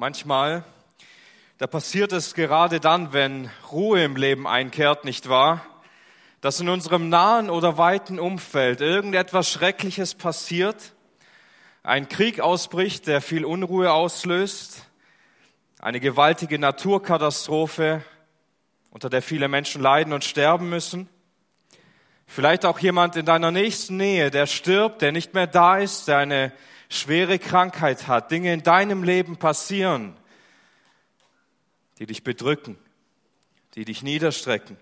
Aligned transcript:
Manchmal, 0.00 0.64
da 1.58 1.66
passiert 1.66 2.14
es 2.14 2.32
gerade 2.32 2.80
dann, 2.80 3.12
wenn 3.12 3.50
Ruhe 3.70 4.02
im 4.02 4.16
Leben 4.16 4.46
einkehrt, 4.46 5.04
nicht 5.04 5.28
wahr? 5.28 5.60
Dass 6.40 6.58
in 6.58 6.70
unserem 6.70 7.10
nahen 7.10 7.50
oder 7.50 7.76
weiten 7.76 8.18
Umfeld 8.18 8.80
irgendetwas 8.80 9.50
Schreckliches 9.50 10.14
passiert, 10.14 10.94
ein 11.82 12.08
Krieg 12.08 12.40
ausbricht, 12.40 13.08
der 13.08 13.20
viel 13.20 13.44
Unruhe 13.44 13.92
auslöst, 13.92 14.86
eine 15.80 16.00
gewaltige 16.00 16.58
Naturkatastrophe, 16.58 18.02
unter 18.90 19.10
der 19.10 19.20
viele 19.20 19.48
Menschen 19.48 19.82
leiden 19.82 20.14
und 20.14 20.24
sterben 20.24 20.70
müssen. 20.70 21.10
Vielleicht 22.26 22.64
auch 22.64 22.78
jemand 22.78 23.16
in 23.16 23.26
deiner 23.26 23.50
nächsten 23.50 23.98
Nähe, 23.98 24.30
der 24.30 24.46
stirbt, 24.46 25.02
der 25.02 25.12
nicht 25.12 25.34
mehr 25.34 25.46
da 25.46 25.76
ist, 25.76 26.08
der 26.08 26.16
eine 26.16 26.52
schwere 26.90 27.38
Krankheit 27.38 28.08
hat, 28.08 28.30
Dinge 28.30 28.52
in 28.52 28.62
deinem 28.62 29.02
Leben 29.04 29.38
passieren, 29.38 30.14
die 31.98 32.06
dich 32.06 32.22
bedrücken, 32.24 32.76
die 33.74 33.84
dich 33.86 34.02
niederstrecken, 34.02 34.76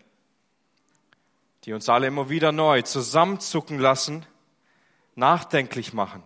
die 1.64 1.74
uns 1.74 1.88
alle 1.88 2.08
immer 2.08 2.30
wieder 2.30 2.50
neu 2.50 2.82
zusammenzucken 2.82 3.78
lassen, 3.78 4.26
nachdenklich 5.14 5.92
machen. 5.92 6.22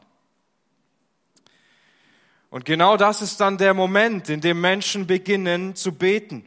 Und 2.48 2.64
genau 2.64 2.96
das 2.96 3.22
ist 3.22 3.40
dann 3.40 3.58
der 3.58 3.74
Moment, 3.74 4.28
in 4.28 4.40
dem 4.40 4.60
Menschen 4.60 5.06
beginnen 5.06 5.74
zu 5.74 5.92
beten. 5.92 6.44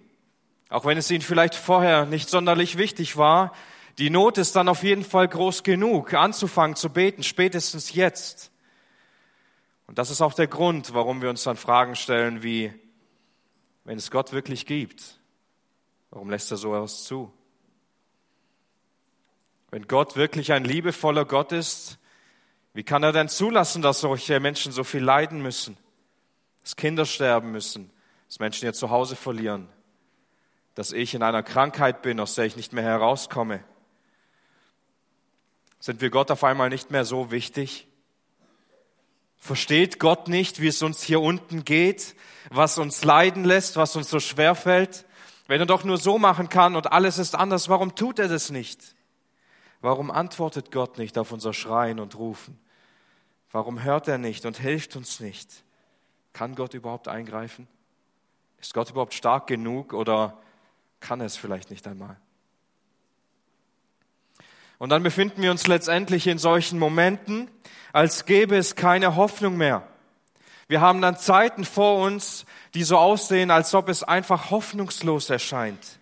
Auch 0.69 0.85
wenn 0.85 0.97
es 0.97 1.11
ihnen 1.11 1.23
vielleicht 1.23 1.55
vorher 1.55 2.05
nicht 2.05 2.29
sonderlich 2.29 2.77
wichtig 2.77 3.17
war, 3.17 3.53
die 3.97 4.09
Not 4.09 4.37
ist 4.37 4.55
dann 4.55 4.69
auf 4.69 4.83
jeden 4.83 5.03
Fall 5.03 5.27
groß 5.27 5.63
genug, 5.63 6.13
anzufangen 6.13 6.75
zu 6.75 6.89
beten, 6.89 7.23
spätestens 7.23 7.93
jetzt. 7.93 8.51
Und 9.87 9.97
das 9.97 10.09
ist 10.09 10.21
auch 10.21 10.33
der 10.33 10.47
Grund, 10.47 10.93
warum 10.93 11.21
wir 11.21 11.29
uns 11.29 11.43
dann 11.43 11.57
Fragen 11.57 11.95
stellen 11.95 12.43
wie, 12.43 12.73
wenn 13.83 13.97
es 13.97 14.09
Gott 14.11 14.33
wirklich 14.33 14.65
gibt, 14.65 15.19
warum 16.09 16.29
lässt 16.29 16.51
er 16.51 16.57
sowas 16.57 17.03
zu? 17.03 17.31
Wenn 19.69 19.87
Gott 19.87 20.15
wirklich 20.15 20.53
ein 20.53 20.63
liebevoller 20.63 21.25
Gott 21.25 21.51
ist, 21.51 21.99
wie 22.73 22.83
kann 22.83 23.03
er 23.03 23.11
denn 23.11 23.29
zulassen, 23.29 23.81
dass 23.81 24.01
solche 24.01 24.39
Menschen 24.39 24.71
so 24.71 24.83
viel 24.83 25.03
leiden 25.03 25.41
müssen, 25.41 25.77
dass 26.61 26.75
Kinder 26.75 27.05
sterben 27.05 27.51
müssen, 27.51 27.91
dass 28.27 28.39
Menschen 28.39 28.65
ihr 28.65 28.73
Zuhause 28.73 29.15
verlieren, 29.15 29.69
dass 30.73 30.91
ich 30.91 31.13
in 31.13 31.23
einer 31.23 31.43
Krankheit 31.43 32.01
bin, 32.01 32.19
aus 32.19 32.35
der 32.35 32.45
ich 32.45 32.55
nicht 32.55 32.73
mehr 32.73 32.83
herauskomme? 32.83 33.63
Sind 35.79 36.01
wir 36.01 36.09
Gott 36.09 36.31
auf 36.31 36.43
einmal 36.43 36.69
nicht 36.69 36.89
mehr 36.89 37.05
so 37.05 37.31
wichtig? 37.31 37.87
Versteht 39.37 39.99
Gott 39.99 40.27
nicht, 40.27 40.61
wie 40.61 40.67
es 40.67 40.81
uns 40.81 41.03
hier 41.03 41.21
unten 41.21 41.65
geht, 41.65 42.15
was 42.49 42.77
uns 42.77 43.03
leiden 43.03 43.43
lässt, 43.43 43.75
was 43.75 43.95
uns 43.95 44.09
so 44.09 44.19
schwer 44.19 44.55
fällt? 44.55 45.05
Wenn 45.47 45.59
er 45.59 45.67
doch 45.67 45.83
nur 45.83 45.97
so 45.97 46.17
machen 46.17 46.49
kann 46.49 46.75
und 46.75 46.91
alles 46.91 47.17
ist 47.17 47.35
anders, 47.35 47.69
warum 47.69 47.95
tut 47.95 48.19
er 48.19 48.27
das 48.27 48.49
nicht? 48.49 48.95
Warum 49.81 50.09
antwortet 50.09 50.71
Gott 50.71 50.97
nicht 50.97 51.17
auf 51.17 51.31
unser 51.31 51.53
Schreien 51.53 51.99
und 51.99 52.15
Rufen? 52.15 52.59
Warum 53.51 53.83
hört 53.83 54.07
er 54.07 54.17
nicht 54.17 54.45
und 54.45 54.57
hilft 54.57 54.95
uns 54.95 55.19
nicht? 55.19 55.63
Kann 56.33 56.55
Gott 56.55 56.73
überhaupt 56.73 57.07
eingreifen? 57.07 57.67
Ist 58.59 58.73
Gott 58.73 58.89
überhaupt 58.89 59.13
stark 59.13 59.47
genug 59.47 59.93
oder 59.93 60.41
kann 60.99 61.19
er 61.19 61.27
es 61.27 61.37
vielleicht 61.37 61.69
nicht 61.69 61.87
einmal? 61.87 62.17
Und 64.77 64.89
dann 64.89 65.03
befinden 65.03 65.41
wir 65.41 65.51
uns 65.51 65.67
letztendlich 65.67 66.27
in 66.27 66.37
solchen 66.37 66.79
Momenten, 66.79 67.49
als 67.93 68.25
gäbe 68.25 68.57
es 68.57 68.75
keine 68.75 69.15
Hoffnung 69.15 69.57
mehr. 69.57 69.87
Wir 70.67 70.81
haben 70.81 71.01
dann 71.01 71.17
Zeiten 71.17 71.63
vor 71.63 71.99
uns, 71.99 72.45
die 72.73 72.83
so 72.83 72.97
aussehen, 72.97 73.51
als 73.51 73.73
ob 73.73 73.87
es 73.87 74.03
einfach 74.03 74.49
hoffnungslos 74.51 75.29
erscheint. 75.29 75.99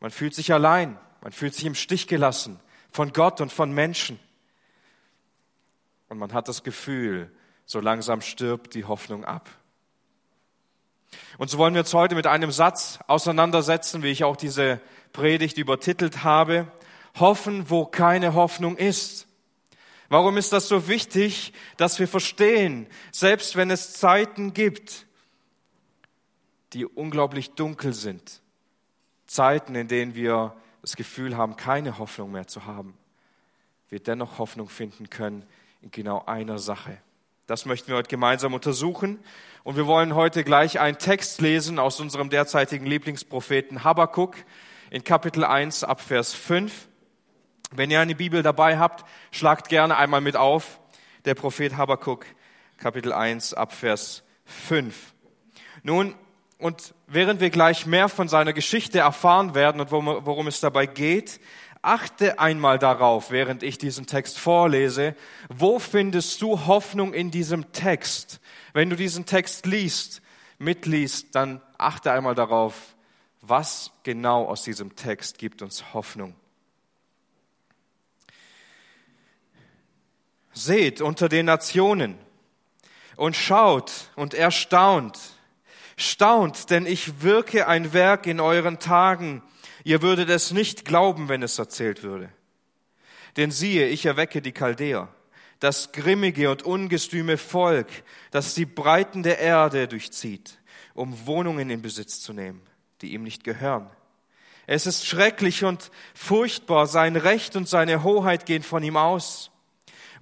Man 0.00 0.10
fühlt 0.10 0.34
sich 0.34 0.52
allein, 0.52 0.98
man 1.22 1.32
fühlt 1.32 1.54
sich 1.54 1.64
im 1.64 1.74
Stich 1.74 2.08
gelassen 2.08 2.60
von 2.90 3.12
Gott 3.12 3.40
und 3.40 3.52
von 3.52 3.72
Menschen. 3.72 4.18
Und 6.08 6.18
man 6.18 6.32
hat 6.32 6.48
das 6.48 6.62
Gefühl, 6.62 7.30
so 7.64 7.80
langsam 7.80 8.20
stirbt 8.20 8.74
die 8.74 8.84
Hoffnung 8.84 9.24
ab. 9.24 9.48
Und 11.38 11.48
so 11.48 11.58
wollen 11.58 11.74
wir 11.74 11.80
uns 11.80 11.94
heute 11.94 12.14
mit 12.14 12.26
einem 12.26 12.50
Satz 12.50 12.98
auseinandersetzen, 13.06 14.02
wie 14.02 14.08
ich 14.08 14.24
auch 14.24 14.36
diese 14.36 14.80
Predigt 15.12 15.56
übertitelt 15.56 16.24
habe. 16.24 16.66
Hoffen, 17.18 17.70
wo 17.70 17.84
keine 17.84 18.34
Hoffnung 18.34 18.76
ist. 18.76 19.26
Warum 20.08 20.36
ist 20.36 20.52
das 20.52 20.68
so 20.68 20.88
wichtig, 20.88 21.52
dass 21.76 21.98
wir 21.98 22.06
verstehen, 22.06 22.86
selbst 23.12 23.56
wenn 23.56 23.70
es 23.70 23.94
Zeiten 23.94 24.52
gibt, 24.52 25.06
die 26.74 26.84
unglaublich 26.84 27.52
dunkel 27.52 27.92
sind, 27.92 28.42
Zeiten, 29.26 29.74
in 29.74 29.88
denen 29.88 30.14
wir 30.14 30.54
das 30.82 30.96
Gefühl 30.96 31.36
haben, 31.36 31.56
keine 31.56 31.98
Hoffnung 31.98 32.32
mehr 32.32 32.46
zu 32.46 32.66
haben, 32.66 32.94
wir 33.88 34.00
dennoch 34.00 34.38
Hoffnung 34.38 34.68
finden 34.68 35.10
können 35.10 35.44
in 35.80 35.90
genau 35.90 36.24
einer 36.26 36.58
Sache. 36.58 36.98
Das 37.46 37.66
möchten 37.66 37.88
wir 37.88 37.96
heute 37.96 38.08
gemeinsam 38.08 38.54
untersuchen. 38.54 39.18
Und 39.64 39.76
wir 39.76 39.86
wollen 39.86 40.14
heute 40.14 40.44
gleich 40.44 40.80
einen 40.80 40.98
Text 40.98 41.40
lesen 41.40 41.78
aus 41.78 42.00
unserem 42.00 42.30
derzeitigen 42.30 42.86
Lieblingspropheten 42.86 43.84
Habakkuk 43.84 44.36
in 44.90 45.04
Kapitel 45.04 45.44
1 45.44 45.84
ab 45.84 46.00
Vers 46.00 46.32
5. 46.32 46.88
Wenn 47.74 47.90
ihr 47.90 48.00
eine 48.00 48.14
Bibel 48.14 48.42
dabei 48.42 48.78
habt, 48.78 49.04
schlagt 49.30 49.68
gerne 49.70 49.96
einmal 49.96 50.20
mit 50.20 50.36
auf. 50.36 50.78
Der 51.24 51.34
Prophet 51.34 51.76
Habakkuk, 51.76 52.26
Kapitel 52.76 53.12
1, 53.12 53.54
Abvers 53.54 54.24
5. 54.44 55.14
Nun, 55.82 56.14
und 56.58 56.94
während 57.06 57.40
wir 57.40 57.48
gleich 57.48 57.86
mehr 57.86 58.08
von 58.08 58.28
seiner 58.28 58.52
Geschichte 58.52 58.98
erfahren 58.98 59.54
werden 59.54 59.80
und 59.80 59.90
worum, 59.90 60.46
es 60.46 60.60
dabei 60.60 60.86
geht, 60.86 61.40
achte 61.80 62.38
einmal 62.38 62.78
darauf, 62.78 63.30
während 63.30 63.62
ich 63.62 63.78
diesen 63.78 64.06
Text 64.06 64.38
vorlese, 64.38 65.16
wo 65.48 65.78
findest 65.78 66.42
du 66.42 66.66
Hoffnung 66.66 67.14
in 67.14 67.30
diesem 67.30 67.72
Text? 67.72 68.40
Wenn 68.74 68.90
du 68.90 68.96
diesen 68.96 69.24
Text 69.24 69.64
liest, 69.64 70.20
mitliest, 70.58 71.34
dann 71.34 71.62
achte 71.78 72.12
einmal 72.12 72.34
darauf, 72.34 72.96
was 73.40 73.90
genau 74.02 74.44
aus 74.44 74.62
diesem 74.62 74.94
Text 74.94 75.38
gibt 75.38 75.62
uns 75.62 75.94
Hoffnung. 75.94 76.36
Seht 80.52 81.00
unter 81.00 81.28
den 81.28 81.46
Nationen 81.46 82.18
und 83.16 83.36
schaut 83.36 84.10
und 84.16 84.34
erstaunt. 84.34 85.18
Staunt, 85.96 86.70
denn 86.70 86.86
ich 86.86 87.22
wirke 87.22 87.68
ein 87.68 87.92
Werk 87.92 88.26
in 88.26 88.40
euren 88.40 88.78
Tagen. 88.78 89.42
Ihr 89.84 90.02
würdet 90.02 90.28
es 90.28 90.50
nicht 90.50 90.84
glauben, 90.84 91.28
wenn 91.28 91.42
es 91.42 91.58
erzählt 91.58 92.02
würde. 92.02 92.30
Denn 93.36 93.50
siehe, 93.50 93.88
ich 93.88 94.04
erwecke 94.04 94.42
die 94.42 94.52
Chaldäer, 94.52 95.08
das 95.60 95.92
grimmige 95.92 96.50
und 96.50 96.64
ungestüme 96.64 97.38
Volk, 97.38 97.88
das 98.30 98.54
die 98.54 98.66
Breiten 98.66 99.22
der 99.22 99.38
Erde 99.38 99.88
durchzieht, 99.88 100.58
um 100.92 101.26
Wohnungen 101.26 101.70
in 101.70 101.80
Besitz 101.80 102.20
zu 102.20 102.32
nehmen, 102.32 102.62
die 103.00 103.12
ihm 103.12 103.22
nicht 103.22 103.44
gehören. 103.44 103.88
Es 104.66 104.86
ist 104.86 105.06
schrecklich 105.06 105.64
und 105.64 105.90
furchtbar, 106.14 106.86
sein 106.86 107.16
Recht 107.16 107.56
und 107.56 107.68
seine 107.68 108.02
Hoheit 108.02 108.46
gehen 108.46 108.62
von 108.62 108.82
ihm 108.82 108.96
aus 108.96 109.51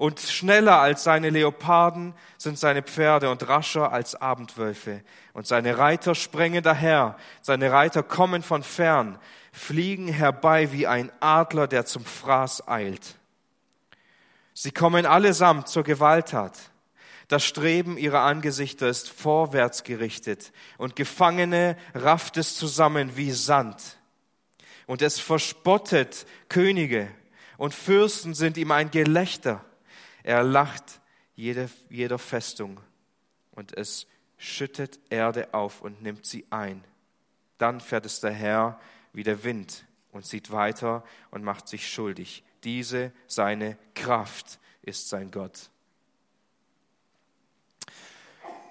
und 0.00 0.18
schneller 0.18 0.80
als 0.80 1.04
seine 1.04 1.28
Leoparden 1.28 2.14
sind 2.38 2.58
seine 2.58 2.82
Pferde 2.82 3.28
und 3.28 3.46
rascher 3.46 3.92
als 3.92 4.14
Abendwölfe. 4.14 5.02
Und 5.34 5.46
seine 5.46 5.76
Reiter 5.76 6.14
sprengen 6.14 6.62
daher, 6.62 7.18
seine 7.42 7.70
Reiter 7.70 8.02
kommen 8.02 8.42
von 8.42 8.62
fern, 8.62 9.18
fliegen 9.52 10.08
herbei 10.08 10.72
wie 10.72 10.86
ein 10.86 11.12
Adler, 11.20 11.66
der 11.66 11.84
zum 11.84 12.02
Fraß 12.02 12.66
eilt. 12.66 13.18
Sie 14.54 14.70
kommen 14.70 15.04
allesamt 15.04 15.68
zur 15.68 15.82
Gewalttat. 15.82 16.58
Das 17.28 17.44
Streben 17.44 17.98
ihrer 17.98 18.20
Angesichter 18.20 18.88
ist 18.88 19.10
vorwärts 19.10 19.84
gerichtet 19.84 20.50
und 20.78 20.96
Gefangene 20.96 21.76
rafft 21.92 22.38
es 22.38 22.56
zusammen 22.56 23.18
wie 23.18 23.32
Sand. 23.32 23.98
Und 24.86 25.02
es 25.02 25.20
verspottet 25.20 26.24
Könige 26.48 27.08
und 27.58 27.74
Fürsten 27.74 28.32
sind 28.32 28.56
ihm 28.56 28.70
ein 28.70 28.90
Gelächter. 28.90 29.62
Er 30.22 30.42
lacht 30.42 31.00
jede, 31.34 31.68
jeder 31.88 32.18
Festung 32.18 32.80
und 33.52 33.76
es 33.76 34.06
schüttet 34.36 34.98
Erde 35.10 35.52
auf 35.52 35.82
und 35.82 36.02
nimmt 36.02 36.26
sie 36.26 36.46
ein. 36.50 36.84
Dann 37.58 37.80
fährt 37.80 38.06
es 38.06 38.20
daher 38.20 38.80
wie 39.12 39.22
der 39.22 39.44
Wind 39.44 39.84
und 40.12 40.24
zieht 40.24 40.50
weiter 40.50 41.04
und 41.30 41.44
macht 41.44 41.68
sich 41.68 41.90
schuldig. 41.90 42.42
Diese 42.64 43.12
seine 43.26 43.76
Kraft 43.94 44.58
ist 44.82 45.08
sein 45.08 45.30
Gott. 45.30 45.70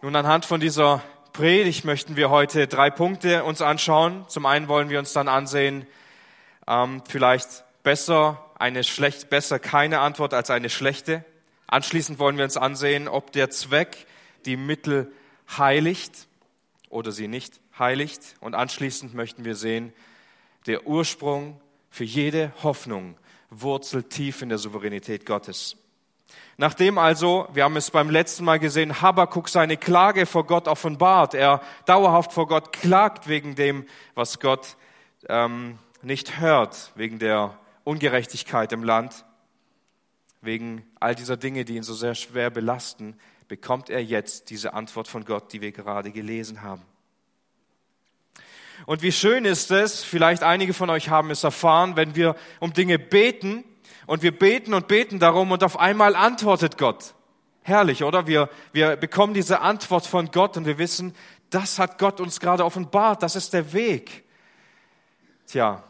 Nun, 0.02 0.16
anhand 0.16 0.46
von 0.46 0.60
dieser 0.60 1.04
Predigt 1.34 1.86
möchten 1.86 2.16
wir 2.16 2.30
heute 2.30 2.68
drei 2.68 2.90
Punkte 2.90 3.44
uns 3.44 3.62
anschauen. 3.62 4.26
Zum 4.28 4.46
einen 4.46 4.68
wollen 4.68 4.90
wir 4.90 5.00
uns 5.00 5.14
dann 5.14 5.28
ansehen, 5.28 5.86
ähm, 6.68 7.04
vielleicht 7.08 7.64
besser 7.84 8.46
eine 8.56 8.84
schlecht, 8.84 9.30
besser 9.30 9.60
keine 9.60 10.00
Antwort 10.00 10.34
als 10.34 10.50
eine 10.50 10.70
schlechte. 10.70 11.24
Anschließend 11.70 12.18
wollen 12.18 12.38
wir 12.38 12.46
uns 12.46 12.58
ansehen, 12.58 13.08
ob 13.08 13.32
der 13.32 13.52
Zweck 13.52 14.08
die 14.46 14.58
Mittel 14.58 15.12
heiligt. 15.58 16.28
oder 16.90 17.12
sie 17.12 17.28
nicht 17.28 17.60
heiligt. 17.78 18.36
Und 18.40 18.56
anschließend 18.56 19.14
möchten 19.14 19.46
wir 19.46 19.56
sehen, 19.56 19.94
der 20.66 20.88
Ursprung 20.88 21.62
für 21.92 22.04
jede 22.04 22.52
Hoffnung 22.64 23.16
wurzelt 23.52 24.10
tief 24.10 24.42
in 24.42 24.50
der 24.50 24.58
Souveränität 24.58 25.28
Gottes. 25.28 25.78
Nachdem 26.58 26.98
also, 26.98 27.48
wir 27.54 27.64
haben 27.64 27.78
es 27.78 27.92
beim 27.92 28.10
letzten 28.10 28.44
Mal 28.44 28.58
gesehen, 28.58 29.02
Habakkuk 29.02 29.50
seine 29.50 29.78
Klage 29.78 30.26
vor 30.26 30.48
Gott 30.48 30.68
offenbart, 30.68 31.36
er 31.36 31.62
dauerhaft 31.86 32.34
vor 32.34 32.48
Gott 32.48 32.74
klagt 32.74 33.28
wegen 33.28 33.54
dem, 33.54 33.86
was 34.16 34.40
Gott 34.40 34.78
ähm, 35.28 35.78
nicht 36.02 36.40
hört, 36.40 36.92
wegen 36.96 37.20
der 37.20 37.58
Ungerechtigkeit 37.84 38.72
im 38.74 38.84
Land, 38.84 39.26
wegen 40.42 40.86
all 41.00 41.16
dieser 41.16 41.38
Dinge, 41.38 41.66
die 41.66 41.76
ihn 41.76 41.84
so 41.84 41.94
sehr 41.94 42.16
schwer 42.16 42.50
belasten, 42.50 43.18
bekommt 43.48 43.90
er 43.90 44.04
jetzt 44.04 44.50
diese 44.50 44.74
Antwort 44.74 45.08
von 45.08 45.26
Gott, 45.26 45.52
die 45.52 45.62
wir 45.62 45.72
gerade 45.72 46.12
gelesen 46.12 46.62
haben. 46.62 46.84
Und 48.86 49.02
wie 49.02 49.12
schön 49.12 49.44
ist 49.44 49.72
es, 49.72 50.04
vielleicht 50.04 50.44
einige 50.44 50.74
von 50.74 50.90
euch 50.90 51.10
haben 51.10 51.32
es 51.32 51.44
erfahren, 51.44 51.96
wenn 51.96 52.16
wir 52.16 52.36
um 52.60 52.72
Dinge 52.72 52.98
beten 52.98 53.66
und 54.08 54.24
wir 54.24 54.38
beten 54.38 54.74
und 54.74 54.88
beten 54.88 55.20
darum 55.20 55.52
und 55.52 55.64
auf 55.64 55.78
einmal 55.78 56.16
antwortet 56.16 56.78
Gott. 56.78 57.14
Herrlich, 57.62 58.04
oder? 58.04 58.26
Wir, 58.26 58.50
wir 58.72 58.96
bekommen 58.96 59.34
diese 59.34 59.60
Antwort 59.60 60.06
von 60.06 60.32
Gott 60.32 60.56
und 60.56 60.66
wir 60.66 60.78
wissen, 60.78 61.14
das 61.50 61.78
hat 61.78 61.98
Gott 61.98 62.22
uns 62.22 62.40
gerade 62.40 62.64
offenbart, 62.64 63.22
das 63.22 63.36
ist 63.36 63.54
der 63.54 63.74
Weg. 63.74 64.24
Tja, 65.46 65.84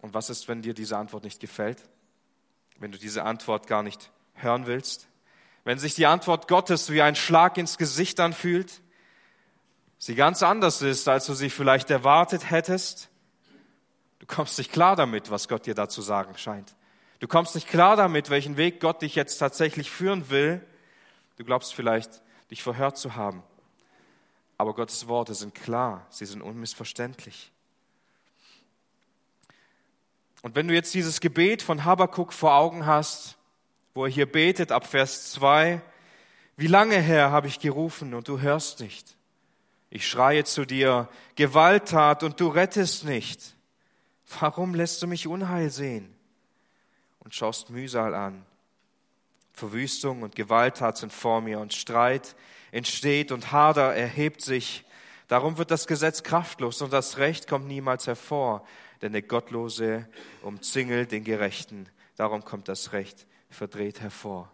und 0.00 0.12
was 0.12 0.28
ist, 0.28 0.48
wenn 0.48 0.60
dir 0.60 0.74
diese 0.74 0.98
Antwort 0.98 1.24
nicht 1.24 1.40
gefällt? 1.40 1.82
Wenn 2.78 2.92
du 2.92 2.98
diese 2.98 3.24
Antwort 3.24 3.66
gar 3.66 3.82
nicht 3.82 4.10
hören 4.34 4.66
willst? 4.66 5.08
Wenn 5.64 5.78
sich 5.78 5.94
die 5.94 6.06
Antwort 6.06 6.48
Gottes 6.48 6.90
wie 6.90 7.02
ein 7.02 7.16
Schlag 7.16 7.56
ins 7.56 7.78
Gesicht 7.78 8.20
anfühlt? 8.20 8.82
Sie 9.98 10.14
ganz 10.14 10.42
anders 10.42 10.82
ist, 10.82 11.08
als 11.08 11.24
du 11.26 11.34
sie 11.34 11.48
vielleicht 11.48 11.90
erwartet 11.90 12.50
hättest? 12.50 13.08
Du 14.18 14.26
kommst 14.26 14.58
nicht 14.58 14.70
klar 14.70 14.96
damit, 14.96 15.30
was 15.30 15.48
Gott 15.48 15.66
dir 15.66 15.74
dazu 15.74 16.02
sagen 16.02 16.36
scheint. 16.36 16.76
Du 17.20 17.28
kommst 17.28 17.54
nicht 17.54 17.68
klar 17.68 17.96
damit, 17.96 18.28
welchen 18.28 18.58
Weg 18.58 18.80
Gott 18.80 19.00
dich 19.00 19.14
jetzt 19.14 19.38
tatsächlich 19.38 19.90
führen 19.90 20.28
will. 20.28 20.60
Du 21.36 21.44
glaubst 21.44 21.74
vielleicht, 21.74 22.20
dich 22.50 22.62
verhört 22.62 22.98
zu 22.98 23.16
haben. 23.16 23.42
Aber 24.58 24.74
Gottes 24.74 25.08
Worte 25.08 25.34
sind 25.34 25.54
klar, 25.54 26.06
sie 26.10 26.26
sind 26.26 26.42
unmissverständlich. 26.42 27.50
Und 30.44 30.54
wenn 30.56 30.68
du 30.68 30.74
jetzt 30.74 30.92
dieses 30.92 31.20
Gebet 31.20 31.62
von 31.62 31.86
Habakkuk 31.86 32.30
vor 32.30 32.54
Augen 32.54 32.84
hast, 32.84 33.38
wo 33.94 34.04
er 34.04 34.10
hier 34.10 34.30
betet 34.30 34.72
ab 34.72 34.86
Vers 34.86 35.32
2, 35.32 35.80
wie 36.58 36.66
lange 36.66 37.00
her 37.00 37.30
habe 37.30 37.46
ich 37.46 37.60
gerufen 37.60 38.12
und 38.12 38.28
du 38.28 38.40
hörst 38.40 38.80
nicht? 38.80 39.16
Ich 39.88 40.06
schreie 40.06 40.44
zu 40.44 40.66
dir, 40.66 41.08
Gewalttat 41.34 42.22
und 42.22 42.38
du 42.40 42.48
rettest 42.48 43.06
nicht. 43.06 43.54
Warum 44.38 44.74
lässt 44.74 45.00
du 45.00 45.06
mich 45.06 45.26
Unheil 45.26 45.70
sehen 45.70 46.14
und 47.20 47.34
schaust 47.34 47.70
Mühsal 47.70 48.14
an? 48.14 48.44
Verwüstung 49.54 50.20
und 50.20 50.36
Gewalttat 50.36 50.98
sind 50.98 51.14
vor 51.14 51.40
mir 51.40 51.58
und 51.58 51.72
Streit 51.72 52.36
entsteht 52.70 53.32
und 53.32 53.50
Hader 53.50 53.94
erhebt 53.94 54.42
sich. 54.42 54.84
Darum 55.26 55.56
wird 55.56 55.70
das 55.70 55.86
Gesetz 55.86 56.22
kraftlos 56.22 56.82
und 56.82 56.92
das 56.92 57.16
Recht 57.16 57.48
kommt 57.48 57.66
niemals 57.66 58.06
hervor 58.06 58.62
denn 59.04 59.12
der 59.12 59.20
Gottlose 59.20 60.08
umzingelt 60.40 61.12
den 61.12 61.24
Gerechten. 61.24 61.90
Darum 62.16 62.42
kommt 62.42 62.68
das 62.68 62.94
Recht 62.94 63.26
verdreht 63.50 64.00
hervor. 64.00 64.50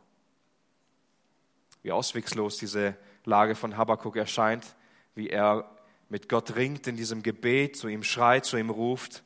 Wie 1.84 1.92
auswegslos 1.92 2.58
diese 2.58 2.96
Lage 3.24 3.54
von 3.54 3.76
Habakkuk 3.76 4.16
erscheint, 4.16 4.74
wie 5.14 5.30
er 5.30 5.70
mit 6.08 6.28
Gott 6.28 6.56
ringt 6.56 6.88
in 6.88 6.96
diesem 6.96 7.22
Gebet, 7.22 7.76
zu 7.76 7.86
ihm 7.86 8.02
schreit, 8.02 8.44
zu 8.44 8.56
ihm 8.56 8.70
ruft 8.70 9.22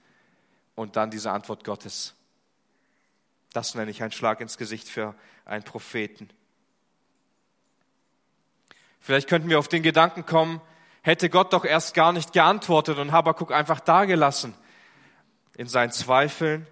und 0.75 0.97
dann 0.97 1.11
diese 1.11 1.31
Antwort 1.31 1.65
Gottes. 1.65 2.15
Das 3.55 3.75
nenne 3.75 3.91
ich 3.91 4.03
einen 4.03 4.13
Schlag 4.13 4.43
ins 4.43 4.59
Gesicht 4.59 4.91
für 4.91 5.15
einen 5.47 5.65
Propheten. 5.65 6.29
Vielleicht 9.01 9.31
könnten 9.31 9.49
wir 9.49 9.59
auf 9.59 9.69
den 9.69 9.83
Gedanken 9.83 10.27
kommen, 10.27 10.61
hätte 11.01 11.31
Gott 11.31 11.55
doch 11.55 11.65
erst 11.65 11.95
gar 11.95 12.13
nicht 12.13 12.35
geantwortet 12.35 12.99
und 12.99 13.11
Habakkuk 13.11 13.53
einfach 13.53 13.81
dagelassen 13.81 14.55
in 15.57 15.67
seinen 15.67 15.93
Zweifeln. 15.93 16.67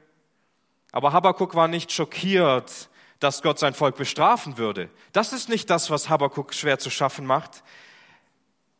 Aber 0.92 1.12
Habakkuk 1.12 1.54
war 1.54 1.68
nicht 1.68 1.92
schockiert, 1.92 2.88
dass 3.18 3.42
Gott 3.42 3.58
sein 3.58 3.74
Volk 3.74 3.96
bestrafen 3.96 4.58
würde. 4.58 4.90
Das 5.12 5.32
ist 5.32 5.48
nicht 5.48 5.70
das, 5.70 5.90
was 5.90 6.08
Habakkuk 6.08 6.54
schwer 6.54 6.78
zu 6.78 6.90
schaffen 6.90 7.24
macht. 7.24 7.62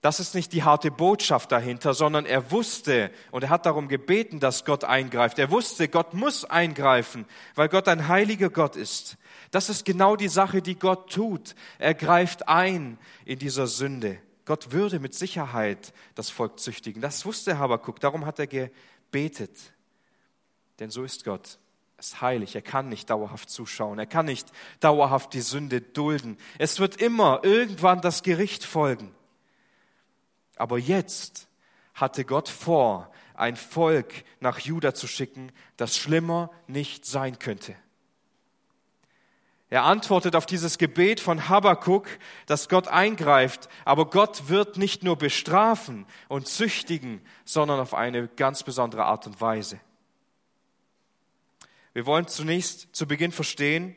Das 0.03 0.19
ist 0.19 0.35
nicht 0.35 0.53
die 0.53 0.65
harte 0.65 0.91
Botschaft 0.91 1.53
dahinter, 1.53 1.95
sondern 1.95 2.27
er 2.27 2.51
wusste 2.51 3.13
und 3.31 3.45
er 3.45 3.51
hat 3.51 3.67
darum 3.67 3.87
gebeten, 3.87 4.41
dass 4.41 4.65
Gott 4.65 4.83
eingreift. 4.83 5.39
Er 5.39 5.53
wusste, 5.53 5.87
Gott 5.87 6.13
muss 6.13 6.45
eingreifen, 6.45 7.25
weil 7.55 7.69
Gott 7.69 7.87
ein 7.87 8.09
heiliger 8.09 8.51
Gott 8.51 8.75
ist. 8.75 9.17
Das 9.53 9.69
ist 9.69 9.85
genau 9.85 10.17
die 10.17 10.27
Sache, 10.27 10.61
die 10.61 10.75
Gott 10.75 11.13
tut. 11.13 11.55
Er 11.79 11.95
greift 11.95 12.49
ein 12.49 12.99
in 13.25 13.39
dieser 13.39 13.69
Sünde. 13.69 14.19
Gott 14.45 14.73
würde 14.73 14.99
mit 14.99 15.15
Sicherheit 15.15 15.93
das 16.17 16.31
Volk 16.31 16.59
züchtigen. 16.59 17.01
Das 17.01 17.25
wusste 17.25 17.61
Habakkuk, 17.61 18.01
darum 18.01 18.27
hat 18.27 18.41
er 18.41 18.49
gebetet. 18.49 19.57
Denn 20.79 20.91
so 20.91 21.05
ist 21.05 21.25
Gott. 21.25 21.59
Er 21.97 22.01
ist 22.01 22.21
heilig. 22.21 22.55
Er 22.55 22.63
kann 22.63 22.89
nicht 22.89 23.11
dauerhaft 23.11 23.51
zuschauen. 23.51 23.99
Er 23.99 24.07
kann 24.07 24.27
nicht 24.27 24.49
dauerhaft 24.81 25.33
die 25.35 25.41
Sünde 25.41 25.81
dulden. 25.81 26.37
Es 26.59 26.81
wird 26.81 26.97
immer 26.97 27.41
irgendwann 27.43 28.01
das 28.01 28.23
Gericht 28.23 28.65
folgen. 28.65 29.15
Aber 30.57 30.79
jetzt 30.79 31.49
hatte 31.95 32.25
Gott 32.25 32.49
vor, 32.49 33.11
ein 33.35 33.57
Volk 33.57 34.25
nach 34.41 34.59
Juda 34.59 34.95
zu 34.95 35.07
schicken, 35.07 35.53
das 35.77 35.97
schlimmer 35.97 36.51
nicht 36.67 37.07
sein 37.07 37.39
könnte. 37.39 37.75
Er 39.73 39.85
antwortet 39.85 40.37
auf 40.37 40.45
dieses 40.45 40.77
Gebet 40.77 41.19
von 41.19 41.49
Habakkuk, 41.49 42.07
dass 42.45 42.69
Gott 42.69 42.89
eingreift, 42.89 43.71
aber 43.87 44.05
Gott 44.05 44.49
wird 44.51 44.77
nicht 44.77 45.03
nur 45.03 45.17
bestrafen 45.17 46.05
und 46.29 46.47
züchtigen, 46.47 47.23
sondern 47.47 47.81
auf 47.81 47.95
eine 47.95 48.29
ganz 48.29 48.65
besondere 48.65 49.05
Art 49.05 49.27
und 49.27 49.41
Weise. 49.41 49.81
Wir 51.93 52.07
wollen 52.07 52.27
zunächst 52.27 52.95
zu 52.95 53.07
Beginn 53.07 53.33
verstehen, 53.33 53.95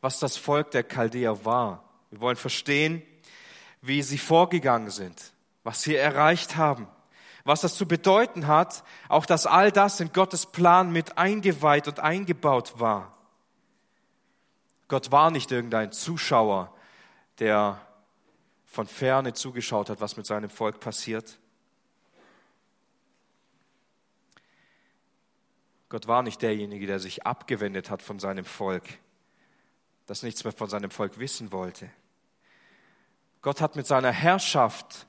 was 0.00 0.18
das 0.18 0.36
Volk 0.36 0.70
der 0.70 0.84
Chaldäer 0.84 1.44
war. 1.44 1.84
Wir 2.10 2.20
wollen 2.20 2.36
verstehen, 2.36 3.02
wie 3.80 4.02
sie 4.02 4.18
vorgegangen 4.18 4.90
sind, 4.90 5.32
was 5.62 5.82
sie 5.82 5.96
erreicht 5.96 6.56
haben, 6.56 6.86
was 7.44 7.62
das 7.62 7.76
zu 7.76 7.86
bedeuten 7.86 8.46
hat, 8.46 8.84
auch 9.08 9.26
dass 9.26 9.46
all 9.46 9.72
das 9.72 10.00
in 10.00 10.12
Gottes 10.12 10.46
Plan 10.46 10.92
mit 10.92 11.18
eingeweiht 11.18 11.88
und 11.88 12.00
eingebaut 12.00 12.78
war. 12.78 13.16
Gott 14.88 15.10
war 15.10 15.30
nicht 15.30 15.50
irgendein 15.50 15.92
Zuschauer, 15.92 16.74
der 17.38 17.80
von 18.64 18.86
ferne 18.86 19.32
zugeschaut 19.32 19.88
hat, 19.88 20.00
was 20.00 20.16
mit 20.16 20.26
seinem 20.26 20.50
Volk 20.50 20.80
passiert, 20.80 21.38
Gott 25.88 26.06
war 26.06 26.22
nicht 26.22 26.42
derjenige, 26.42 26.86
der 26.86 26.98
sich 26.98 27.26
abgewendet 27.26 27.90
hat 27.90 28.02
von 28.02 28.18
seinem 28.18 28.44
Volk, 28.44 28.84
das 30.06 30.22
nichts 30.22 30.44
mehr 30.44 30.52
von 30.52 30.68
seinem 30.68 30.90
Volk 30.90 31.18
wissen 31.18 31.52
wollte. 31.52 31.90
Gott 33.42 33.60
hat 33.60 33.76
mit 33.76 33.86
seiner 33.86 34.12
Herrschaft 34.12 35.06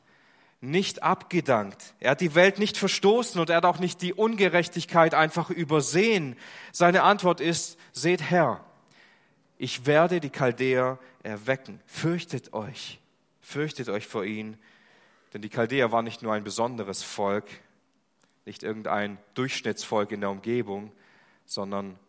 nicht 0.61 1.03
abgedankt. 1.03 1.93
Er 1.99 2.11
hat 2.11 2.21
die 2.21 2.35
Welt 2.35 2.59
nicht 2.59 2.77
verstoßen 2.77 3.39
und 3.39 3.49
er 3.49 3.57
hat 3.57 3.65
auch 3.65 3.79
nicht 3.79 4.01
die 4.01 4.13
Ungerechtigkeit 4.13 5.13
einfach 5.13 5.49
übersehen. 5.49 6.35
Seine 6.71 7.03
Antwort 7.03 7.39
ist, 7.39 7.77
seht 7.91 8.21
Herr, 8.21 8.63
ich 9.57 9.85
werde 9.85 10.19
die 10.19 10.29
Chaldäer 10.29 10.99
erwecken. 11.23 11.81
Fürchtet 11.85 12.53
euch, 12.53 12.99
fürchtet 13.39 13.89
euch 13.89 14.07
vor 14.07 14.25
ihnen, 14.25 14.57
denn 15.33 15.41
die 15.41 15.49
Chaldäer 15.49 15.91
waren 15.91 16.05
nicht 16.05 16.21
nur 16.21 16.33
ein 16.33 16.43
besonderes 16.43 17.03
Volk, 17.03 17.47
nicht 18.45 18.63
irgendein 18.63 19.17
Durchschnittsvolk 19.33 20.11
in 20.11 20.21
der 20.21 20.29
Umgebung, 20.29 20.91
sondern 21.45 21.99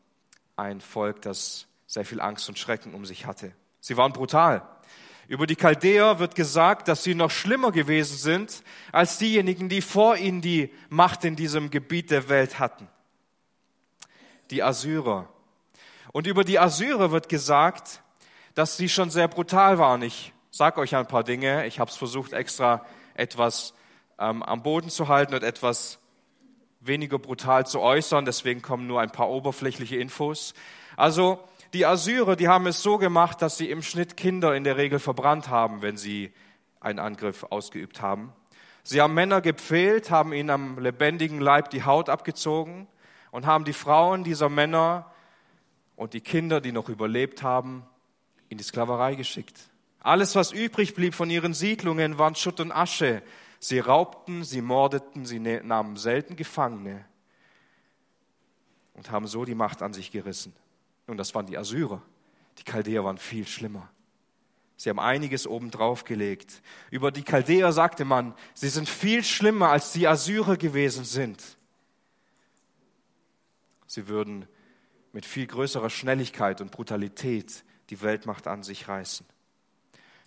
ein 0.56 0.80
Volk, 0.80 1.22
das 1.22 1.66
sehr 1.86 2.04
viel 2.04 2.20
Angst 2.20 2.48
und 2.48 2.58
Schrecken 2.58 2.94
um 2.94 3.04
sich 3.04 3.26
hatte. 3.26 3.52
Sie 3.80 3.96
waren 3.96 4.12
brutal. 4.12 4.68
Über 5.28 5.46
die 5.46 5.56
Chaldäer 5.56 6.18
wird 6.18 6.34
gesagt, 6.34 6.88
dass 6.88 7.02
sie 7.02 7.14
noch 7.14 7.30
schlimmer 7.30 7.72
gewesen 7.72 8.16
sind 8.16 8.62
als 8.92 9.18
diejenigen, 9.18 9.68
die 9.68 9.82
vor 9.82 10.16
ihnen 10.16 10.40
die 10.40 10.72
Macht 10.88 11.24
in 11.24 11.34
diesem 11.34 11.70
Gebiet 11.70 12.10
der 12.10 12.28
Welt 12.28 12.58
hatten. 12.58 12.88
Die 14.50 14.62
Assyrer. 14.62 15.28
Und 16.12 16.26
über 16.26 16.44
die 16.44 16.58
Assyrer 16.58 17.10
wird 17.10 17.28
gesagt, 17.28 18.02
dass 18.54 18.76
sie 18.76 18.88
schon 18.88 19.10
sehr 19.10 19.26
brutal 19.26 19.78
waren. 19.78 20.02
Ich 20.02 20.32
sage 20.50 20.80
euch 20.80 20.94
ein 20.94 21.08
paar 21.08 21.24
Dinge. 21.24 21.66
Ich 21.66 21.80
habe 21.80 21.90
es 21.90 21.96
versucht, 21.96 22.32
extra 22.32 22.86
etwas 23.14 23.74
ähm, 24.18 24.42
am 24.42 24.62
Boden 24.62 24.90
zu 24.90 25.08
halten 25.08 25.34
und 25.34 25.42
etwas 25.42 25.98
weniger 26.86 27.18
brutal 27.18 27.66
zu 27.66 27.80
äußern, 27.80 28.24
deswegen 28.24 28.62
kommen 28.62 28.86
nur 28.86 29.00
ein 29.00 29.10
paar 29.10 29.28
oberflächliche 29.28 29.96
Infos. 29.96 30.54
Also 30.96 31.40
die 31.72 31.86
Assyrer, 31.86 32.36
die 32.36 32.48
haben 32.48 32.66
es 32.66 32.82
so 32.82 32.98
gemacht, 32.98 33.42
dass 33.42 33.58
sie 33.58 33.70
im 33.70 33.82
Schnitt 33.82 34.16
Kinder 34.16 34.54
in 34.54 34.64
der 34.64 34.76
Regel 34.76 34.98
verbrannt 34.98 35.48
haben, 35.48 35.82
wenn 35.82 35.96
sie 35.96 36.32
einen 36.80 36.98
Angriff 36.98 37.44
ausgeübt 37.50 38.00
haben. 38.00 38.32
Sie 38.82 39.00
haben 39.00 39.14
Männer 39.14 39.40
gepfählt, 39.40 40.10
haben 40.10 40.32
ihnen 40.32 40.50
am 40.50 40.78
lebendigen 40.78 41.40
Leib 41.40 41.70
die 41.70 41.84
Haut 41.84 42.08
abgezogen 42.08 42.86
und 43.32 43.44
haben 43.44 43.64
die 43.64 43.72
Frauen 43.72 44.22
dieser 44.22 44.48
Männer 44.48 45.10
und 45.96 46.14
die 46.14 46.20
Kinder, 46.20 46.60
die 46.60 46.72
noch 46.72 46.88
überlebt 46.88 47.42
haben, 47.42 47.84
in 48.48 48.58
die 48.58 48.64
Sklaverei 48.64 49.16
geschickt. 49.16 49.58
Alles, 49.98 50.36
was 50.36 50.52
übrig 50.52 50.94
blieb 50.94 51.14
von 51.14 51.30
ihren 51.30 51.52
Siedlungen, 51.52 52.18
waren 52.18 52.36
Schutt 52.36 52.60
und 52.60 52.70
Asche. 52.70 53.22
Sie 53.58 53.78
raubten, 53.78 54.44
sie 54.44 54.60
mordeten, 54.60 55.26
sie 55.26 55.38
nahmen 55.38 55.96
selten 55.96 56.36
Gefangene 56.36 57.04
und 58.94 59.10
haben 59.10 59.26
so 59.26 59.44
die 59.44 59.54
Macht 59.54 59.82
an 59.82 59.92
sich 59.92 60.10
gerissen. 60.10 60.54
Und 61.06 61.16
das 61.16 61.34
waren 61.34 61.46
die 61.46 61.58
Assyrer. 61.58 62.02
Die 62.58 62.64
Chaldäer 62.64 63.04
waren 63.04 63.18
viel 63.18 63.46
schlimmer. 63.46 63.90
Sie 64.76 64.90
haben 64.90 65.00
einiges 65.00 65.46
obendrauf 65.46 66.04
gelegt. 66.04 66.62
Über 66.90 67.10
die 67.10 67.22
Chaldäer 67.22 67.72
sagte 67.72 68.04
man, 68.04 68.34
sie 68.54 68.68
sind 68.68 68.88
viel 68.88 69.24
schlimmer 69.24 69.70
als 69.70 69.92
die 69.92 70.06
Assyrer 70.06 70.56
gewesen 70.56 71.04
sind. 71.04 71.42
Sie 73.86 74.08
würden 74.08 74.46
mit 75.12 75.24
viel 75.24 75.46
größerer 75.46 75.88
Schnelligkeit 75.88 76.60
und 76.60 76.72
Brutalität 76.72 77.64
die 77.88 78.02
Weltmacht 78.02 78.46
an 78.46 78.62
sich 78.62 78.88
reißen. 78.88 79.26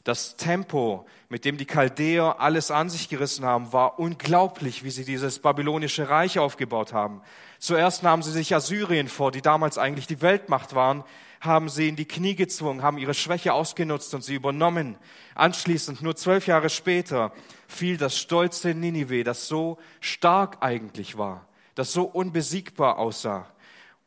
Das 0.10 0.38
Tempo, 0.38 1.06
mit 1.30 1.46
dem 1.46 1.58
die 1.58 1.68
Chaldäer 1.68 2.39
alles 2.39 2.72
an 2.72 2.89
sich 2.89 3.10
gerissen 3.10 3.46
haben, 3.46 3.72
war 3.74 4.00
unglaublich, 4.00 4.84
wie 4.84 4.89
sie 4.89 5.06
dieses 5.06 5.38
babylonische 5.38 6.10
Reich 6.10 6.39
aufgebaut 6.39 6.94
haben. 6.94 7.22
Zuerst 7.60 8.01
nahmen 8.01 8.24
sie 8.24 8.32
sich 8.32 8.56
Assyrien 8.56 9.08
vor, 9.08 9.32
die 9.32 9.44
damals 9.44 9.78
eigentlich 9.78 10.08
die 10.08 10.24
Weltmacht 10.24 10.74
waren, 10.74 11.04
haben 11.42 11.70
sie 11.70 11.88
in 11.88 11.96
die 11.96 12.08
Knie 12.08 12.34
gezwungen, 12.34 12.82
haben 12.82 12.98
ihre 12.98 13.13
Schwäche 13.13 13.54
ausgenutzt 13.54 14.12
und 14.16 14.24
sie 14.24 14.34
übernommen. 14.34 14.98
Anschließend, 15.36 16.01
nur 16.01 16.16
zwölf 16.16 16.48
Jahre 16.48 16.72
später, 16.72 17.32
fiel 17.68 17.98
das 17.98 18.18
stolze 18.18 18.74
Ninive, 18.74 19.24
das 19.24 19.48
so 19.48 19.78
stark 20.00 20.58
eigentlich 20.62 21.20
war, 21.20 21.48
das 21.75 21.94
so 21.94 22.06
unbesiegbar 22.06 22.98
aussah. 22.98 23.46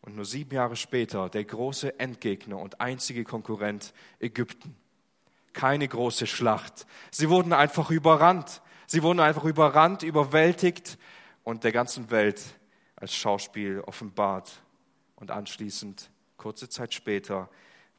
Und 0.01 0.17
nur 0.17 0.25
sieben 0.25 0.53
Jahre 0.57 0.75
später 0.75 1.29
der 1.29 1.45
große 1.45 2.01
Endgegner 2.01 2.59
und 2.59 2.81
einzige 2.81 3.23
Konkurrent 3.23 3.95
Ägypten. 4.19 4.82
Keine 5.53 5.87
große 5.87 6.27
Schlacht. 6.27 6.87
Sie 7.11 7.29
wurden 7.29 7.53
einfach 7.53 7.91
überrannt. 7.91 8.63
Sie 8.87 9.03
wurden 9.03 9.21
einfach 9.21 9.45
überrannt, 9.45 10.03
überwältigt 10.03 10.99
und 11.45 11.65
der 11.65 11.73
ganzen 11.73 12.11
Welt 12.11 12.43
als 12.97 13.15
Schauspiel 13.15 13.81
offenbart. 13.81 14.63
Und 15.17 15.31
anschließend 15.31 16.11
Kurze 16.37 16.69
Zeit 16.69 16.93
später 16.93 17.49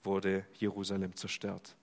wurde 0.03 0.45
Jerusalem 0.55 1.15
zerstört. 1.15 1.75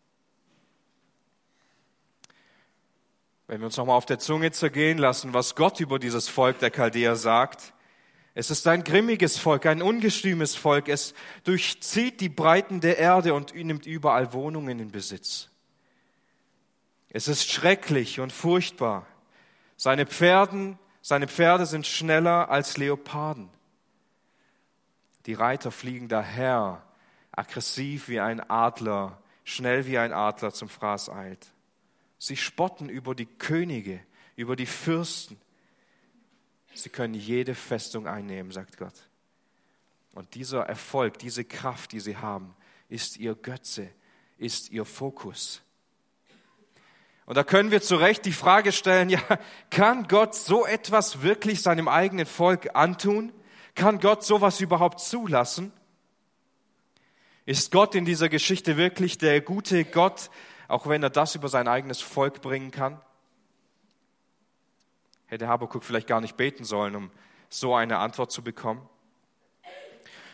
Wenn 3.47 3.61
wir 3.61 3.67
uns 3.67 3.77
nochmal 3.77 3.97
auf 3.97 4.07
der 4.07 4.19
Zunge 4.19 4.53
zergehen 4.53 4.99
lassen, 4.99 5.35
was 5.35 5.57
Gott 5.57 5.81
über 5.81 5.99
dieses 5.99 6.29
Volk 6.29 6.59
der 6.59 6.71
Chaldäer 6.71 7.17
sagt, 7.17 7.73
es 8.35 8.51
ist 8.51 8.67
ein 8.67 8.85
grimmiges 8.85 9.39
Volk, 9.39 9.67
ein 9.67 9.83
ungestümes 9.83 10.55
Volk. 10.55 10.89
Es 10.89 11.15
durchzieht 11.45 12.21
die 12.21 12.29
Breiten 12.29 12.81
der 12.81 12.99
Erde 12.99 13.35
und 13.35 13.55
nimmt 13.55 13.87
überall 13.87 14.33
Wohnungen 14.33 14.79
in 14.79 14.93
Besitz. 14.93 15.50
Es 17.13 17.29
ist 17.29 17.51
schrecklich 17.51 18.21
und 18.21 18.33
furchtbar. 18.33 19.07
Seine 19.77 20.07
Pferden, 20.07 20.79
seine 21.03 21.27
Pferde 21.27 21.67
sind 21.67 21.87
schneller 21.87 22.51
als 22.51 22.77
Leoparden. 22.77 23.51
Die 25.27 25.35
Reiter 25.35 25.71
fliegen 25.71 26.09
daher, 26.09 26.83
aggressiv 27.33 28.09
wie 28.09 28.21
ein 28.21 28.41
Adler, 28.49 29.21
schnell 29.45 29.87
wie 29.87 29.99
ein 29.99 30.13
Adler 30.13 30.53
zum 30.53 30.69
Fraß 30.69 31.11
eilt. 31.11 31.47
Sie 32.19 32.37
spotten 32.37 32.89
über 32.89 33.15
die 33.15 33.27
Könige, 33.27 34.01
über 34.37 34.55
die 34.55 34.67
Fürsten. 34.67 35.41
Sie 36.75 36.91
können 36.91 37.15
jede 37.15 37.55
Festung 37.55 38.07
einnehmen, 38.07 38.53
sagt 38.53 38.77
Gott. 38.77 39.09
Und 40.15 40.35
dieser 40.35 40.67
Erfolg, 40.67 41.19
diese 41.19 41.45
Kraft, 41.45 41.93
die 41.93 42.01
sie 42.01 42.17
haben, 42.17 42.55
ist 42.89 43.17
ihr 43.17 43.35
Götze, 43.35 43.91
ist 44.39 44.71
ihr 44.71 44.85
Fokus. 44.85 45.63
Und 47.31 47.37
da 47.37 47.45
können 47.45 47.71
wir 47.71 47.81
zu 47.81 47.95
Recht 47.95 48.25
die 48.25 48.33
Frage 48.33 48.73
stellen, 48.73 49.09
ja, 49.09 49.21
kann 49.71 50.09
Gott 50.09 50.35
so 50.35 50.67
etwas 50.67 51.23
wirklich 51.23 51.63
seinem 51.63 51.87
eigenen 51.87 52.27
Volk 52.27 52.75
antun? 52.75 53.33
Kann 53.77 54.01
Gott 54.01 54.25
sowas 54.25 54.61
überhaupt 54.61 54.99
zulassen? 54.99 55.73
Ist 57.47 57.71
Gott 57.71 57.95
in 57.95 58.05
dieser 58.05 58.29
Geschichte 58.29 58.77
wirklich 58.77 59.17
der 59.17 59.41
gute 59.41 59.85
Gott, 59.85 60.29
auch 60.67 60.89
wenn 60.89 61.05
er 61.05 61.11
das 61.11 61.37
über 61.37 61.49
sein 61.49 61.69
eigenes 61.69 62.01
Volk 62.01 62.43
bringen 62.43 62.73
kann? 62.73 63.01
Hätte 65.27 65.47
Habakuk 65.47 65.85
vielleicht 65.85 66.09
gar 66.09 66.21
nicht 66.21 66.37
beten 66.37 66.65
sollen, 66.65 66.97
um 66.97 67.13
so 67.49 67.77
eine 67.77 67.99
Antwort 67.99 68.33
zu 68.33 68.43
bekommen? 68.43 68.89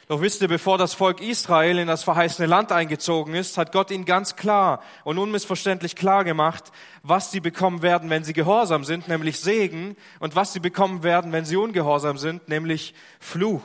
Doch 0.08 0.20
wisst 0.20 0.40
ihr, 0.40 0.46
bevor 0.46 0.78
das 0.78 0.94
Volk 0.94 1.20
Israel 1.20 1.78
in 1.78 1.88
das 1.88 2.04
verheißene 2.04 2.46
Land 2.46 2.70
eingezogen 2.70 3.34
ist, 3.34 3.58
hat 3.58 3.72
Gott 3.72 3.90
ihnen 3.90 4.04
ganz 4.04 4.36
klar 4.36 4.80
und 5.02 5.18
unmissverständlich 5.18 5.96
klar 5.96 6.22
gemacht, 6.22 6.70
was 7.02 7.32
sie 7.32 7.40
bekommen 7.40 7.82
werden, 7.82 8.08
wenn 8.08 8.22
sie 8.22 8.32
gehorsam 8.32 8.84
sind, 8.84 9.08
nämlich 9.08 9.40
Segen, 9.40 9.96
und 10.20 10.36
was 10.36 10.52
sie 10.52 10.60
bekommen 10.60 11.02
werden, 11.02 11.32
wenn 11.32 11.44
sie 11.44 11.56
ungehorsam 11.56 12.18
sind, 12.18 12.48
nämlich 12.48 12.94
Fluch. 13.18 13.64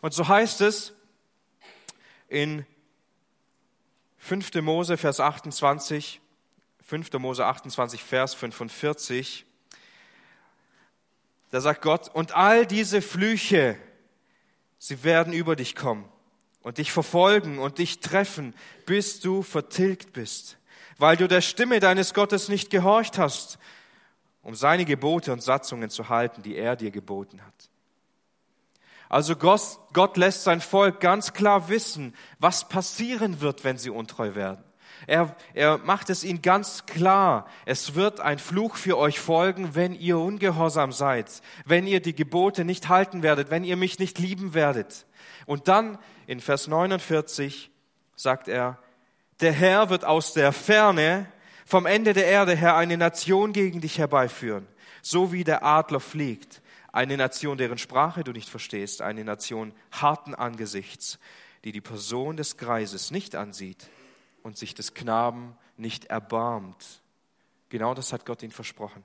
Und 0.00 0.14
so 0.14 0.26
heißt 0.26 0.62
es 0.62 0.94
in 2.28 2.64
5. 4.16 4.54
Mose, 4.62 4.96
Vers 4.96 5.20
28, 5.20 6.22
5. 6.86 7.12
Mose 7.18 7.44
28, 7.44 8.02
Vers 8.02 8.32
45, 8.32 9.44
da 11.50 11.60
sagt 11.60 11.82
Gott, 11.82 12.08
und 12.08 12.34
all 12.34 12.64
diese 12.64 13.02
Flüche, 13.02 13.76
Sie 14.86 15.02
werden 15.02 15.32
über 15.32 15.56
dich 15.56 15.74
kommen 15.74 16.08
und 16.62 16.78
dich 16.78 16.92
verfolgen 16.92 17.58
und 17.58 17.78
dich 17.78 17.98
treffen, 17.98 18.54
bis 18.84 19.18
du 19.18 19.42
vertilgt 19.42 20.12
bist, 20.12 20.58
weil 20.96 21.16
du 21.16 21.26
der 21.26 21.40
Stimme 21.40 21.80
deines 21.80 22.14
Gottes 22.14 22.48
nicht 22.48 22.70
gehorcht 22.70 23.18
hast, 23.18 23.58
um 24.42 24.54
seine 24.54 24.84
Gebote 24.84 25.32
und 25.32 25.42
Satzungen 25.42 25.90
zu 25.90 26.08
halten, 26.08 26.42
die 26.42 26.54
er 26.54 26.76
dir 26.76 26.92
geboten 26.92 27.42
hat. 27.44 27.68
Also 29.08 29.34
Gott, 29.34 30.16
lässt 30.16 30.44
sein 30.44 30.60
Volk 30.60 31.00
ganz 31.00 31.32
klar 31.32 31.68
wissen, 31.68 32.14
was 32.38 32.68
passieren 32.68 33.40
wird, 33.40 33.64
wenn 33.64 33.78
sie 33.78 33.90
untreu 33.90 34.36
werden. 34.36 34.62
Er, 35.06 35.36
er 35.54 35.78
macht 35.78 36.10
es 36.10 36.24
ihnen 36.24 36.42
ganz 36.42 36.86
klar. 36.86 37.46
Es 37.64 37.94
wird 37.94 38.20
ein 38.20 38.38
Fluch 38.38 38.76
für 38.76 38.98
euch 38.98 39.20
folgen, 39.20 39.74
wenn 39.74 39.94
ihr 39.94 40.18
ungehorsam 40.18 40.92
seid, 40.92 41.42
wenn 41.64 41.86
ihr 41.86 42.00
die 42.00 42.14
Gebote 42.14 42.64
nicht 42.64 42.88
halten 42.88 43.22
werdet, 43.22 43.50
wenn 43.50 43.64
ihr 43.64 43.76
mich 43.76 43.98
nicht 43.98 44.18
lieben 44.18 44.54
werdet. 44.54 45.06
Und 45.44 45.68
dann 45.68 45.98
in 46.26 46.40
Vers 46.40 46.66
49 46.66 47.70
sagt 48.16 48.48
er, 48.48 48.78
der 49.40 49.52
Herr 49.52 49.90
wird 49.90 50.04
aus 50.04 50.32
der 50.32 50.52
Ferne 50.52 51.26
vom 51.66 51.86
Ende 51.86 52.12
der 52.12 52.26
Erde 52.26 52.54
her 52.54 52.76
eine 52.76 52.96
Nation 52.96 53.52
gegen 53.52 53.80
dich 53.80 53.98
herbeiführen, 53.98 54.66
so 55.02 55.32
wie 55.32 55.44
der 55.44 55.64
Adler 55.64 56.00
fliegt. 56.00 56.62
Eine 56.92 57.16
Nation, 57.16 57.58
deren 57.58 57.78
Sprache 57.78 58.24
du 58.24 58.32
nicht 58.32 58.48
verstehst, 58.48 59.02
eine 59.02 59.24
Nation 59.24 59.74
harten 59.92 60.34
Angesichts, 60.34 61.18
die 61.64 61.72
die 61.72 61.82
Person 61.82 62.36
des 62.36 62.56
Greises 62.56 63.10
nicht 63.10 63.36
ansieht 63.36 63.88
und 64.46 64.56
sich 64.56 64.76
des 64.76 64.94
Knaben 64.94 65.56
nicht 65.76 66.04
erbarmt. 66.04 67.02
Genau 67.68 67.94
das 67.94 68.12
hat 68.12 68.24
Gott 68.24 68.44
ihnen 68.44 68.52
versprochen. 68.52 69.02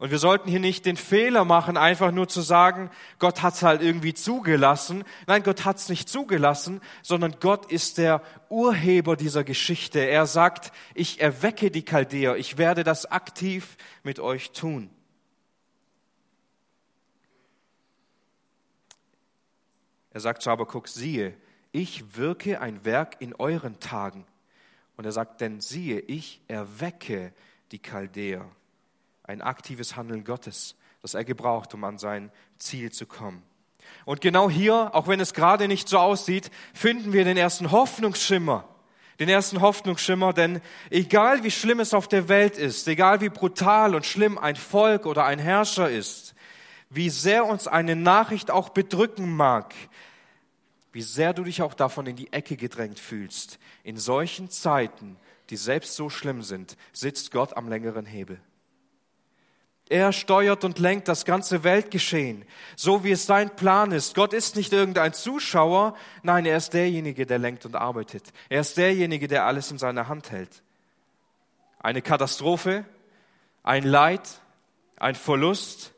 Und 0.00 0.10
wir 0.10 0.18
sollten 0.18 0.50
hier 0.50 0.58
nicht 0.58 0.86
den 0.86 0.96
Fehler 0.96 1.44
machen, 1.44 1.76
einfach 1.76 2.10
nur 2.10 2.26
zu 2.26 2.40
sagen, 2.40 2.90
Gott 3.20 3.42
hat 3.42 3.54
es 3.54 3.62
halt 3.62 3.80
irgendwie 3.80 4.12
zugelassen. 4.12 5.04
Nein, 5.28 5.44
Gott 5.44 5.64
hat 5.64 5.76
es 5.76 5.88
nicht 5.88 6.08
zugelassen, 6.08 6.80
sondern 7.00 7.36
Gott 7.38 7.70
ist 7.70 7.96
der 7.96 8.22
Urheber 8.48 9.14
dieser 9.14 9.44
Geschichte. 9.44 10.00
Er 10.00 10.26
sagt, 10.26 10.72
ich 10.94 11.20
erwecke 11.20 11.70
die 11.70 11.84
Chaldäer, 11.84 12.34
ich 12.34 12.58
werde 12.58 12.82
das 12.82 13.06
aktiv 13.06 13.76
mit 14.02 14.18
euch 14.18 14.50
tun. 14.50 14.90
Er 20.10 20.18
sagt 20.18 20.42
zu 20.42 20.50
Habakuk, 20.50 20.88
siehe, 20.88 21.34
ich 21.74 22.16
wirke 22.16 22.60
ein 22.60 22.84
Werk 22.84 23.16
in 23.18 23.34
euren 23.34 23.80
Tagen. 23.80 24.24
Und 24.96 25.06
er 25.06 25.12
sagt, 25.12 25.40
denn 25.40 25.60
siehe, 25.60 25.98
ich 25.98 26.40
erwecke 26.46 27.32
die 27.72 27.80
Chaldäer. 27.80 28.46
Ein 29.24 29.42
aktives 29.42 29.96
Handeln 29.96 30.22
Gottes, 30.22 30.76
das 31.02 31.14
er 31.14 31.24
gebraucht, 31.24 31.74
um 31.74 31.82
an 31.82 31.98
sein 31.98 32.30
Ziel 32.58 32.92
zu 32.92 33.06
kommen. 33.06 33.42
Und 34.04 34.20
genau 34.20 34.48
hier, 34.48 34.94
auch 34.94 35.08
wenn 35.08 35.18
es 35.18 35.34
gerade 35.34 35.66
nicht 35.66 35.88
so 35.88 35.98
aussieht, 35.98 36.52
finden 36.74 37.12
wir 37.12 37.24
den 37.24 37.36
ersten 37.36 37.72
Hoffnungsschimmer. 37.72 38.68
Den 39.18 39.28
ersten 39.28 39.60
Hoffnungsschimmer, 39.60 40.32
denn 40.32 40.60
egal 40.90 41.42
wie 41.42 41.50
schlimm 41.50 41.80
es 41.80 41.92
auf 41.92 42.06
der 42.06 42.28
Welt 42.28 42.56
ist, 42.56 42.86
egal 42.86 43.20
wie 43.20 43.30
brutal 43.30 43.96
und 43.96 44.06
schlimm 44.06 44.38
ein 44.38 44.56
Volk 44.56 45.06
oder 45.06 45.24
ein 45.24 45.40
Herrscher 45.40 45.90
ist, 45.90 46.34
wie 46.88 47.10
sehr 47.10 47.46
uns 47.46 47.66
eine 47.66 47.96
Nachricht 47.96 48.52
auch 48.52 48.68
bedrücken 48.68 49.34
mag, 49.34 49.74
wie 50.94 51.02
sehr 51.02 51.34
du 51.34 51.44
dich 51.44 51.60
auch 51.60 51.74
davon 51.74 52.06
in 52.06 52.16
die 52.16 52.32
Ecke 52.32 52.56
gedrängt 52.56 52.98
fühlst. 52.98 53.58
In 53.82 53.98
solchen 53.98 54.48
Zeiten 54.48 55.18
die 55.50 55.56
selbst 55.56 55.94
so 55.94 56.08
schlimm 56.10 56.42
sind, 56.42 56.76
sitzt 56.92 57.30
Gott 57.30 57.56
am 57.56 57.68
längeren 57.68 58.06
Hebel. 58.06 58.40
Er 59.90 60.12
steuert 60.12 60.64
und 60.64 60.78
lenkt 60.78 61.08
das 61.08 61.26
ganze 61.26 61.62
Weltgeschehen, 61.62 62.46
so 62.74 63.04
wie 63.04 63.10
es 63.10 63.26
sein 63.26 63.54
Plan 63.54 63.92
ist. 63.92 64.14
Gott 64.14 64.32
ist 64.32 64.56
nicht 64.56 64.72
irgendein 64.72 65.12
Zuschauer, 65.12 65.94
nein, 66.22 66.46
er 66.46 66.56
ist 66.56 66.72
derjenige, 66.72 67.26
der 67.26 67.38
lenkt 67.38 67.66
und 67.66 67.76
arbeitet. 67.76 68.32
Er 68.48 68.62
ist 68.62 68.78
derjenige, 68.78 69.28
der 69.28 69.44
alles 69.44 69.70
in 69.70 69.78
seiner 69.78 70.08
Hand 70.08 70.30
hält. 70.30 70.62
Eine 71.78 72.00
Katastrophe, 72.00 72.86
ein 73.62 73.84
Leid, 73.84 74.40
ein 74.96 75.14
Verlust 75.14 75.93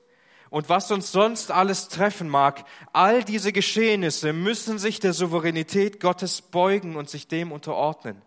und 0.51 0.69
was 0.69 0.91
uns 0.91 1.13
sonst 1.13 1.51
alles 1.51 1.89
treffen 1.89 2.29
mag, 2.29 2.65
all 2.93 3.25
diese 3.25 3.53
Geschehnisse 3.53 4.33
müssen 4.33 4.79
sich 4.79 5.01
der 5.01 5.13
Souveränität 5.13 6.01
Gottes 6.01 6.41
beugen 6.43 6.97
und 6.97 7.11
sich 7.11 7.29
dem 7.29 7.53
unterordnen. 7.53 8.23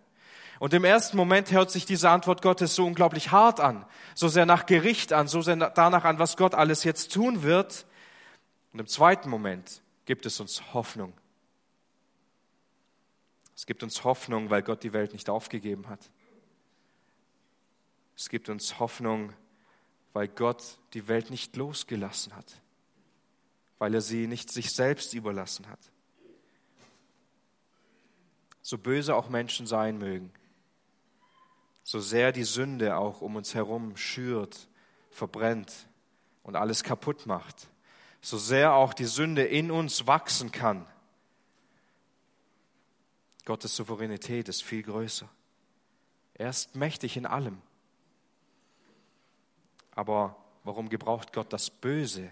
Und 0.59 0.73
im 0.73 0.83
ersten 0.83 1.15
Moment 1.15 1.51
hört 1.51 1.71
sich 1.71 1.85
diese 1.85 2.09
Antwort 2.09 2.41
Gottes 2.41 2.75
so 2.75 2.85
unglaublich 2.85 3.31
hart 3.31 3.61
an, 3.61 3.85
so 4.13 4.27
sehr 4.27 4.45
nach 4.45 4.65
Gericht 4.65 5.13
an, 5.13 5.29
so 5.29 5.41
sehr 5.41 5.55
danach 5.55 6.03
an, 6.03 6.19
was 6.19 6.35
Gott 6.35 6.53
alles 6.53 6.83
jetzt 6.83 7.13
tun 7.13 7.43
wird. 7.43 7.85
Und 8.73 8.79
im 8.79 8.87
zweiten 8.87 9.29
Moment 9.29 9.81
gibt 10.03 10.25
es 10.25 10.39
uns 10.41 10.73
Hoffnung. 10.73 11.13
Es 13.55 13.65
gibt 13.65 13.83
uns 13.83 14.03
Hoffnung, 14.03 14.49
weil 14.49 14.61
Gott 14.61 14.83
die 14.83 14.93
Welt 14.93 15.13
nicht 15.13 15.29
aufgegeben 15.29 15.87
hat. 15.87 16.09
Es 18.17 18.27
gibt 18.27 18.49
uns 18.49 18.79
Hoffnung, 18.79 19.31
weil 20.13 20.27
Gott 20.27 20.77
die 20.93 21.07
Welt 21.07 21.29
nicht 21.29 21.55
losgelassen 21.55 22.35
hat, 22.35 22.61
weil 23.77 23.93
er 23.93 24.01
sie 24.01 24.27
nicht 24.27 24.51
sich 24.51 24.71
selbst 24.71 25.13
überlassen 25.13 25.67
hat. 25.67 25.79
So 28.61 28.77
böse 28.77 29.15
auch 29.15 29.29
Menschen 29.29 29.67
sein 29.67 29.97
mögen, 29.97 30.31
so 31.83 31.99
sehr 31.99 32.31
die 32.31 32.43
Sünde 32.43 32.97
auch 32.97 33.21
um 33.21 33.35
uns 33.35 33.55
herum 33.55 33.97
schürt, 33.97 34.67
verbrennt 35.11 35.87
und 36.43 36.55
alles 36.55 36.83
kaputt 36.83 37.25
macht, 37.25 37.67
so 38.21 38.37
sehr 38.37 38.73
auch 38.73 38.93
die 38.93 39.05
Sünde 39.05 39.43
in 39.43 39.71
uns 39.71 40.05
wachsen 40.05 40.51
kann, 40.51 40.85
Gottes 43.49 43.75
Souveränität 43.75 44.47
ist 44.47 44.63
viel 44.63 44.83
größer. 44.83 45.27
Er 46.35 46.51
ist 46.51 46.75
mächtig 46.75 47.17
in 47.17 47.25
allem. 47.25 47.59
Aber 49.99 50.37
warum 50.63 50.87
gebraucht 50.87 51.33
Gott 51.33 51.51
das 51.51 51.69
Böse, 51.69 52.31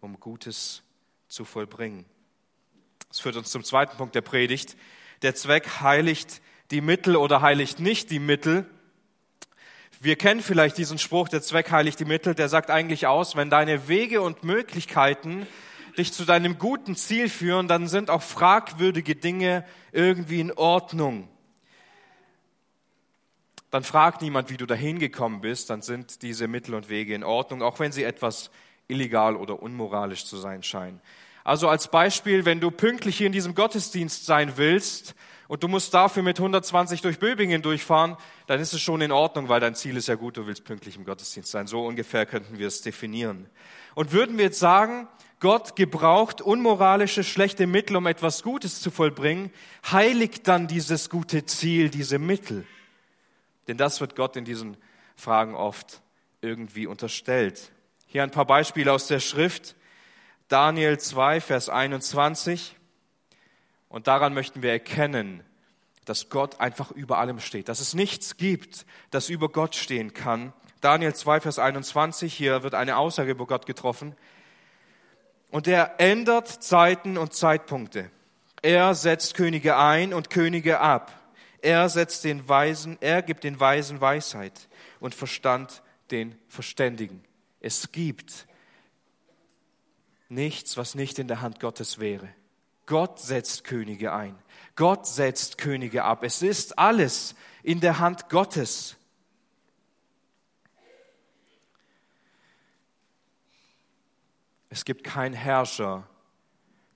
um 0.00 0.18
Gutes 0.18 0.82
zu 1.28 1.44
vollbringen? 1.44 2.04
Das 3.06 3.20
führt 3.20 3.36
uns 3.36 3.52
zum 3.52 3.62
zweiten 3.62 3.96
Punkt 3.96 4.16
der 4.16 4.22
Predigt. 4.22 4.76
Der 5.22 5.36
Zweck 5.36 5.80
heiligt 5.82 6.42
die 6.72 6.80
Mittel 6.80 7.14
oder 7.14 7.42
heiligt 7.42 7.78
nicht 7.78 8.10
die 8.10 8.18
Mittel. 8.18 8.68
Wir 10.00 10.16
kennen 10.16 10.40
vielleicht 10.40 10.78
diesen 10.78 10.98
Spruch, 10.98 11.28
der 11.28 11.42
Zweck 11.42 11.70
heiligt 11.70 12.00
die 12.00 12.04
Mittel, 12.04 12.34
der 12.34 12.48
sagt 12.48 12.72
eigentlich 12.72 13.06
aus, 13.06 13.36
wenn 13.36 13.48
deine 13.48 13.86
Wege 13.86 14.20
und 14.20 14.42
Möglichkeiten 14.42 15.46
dich 15.96 16.12
zu 16.12 16.24
deinem 16.24 16.58
guten 16.58 16.96
Ziel 16.96 17.28
führen, 17.28 17.68
dann 17.68 17.86
sind 17.86 18.10
auch 18.10 18.22
fragwürdige 18.22 19.14
Dinge 19.14 19.64
irgendwie 19.92 20.40
in 20.40 20.50
Ordnung. 20.50 21.28
Dann 23.70 23.82
fragt 23.82 24.22
niemand, 24.22 24.50
wie 24.50 24.56
du 24.56 24.66
dahin 24.66 24.98
gekommen 24.98 25.40
bist, 25.40 25.70
dann 25.70 25.82
sind 25.82 26.22
diese 26.22 26.48
Mittel 26.48 26.74
und 26.74 26.88
Wege 26.88 27.14
in 27.14 27.24
Ordnung, 27.24 27.62
auch 27.62 27.78
wenn 27.80 27.92
sie 27.92 28.04
etwas 28.04 28.50
illegal 28.88 29.36
oder 29.36 29.60
unmoralisch 29.62 30.24
zu 30.24 30.36
sein 30.36 30.62
scheinen. 30.62 31.00
Also 31.44 31.68
als 31.68 31.88
Beispiel, 31.88 32.44
wenn 32.44 32.60
du 32.60 32.70
pünktlich 32.70 33.18
hier 33.18 33.26
in 33.26 33.32
diesem 33.32 33.54
Gottesdienst 33.54 34.26
sein 34.26 34.56
willst, 34.56 35.14
und 35.48 35.62
du 35.62 35.68
musst 35.68 35.94
dafür 35.94 36.22
mit 36.22 36.38
120 36.38 37.02
durch 37.02 37.18
Böbingen 37.18 37.62
durchfahren, 37.62 38.16
dann 38.46 38.60
ist 38.60 38.72
es 38.72 38.80
schon 38.80 39.00
in 39.00 39.12
Ordnung, 39.12 39.48
weil 39.48 39.60
dein 39.60 39.74
Ziel 39.74 39.96
ist 39.96 40.08
ja 40.08 40.16
gut, 40.16 40.36
du 40.36 40.46
willst 40.46 40.64
pünktlich 40.64 40.96
im 40.96 41.04
Gottesdienst 41.04 41.50
sein. 41.50 41.66
So 41.66 41.86
ungefähr 41.86 42.26
könnten 42.26 42.58
wir 42.58 42.66
es 42.66 42.82
definieren. 42.82 43.46
Und 43.94 44.12
würden 44.12 44.38
wir 44.38 44.46
jetzt 44.46 44.58
sagen, 44.58 45.08
Gott 45.38 45.76
gebraucht 45.76 46.40
unmoralische, 46.40 47.22
schlechte 47.22 47.66
Mittel, 47.66 47.96
um 47.96 48.06
etwas 48.06 48.42
Gutes 48.42 48.80
zu 48.80 48.90
vollbringen, 48.90 49.52
heiligt 49.90 50.48
dann 50.48 50.66
dieses 50.66 51.10
gute 51.10 51.44
Ziel, 51.44 51.90
diese 51.90 52.18
Mittel. 52.18 52.66
Denn 53.68 53.76
das 53.76 54.00
wird 54.00 54.16
Gott 54.16 54.36
in 54.36 54.44
diesen 54.44 54.76
Fragen 55.16 55.54
oft 55.54 56.02
irgendwie 56.40 56.86
unterstellt. 56.86 57.72
Hier 58.06 58.22
ein 58.22 58.30
paar 58.30 58.46
Beispiele 58.46 58.92
aus 58.92 59.06
der 59.06 59.20
Schrift. 59.20 59.74
Daniel 60.48 60.98
2, 60.98 61.40
Vers 61.40 61.68
21. 61.68 62.76
Und 63.88 64.06
daran 64.06 64.34
möchten 64.34 64.62
wir 64.62 64.70
erkennen, 64.70 65.42
dass 66.04 66.28
Gott 66.28 66.60
einfach 66.60 66.90
über 66.92 67.18
allem 67.18 67.40
steht, 67.40 67.68
dass 67.68 67.80
es 67.80 67.94
nichts 67.94 68.36
gibt, 68.36 68.86
das 69.10 69.28
über 69.28 69.48
Gott 69.48 69.74
stehen 69.74 70.14
kann. 70.14 70.52
Daniel 70.80 71.14
2, 71.14 71.40
Vers 71.40 71.58
21, 71.58 72.32
hier 72.32 72.62
wird 72.62 72.74
eine 72.74 72.96
Aussage 72.96 73.32
über 73.32 73.46
Gott 73.46 73.66
getroffen. 73.66 74.14
Und 75.50 75.66
er 75.66 75.98
ändert 75.98 76.48
Zeiten 76.48 77.18
und 77.18 77.34
Zeitpunkte. 77.34 78.10
Er 78.62 78.94
setzt 78.94 79.34
Könige 79.34 79.76
ein 79.76 80.12
und 80.14 80.30
Könige 80.30 80.80
ab. 80.80 81.12
Er 81.66 81.88
setzt 81.88 82.22
den 82.22 82.48
Weisen, 82.48 82.96
er 83.00 83.22
gibt 83.22 83.42
den 83.42 83.58
Weisen 83.58 84.00
Weisheit 84.00 84.68
und 85.00 85.16
Verstand 85.16 85.82
den 86.12 86.38
Verständigen. 86.46 87.24
Es 87.58 87.90
gibt 87.90 88.46
nichts, 90.28 90.76
was 90.76 90.94
nicht 90.94 91.18
in 91.18 91.26
der 91.26 91.40
Hand 91.40 91.58
Gottes 91.58 91.98
wäre. 91.98 92.28
Gott 92.86 93.18
setzt 93.18 93.64
Könige 93.64 94.12
ein. 94.12 94.38
Gott 94.76 95.08
setzt 95.08 95.58
Könige 95.58 96.04
ab. 96.04 96.22
Es 96.22 96.40
ist 96.40 96.78
alles 96.78 97.34
in 97.64 97.80
der 97.80 97.98
Hand 97.98 98.28
Gottes. 98.28 98.94
Es 104.68 104.84
gibt 104.84 105.02
keinen 105.02 105.34
Herrscher, 105.34 106.08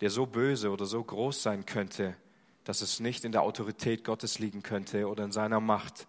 der 0.00 0.11
so 0.11 0.26
böse 0.26 0.70
oder 0.70 0.87
so 0.87 1.02
groß 1.02 1.42
sein 1.42 1.66
könnte, 1.66 2.16
dass 2.64 2.82
es 2.82 3.00
nicht 3.00 3.24
in 3.24 3.32
der 3.32 3.42
Autorität 3.42 4.04
Gottes 4.04 4.38
liegen 4.38 4.62
könnte 4.62 5.08
oder 5.08 5.24
in 5.24 5.32
seiner 5.32 5.60
Macht, 5.60 6.06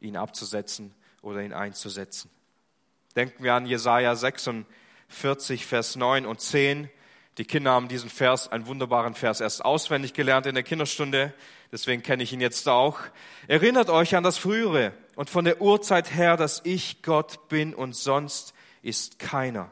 ihn 0.00 0.16
abzusetzen 0.16 0.94
oder 1.22 1.42
ihn 1.42 1.52
einzusetzen. 1.52 2.30
Denken 3.16 3.42
wir 3.42 3.54
an 3.54 3.66
Jesaja 3.66 4.14
46, 4.14 5.66
Vers 5.66 5.96
9 5.96 6.26
und 6.26 6.40
10. 6.40 6.88
Die 7.38 7.44
Kinder 7.44 7.72
haben 7.72 7.88
diesen 7.88 8.10
Vers, 8.10 8.48
einen 8.48 8.66
wunderbaren 8.66 9.14
Vers, 9.14 9.40
erst 9.40 9.64
auswendig 9.64 10.14
gelernt 10.14 10.46
in 10.46 10.54
der 10.54 10.64
Kinderstunde, 10.64 11.32
deswegen 11.72 12.02
kenne 12.02 12.22
ich 12.22 12.32
ihn 12.32 12.40
jetzt 12.40 12.68
auch. 12.68 12.98
Erinnert 13.46 13.88
euch 13.88 14.14
an 14.16 14.24
das 14.24 14.38
Frühere 14.38 14.92
und 15.16 15.30
von 15.30 15.44
der 15.44 15.60
Urzeit 15.60 16.14
her, 16.14 16.36
dass 16.36 16.60
ich 16.64 17.02
Gott 17.02 17.48
bin 17.48 17.74
und 17.74 17.94
sonst 17.94 18.54
ist 18.82 19.18
keiner. 19.18 19.70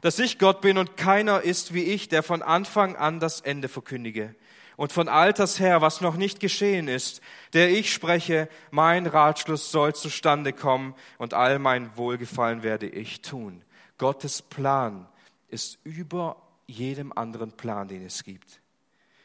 Dass 0.00 0.18
ich 0.18 0.38
Gott 0.38 0.60
bin 0.60 0.78
und 0.78 0.96
keiner 0.96 1.42
ist 1.42 1.74
wie 1.74 1.82
ich, 1.82 2.08
der 2.08 2.22
von 2.22 2.42
Anfang 2.42 2.96
an 2.96 3.20
das 3.20 3.40
Ende 3.40 3.68
verkündige. 3.68 4.34
Und 4.76 4.92
von 4.92 5.08
Alters 5.08 5.58
her, 5.58 5.80
was 5.80 6.02
noch 6.02 6.16
nicht 6.16 6.38
geschehen 6.38 6.86
ist, 6.86 7.22
der 7.54 7.70
ich 7.70 7.92
spreche, 7.92 8.48
mein 8.70 9.06
Ratschluss 9.06 9.70
soll 9.70 9.94
zustande 9.94 10.52
kommen 10.52 10.94
und 11.16 11.32
all 11.32 11.58
mein 11.58 11.96
Wohlgefallen 11.96 12.62
werde 12.62 12.86
ich 12.86 13.22
tun. 13.22 13.62
Gottes 13.96 14.42
Plan 14.42 15.08
ist 15.48 15.78
über 15.84 16.36
jedem 16.66 17.12
anderen 17.16 17.52
Plan, 17.52 17.88
den 17.88 18.04
es 18.04 18.22
gibt. 18.22 18.60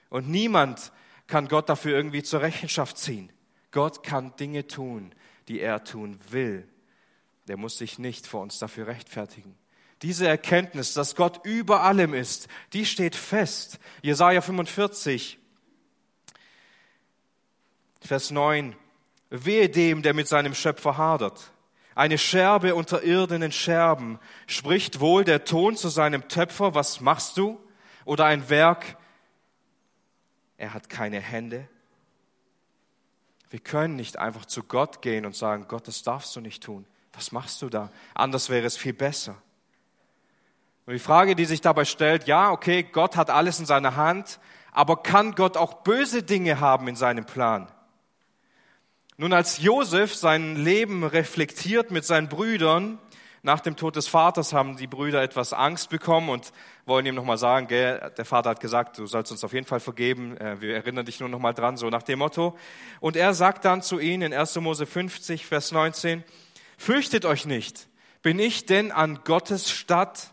Und 0.10 0.30
niemand 0.30 0.92
kann 1.28 1.48
Gott 1.48 1.68
dafür 1.68 1.96
irgendwie 1.98 2.24
zur 2.24 2.42
Rechenschaft 2.42 2.98
ziehen. 2.98 3.32
Gott 3.72 4.04
kann 4.04 4.36
Dinge 4.38 4.68
tun, 4.68 5.14
die 5.48 5.60
er 5.60 5.84
tun 5.84 6.20
will. 6.30 6.68
Der 7.48 7.58
muss 7.58 7.78
sich 7.78 8.00
nicht 8.00 8.28
vor 8.28 8.42
uns 8.42 8.60
dafür 8.60 8.88
rechtfertigen. 8.88 9.58
Diese 10.02 10.28
Erkenntnis, 10.28 10.94
dass 10.94 11.16
Gott 11.16 11.46
über 11.46 11.84
allem 11.84 12.14
ist, 12.14 12.48
die 12.74 12.86
steht 12.86 13.16
fest. 13.16 13.80
Jesaja 14.02 14.42
45, 14.42 15.38
Vers 18.02 18.32
9. 18.32 18.76
Wehe 19.30 19.70
dem, 19.70 20.02
der 20.02 20.14
mit 20.14 20.28
seinem 20.28 20.54
Schöpfer 20.54 20.98
hadert. 20.98 21.52
Eine 21.96 22.18
Scherbe 22.18 22.76
unter 22.76 23.04
irdenen 23.04 23.52
Scherben. 23.52 24.20
Spricht 24.48 25.00
wohl 25.00 25.24
der 25.24 25.46
Ton 25.46 25.76
zu 25.76 25.90
seinem 25.90 26.28
Töpfer, 26.28 26.76
was 26.76 27.00
machst 27.00 27.38
du? 27.38 27.60
Oder 28.06 28.26
ein 28.26 28.50
Werk, 28.50 28.98
er 30.58 30.74
hat 30.74 30.90
keine 30.90 31.20
Hände. 31.20 31.68
Wir 33.50 33.60
können 33.60 33.96
nicht 33.96 34.18
einfach 34.18 34.46
zu 34.46 34.64
Gott 34.64 35.02
gehen 35.02 35.26
und 35.26 35.36
sagen, 35.36 35.66
Gott, 35.68 35.88
das 35.88 36.04
darfst 36.04 36.36
du 36.36 36.40
nicht 36.40 36.64
tun. 36.64 36.86
Was 37.14 37.32
machst 37.32 37.62
du 37.62 37.70
da? 37.70 37.90
Anders 38.14 38.50
wäre 38.50 38.66
es 38.66 38.78
viel 38.78 38.94
besser. 38.94 39.36
Und 40.86 40.94
die 40.94 41.00
Frage, 41.00 41.36
die 41.36 41.46
sich 41.46 41.62
dabei 41.62 41.86
stellt, 41.86 42.28
ja, 42.28 42.52
okay, 42.52 42.84
Gott 42.84 43.18
hat 43.18 43.30
alles 43.30 43.60
in 43.60 43.66
seiner 43.66 43.96
Hand, 43.96 44.40
aber 44.72 45.04
kann 45.04 45.36
Gott 45.36 45.58
auch 45.58 45.84
böse 45.84 46.24
Dinge 46.24 46.60
haben 46.60 46.88
in 46.88 46.96
seinem 46.96 47.26
Plan? 47.26 47.72
Nun, 49.22 49.34
als 49.34 49.62
Josef 49.62 50.16
sein 50.16 50.56
Leben 50.56 51.04
reflektiert 51.04 51.92
mit 51.92 52.06
seinen 52.06 52.28
Brüdern, 52.28 52.98
Nach 53.44 53.60
dem 53.60 53.76
Tod 53.76 53.96
des 53.96 54.08
Vaters 54.08 54.52
haben 54.52 54.78
die 54.78 54.88
Brüder 54.88 55.22
etwas 55.22 55.54
Angst 55.54 55.92
bekommen 55.92 56.30
und 56.30 56.52
wollen 56.88 57.06
ihm 57.06 57.14
nochmal 57.14 57.38
sagen, 57.38 57.68
gell, 57.68 58.12
der 58.18 58.26
Vater 58.26 58.50
hat 58.50 58.60
gesagt, 58.60 58.98
du 58.98 59.06
sollst 59.06 59.32
uns 59.32 59.44
auf 59.44 59.54
jeden 59.54 59.68
Fall 59.68 59.80
vergeben, 59.80 60.38
äh, 60.38 60.60
wir 60.60 60.74
erinnern 60.74 61.06
dich 61.06 61.20
nur 61.20 61.30
nochmal 61.30 61.54
dran, 61.54 61.78
so 61.78 61.88
nach 61.92 62.02
dem 62.02 62.18
Motto. 62.18 62.58
Und 63.00 63.16
er 63.16 63.36
sagt 63.36 63.64
dann 63.64 63.84
zu 63.84 64.00
ihnen 64.00 64.24
in 64.24 64.34
1. 64.34 64.56
Mose 64.56 64.88
50, 64.88 65.46
Vers 65.46 65.72
19, 65.72 66.24
fürchtet 66.80 67.24
euch 67.24 67.46
nicht, 67.46 67.90
bin 68.24 68.40
ich 68.40 68.66
denn 68.66 68.92
an 68.92 69.20
Gottes 69.24 69.70
Stadt? 69.70 70.32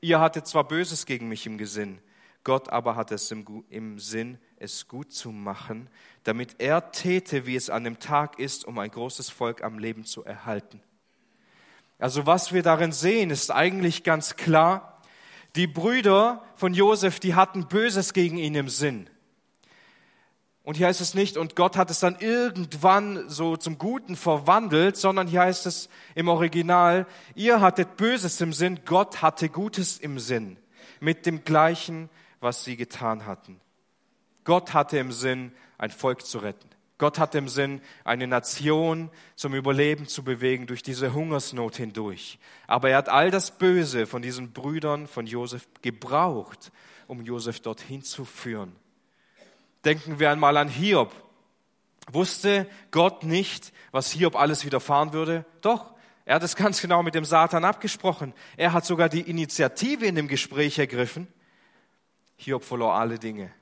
Ihr 0.00 0.20
hattet 0.20 0.46
zwar 0.46 0.62
Böses 0.62 1.06
gegen 1.06 1.26
mich 1.26 1.44
im 1.44 1.58
Gesinn, 1.58 1.98
Gott 2.44 2.68
aber 2.68 2.94
hat 2.94 3.10
es 3.10 3.32
im, 3.32 3.64
im 3.68 3.98
Sinn, 3.98 4.38
es 4.58 4.86
gut 4.86 5.12
zu 5.12 5.32
machen, 5.32 5.90
damit 6.26 6.56
er 6.58 6.90
täte, 6.90 7.46
wie 7.46 7.56
es 7.56 7.70
an 7.70 7.84
dem 7.84 8.00
Tag 8.00 8.38
ist, 8.38 8.64
um 8.64 8.78
ein 8.78 8.90
großes 8.90 9.30
Volk 9.30 9.62
am 9.62 9.78
Leben 9.78 10.04
zu 10.04 10.24
erhalten. 10.24 10.80
Also 11.98 12.26
was 12.26 12.52
wir 12.52 12.62
darin 12.62 12.92
sehen, 12.92 13.30
ist 13.30 13.50
eigentlich 13.50 14.02
ganz 14.02 14.36
klar. 14.36 15.00
Die 15.54 15.66
Brüder 15.66 16.42
von 16.56 16.74
Josef, 16.74 17.20
die 17.20 17.34
hatten 17.34 17.68
Böses 17.68 18.12
gegen 18.12 18.38
ihn 18.38 18.54
im 18.54 18.68
Sinn. 18.68 19.08
Und 20.64 20.76
hier 20.76 20.88
heißt 20.88 21.00
es 21.00 21.14
nicht, 21.14 21.36
und 21.36 21.54
Gott 21.54 21.76
hat 21.76 21.92
es 21.92 22.00
dann 22.00 22.16
irgendwann 22.18 23.28
so 23.28 23.56
zum 23.56 23.78
Guten 23.78 24.16
verwandelt, 24.16 24.96
sondern 24.96 25.28
hier 25.28 25.42
heißt 25.42 25.64
es 25.64 25.88
im 26.16 26.26
Original, 26.26 27.06
ihr 27.36 27.60
hattet 27.60 27.96
Böses 27.96 28.40
im 28.40 28.52
Sinn, 28.52 28.80
Gott 28.84 29.22
hatte 29.22 29.48
Gutes 29.48 29.96
im 29.96 30.18
Sinn, 30.18 30.58
mit 30.98 31.24
dem 31.24 31.44
gleichen, 31.44 32.10
was 32.40 32.64
sie 32.64 32.76
getan 32.76 33.26
hatten. 33.26 33.60
Gott 34.42 34.74
hatte 34.74 34.98
im 34.98 35.12
Sinn, 35.12 35.52
ein 35.78 35.90
Volk 35.90 36.24
zu 36.24 36.38
retten. 36.38 36.68
Gott 36.98 37.18
hat 37.18 37.34
im 37.34 37.48
Sinn, 37.48 37.82
eine 38.04 38.26
Nation 38.26 39.10
zum 39.34 39.54
Überleben 39.54 40.08
zu 40.08 40.24
bewegen 40.24 40.66
durch 40.66 40.82
diese 40.82 41.12
Hungersnot 41.12 41.76
hindurch. 41.76 42.38
Aber 42.66 42.88
er 42.88 42.96
hat 42.96 43.10
all 43.10 43.30
das 43.30 43.50
Böse 43.50 44.06
von 44.06 44.22
diesen 44.22 44.52
Brüdern 44.52 45.06
von 45.06 45.26
Josef 45.26 45.68
gebraucht, 45.82 46.72
um 47.06 47.22
Josef 47.22 47.60
dorthin 47.60 48.02
zu 48.02 48.24
führen. 48.24 48.74
Denken 49.84 50.18
wir 50.18 50.30
einmal 50.30 50.56
an 50.56 50.68
Hiob. 50.68 51.12
Wusste 52.10 52.66
Gott 52.92 53.24
nicht, 53.24 53.72
was 53.90 54.10
Hiob 54.12 54.34
alles 54.34 54.64
widerfahren 54.64 55.12
würde? 55.12 55.44
Doch, 55.60 55.92
er 56.24 56.36
hat 56.36 56.42
es 56.42 56.56
ganz 56.56 56.80
genau 56.80 57.02
mit 57.02 57.14
dem 57.14 57.24
Satan 57.24 57.64
abgesprochen. 57.64 58.32
Er 58.56 58.72
hat 58.72 58.86
sogar 58.86 59.08
die 59.08 59.20
Initiative 59.20 60.06
in 60.06 60.14
dem 60.14 60.28
Gespräch 60.28 60.78
ergriffen. 60.78 61.28
Hiob 62.36 62.64
verlor 62.64 62.94
alle 62.94 63.18
Dinge. 63.18 63.52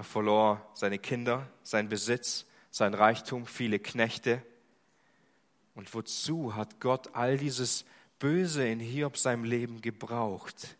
Er 0.00 0.04
verlor 0.04 0.66
seine 0.72 0.98
Kinder, 0.98 1.46
sein 1.62 1.90
Besitz, 1.90 2.46
sein 2.70 2.94
Reichtum, 2.94 3.44
viele 3.44 3.78
Knechte. 3.78 4.42
Und 5.74 5.92
wozu 5.92 6.56
hat 6.56 6.80
Gott 6.80 7.14
all 7.14 7.36
dieses 7.36 7.84
Böse 8.18 8.66
in 8.66 8.80
Hiob 8.80 9.18
seinem 9.18 9.44
Leben 9.44 9.82
gebraucht, 9.82 10.78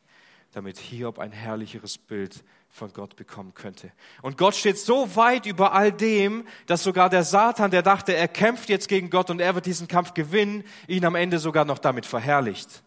damit 0.53 0.79
Hiob 0.79 1.19
ein 1.19 1.33
herrlicheres 1.33 1.99
Bild 1.99 2.43
von 2.71 2.95
Gott 2.95 3.17
bekommen 3.17 3.53
könnte. 3.53 3.93
Und 4.23 4.39
Gott 4.39 4.55
steht 4.55 4.79
so 4.79 5.15
weit 5.17 5.45
über 5.45 5.75
all 5.75 5.93
dem, 5.93 6.49
dass 6.65 6.83
sogar 6.83 7.11
der 7.11 7.25
Satan, 7.25 7.71
der 7.71 7.83
dachte, 7.83 8.15
er 8.15 8.27
kämpft 8.27 8.71
jetzt 8.71 8.89
gegen 8.89 9.11
Gott 9.11 9.29
und 9.29 9.43
er 9.43 9.55
wird 9.55 9.67
diesen 9.67 9.87
Kampf 9.87 10.15
gewinnen, 10.15 10.65
ihn 10.89 11.05
am 11.05 11.15
Ende 11.15 11.39
sogar 11.39 11.67
noch 11.67 11.79
damit 11.79 12.07
verherrlicht. 12.07 12.83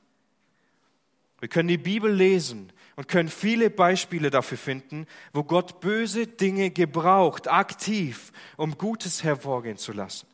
Wir 1.40 1.48
können 1.48 1.68
die 1.68 1.78
Bibel 1.78 2.12
lesen 2.12 2.74
und 2.96 3.08
können 3.08 3.30
viele 3.30 3.70
Beispiele 3.70 4.30
dafür 4.30 4.58
finden, 4.58 5.08
wo 5.34 5.44
Gott 5.44 5.80
böse 5.80 6.28
Dinge 6.28 6.72
gebraucht, 6.72 7.48
aktiv, 7.48 8.32
um 8.58 8.78
Gutes 8.78 9.24
hervorgehen 9.24 9.78
zu 9.78 9.94
lassen. 9.94 10.28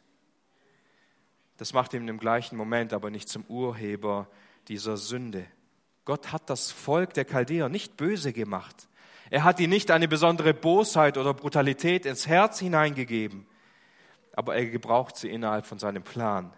Das 1.57 1.73
macht 1.73 1.93
ihn 1.93 2.07
im 2.07 2.19
gleichen 2.19 2.55
Moment 2.55 2.93
aber 2.93 3.09
nicht 3.09 3.29
zum 3.29 3.43
Urheber 3.45 4.27
dieser 4.67 4.97
Sünde. 4.97 5.45
Gott 6.05 6.31
hat 6.31 6.49
das 6.49 6.71
Volk 6.71 7.13
der 7.13 7.25
Chaldeer 7.25 7.69
nicht 7.69 7.97
böse 7.97 8.33
gemacht. 8.33 8.87
Er 9.29 9.43
hat 9.43 9.59
ihnen 9.59 9.69
nicht 9.69 9.91
eine 9.91 10.07
besondere 10.07 10.53
Bosheit 10.53 11.17
oder 11.17 11.33
Brutalität 11.33 12.05
ins 12.05 12.27
Herz 12.27 12.59
hineingegeben, 12.59 13.45
aber 14.33 14.55
er 14.55 14.65
gebraucht 14.65 15.17
sie 15.17 15.29
innerhalb 15.29 15.65
von 15.65 15.79
seinem 15.79 16.03
Plan. 16.03 16.51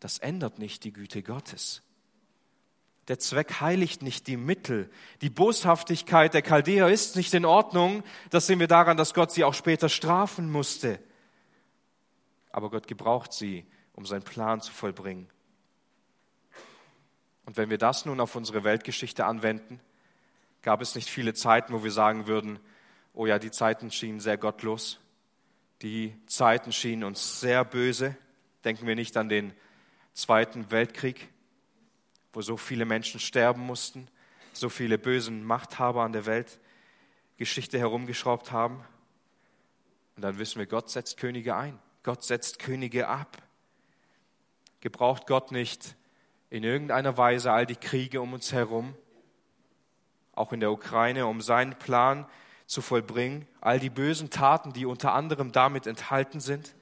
Das 0.00 0.18
ändert 0.18 0.58
nicht 0.58 0.84
die 0.84 0.92
Güte 0.92 1.22
Gottes. 1.22 1.82
Der 3.08 3.18
Zweck 3.18 3.60
heiligt 3.60 4.02
nicht 4.02 4.26
die 4.26 4.36
Mittel. 4.36 4.90
Die 5.20 5.28
Boshaftigkeit 5.28 6.32
der 6.32 6.42
Chaldeer 6.42 6.88
ist 6.88 7.16
nicht 7.16 7.34
in 7.34 7.44
Ordnung. 7.44 8.02
Das 8.30 8.46
sehen 8.46 8.60
wir 8.60 8.68
daran, 8.68 8.96
dass 8.96 9.12
Gott 9.12 9.30
sie 9.30 9.44
auch 9.44 9.54
später 9.54 9.88
strafen 9.88 10.50
musste. 10.50 10.98
Aber 12.50 12.70
Gott 12.70 12.86
gebraucht 12.86 13.32
sie, 13.32 13.66
um 13.92 14.06
seinen 14.06 14.22
Plan 14.22 14.60
zu 14.60 14.72
vollbringen. 14.72 15.28
Und 17.44 17.58
wenn 17.58 17.68
wir 17.68 17.78
das 17.78 18.06
nun 18.06 18.20
auf 18.20 18.36
unsere 18.36 18.64
Weltgeschichte 18.64 19.26
anwenden, 19.26 19.80
gab 20.62 20.80
es 20.80 20.94
nicht 20.94 21.10
viele 21.10 21.34
Zeiten, 21.34 21.74
wo 21.74 21.84
wir 21.84 21.90
sagen 21.90 22.26
würden, 22.26 22.58
oh 23.12 23.26
ja, 23.26 23.38
die 23.38 23.50
Zeiten 23.50 23.90
schienen 23.90 24.20
sehr 24.20 24.38
gottlos. 24.38 24.98
Die 25.82 26.16
Zeiten 26.26 26.72
schienen 26.72 27.04
uns 27.04 27.40
sehr 27.40 27.64
böse. 27.66 28.16
Denken 28.64 28.86
wir 28.86 28.94
nicht 28.94 29.16
an 29.18 29.28
den 29.28 29.52
Zweiten 30.14 30.70
Weltkrieg, 30.70 31.28
wo 32.34 32.42
so 32.42 32.56
viele 32.56 32.84
Menschen 32.84 33.20
sterben 33.20 33.62
mussten, 33.62 34.08
so 34.52 34.68
viele 34.68 34.98
bösen 34.98 35.44
Machthaber 35.44 36.02
an 36.02 36.12
der 36.12 36.26
Welt 36.26 36.58
Geschichte 37.36 37.78
herumgeschraubt 37.78 38.52
haben. 38.52 38.84
Und 40.16 40.22
dann 40.22 40.38
wissen 40.38 40.58
wir, 40.58 40.66
Gott 40.66 40.90
setzt 40.90 41.16
Könige 41.16 41.56
ein. 41.56 41.78
Gott 42.02 42.22
setzt 42.22 42.58
Könige 42.58 43.08
ab. 43.08 43.38
Gebraucht 44.80 45.26
Gott 45.26 45.50
nicht 45.50 45.96
in 46.50 46.62
irgendeiner 46.62 47.16
Weise 47.16 47.50
all 47.50 47.66
die 47.66 47.76
Kriege 47.76 48.20
um 48.20 48.32
uns 48.32 48.52
herum, 48.52 48.94
auch 50.34 50.52
in 50.52 50.60
der 50.60 50.70
Ukraine, 50.70 51.26
um 51.26 51.40
seinen 51.40 51.76
Plan 51.78 52.26
zu 52.66 52.82
vollbringen, 52.82 53.46
all 53.60 53.80
die 53.80 53.90
bösen 53.90 54.30
Taten, 54.30 54.72
die 54.72 54.86
unter 54.86 55.14
anderem 55.14 55.52
damit 55.52 55.86
enthalten 55.86 56.40
sind? 56.40 56.74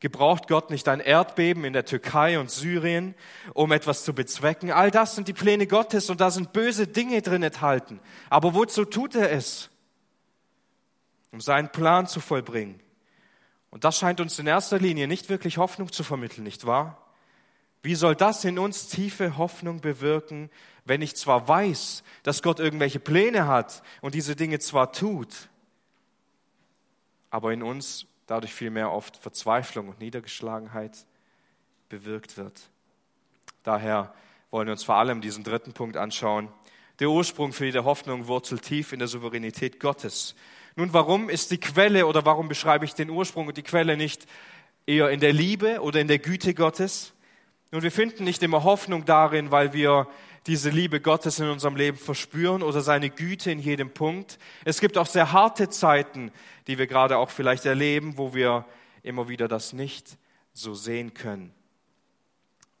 Gebraucht 0.00 0.48
Gott 0.48 0.70
nicht 0.70 0.88
ein 0.88 1.00
Erdbeben 1.00 1.64
in 1.64 1.74
der 1.74 1.84
Türkei 1.84 2.38
und 2.38 2.50
Syrien, 2.50 3.14
um 3.52 3.70
etwas 3.70 4.02
zu 4.02 4.14
bezwecken? 4.14 4.72
All 4.72 4.90
das 4.90 5.14
sind 5.14 5.28
die 5.28 5.34
Pläne 5.34 5.66
Gottes 5.66 6.08
und 6.08 6.22
da 6.22 6.30
sind 6.30 6.54
böse 6.54 6.86
Dinge 6.86 7.20
drin 7.20 7.42
enthalten. 7.42 8.00
Aber 8.30 8.54
wozu 8.54 8.86
tut 8.86 9.14
er 9.14 9.30
es? 9.30 9.68
Um 11.32 11.40
seinen 11.42 11.70
Plan 11.70 12.06
zu 12.06 12.20
vollbringen. 12.20 12.80
Und 13.68 13.84
das 13.84 13.98
scheint 13.98 14.20
uns 14.20 14.38
in 14.38 14.46
erster 14.46 14.78
Linie 14.78 15.06
nicht 15.06 15.28
wirklich 15.28 15.58
Hoffnung 15.58 15.92
zu 15.92 16.02
vermitteln, 16.02 16.44
nicht 16.44 16.66
wahr? 16.66 17.06
Wie 17.82 17.94
soll 17.94 18.16
das 18.16 18.44
in 18.44 18.58
uns 18.58 18.88
tiefe 18.88 19.36
Hoffnung 19.38 19.80
bewirken, 19.80 20.50
wenn 20.84 21.02
ich 21.02 21.14
zwar 21.14 21.46
weiß, 21.46 22.02
dass 22.22 22.42
Gott 22.42 22.58
irgendwelche 22.58 23.00
Pläne 23.00 23.46
hat 23.46 23.82
und 24.00 24.14
diese 24.14 24.34
Dinge 24.34 24.58
zwar 24.58 24.92
tut, 24.92 25.48
aber 27.30 27.52
in 27.52 27.62
uns 27.62 28.06
dadurch 28.30 28.54
vielmehr 28.54 28.92
oft 28.92 29.16
Verzweiflung 29.16 29.88
und 29.88 29.98
Niedergeschlagenheit 29.98 31.04
bewirkt 31.88 32.36
wird. 32.36 32.70
Daher 33.64 34.14
wollen 34.52 34.68
wir 34.68 34.72
uns 34.72 34.84
vor 34.84 34.94
allem 34.94 35.20
diesen 35.20 35.42
dritten 35.42 35.72
Punkt 35.72 35.96
anschauen. 35.96 36.48
Der 37.00 37.10
Ursprung 37.10 37.52
für 37.52 37.64
jede 37.64 37.82
Hoffnung 37.82 38.28
wurzelt 38.28 38.62
tief 38.62 38.92
in 38.92 39.00
der 39.00 39.08
Souveränität 39.08 39.80
Gottes. 39.80 40.36
Nun, 40.76 40.92
warum 40.92 41.28
ist 41.28 41.50
die 41.50 41.58
Quelle 41.58 42.06
oder 42.06 42.24
warum 42.24 42.46
beschreibe 42.46 42.84
ich 42.84 42.94
den 42.94 43.10
Ursprung 43.10 43.48
und 43.48 43.56
die 43.56 43.64
Quelle 43.64 43.96
nicht 43.96 44.26
eher 44.86 45.10
in 45.10 45.18
der 45.18 45.32
Liebe 45.32 45.80
oder 45.80 46.00
in 46.00 46.06
der 46.06 46.20
Güte 46.20 46.54
Gottes? 46.54 47.12
Nun, 47.72 47.82
wir 47.82 47.92
finden 47.92 48.24
nicht 48.24 48.42
immer 48.42 48.64
Hoffnung 48.64 49.04
darin, 49.04 49.52
weil 49.52 49.72
wir 49.72 50.08
diese 50.46 50.70
Liebe 50.70 51.00
Gottes 51.00 51.38
in 51.38 51.48
unserem 51.48 51.76
Leben 51.76 51.96
verspüren 51.98 52.62
oder 52.62 52.80
seine 52.80 53.10
Güte 53.10 53.50
in 53.50 53.60
jedem 53.60 53.92
Punkt. 53.92 54.38
Es 54.64 54.80
gibt 54.80 54.98
auch 54.98 55.06
sehr 55.06 55.32
harte 55.32 55.68
Zeiten, 55.68 56.32
die 56.66 56.78
wir 56.78 56.86
gerade 56.86 57.18
auch 57.18 57.30
vielleicht 57.30 57.66
erleben, 57.66 58.16
wo 58.16 58.34
wir 58.34 58.66
immer 59.02 59.28
wieder 59.28 59.46
das 59.46 59.72
nicht 59.72 60.18
so 60.52 60.74
sehen 60.74 61.14
können. 61.14 61.54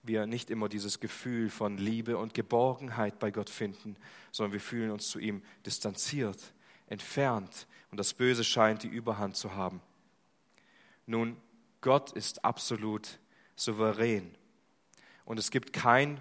Wir 0.02 0.26
nicht 0.26 0.50
immer 0.50 0.68
dieses 0.68 0.98
Gefühl 0.98 1.50
von 1.50 1.76
Liebe 1.76 2.16
und 2.16 2.34
Geborgenheit 2.34 3.18
bei 3.18 3.30
Gott 3.30 3.50
finden, 3.50 3.96
sondern 4.32 4.54
wir 4.54 4.60
fühlen 4.60 4.90
uns 4.90 5.08
zu 5.08 5.18
ihm 5.18 5.42
distanziert, 5.66 6.38
entfernt 6.86 7.68
und 7.90 7.98
das 8.00 8.14
Böse 8.14 8.42
scheint 8.42 8.82
die 8.82 8.88
Überhand 8.88 9.36
zu 9.36 9.54
haben. 9.54 9.82
Nun, 11.06 11.36
Gott 11.80 12.12
ist 12.12 12.44
absolut 12.44 13.20
souverän. 13.56 14.34
Und 15.30 15.38
es 15.38 15.52
gibt 15.52 15.72
kein, 15.72 16.20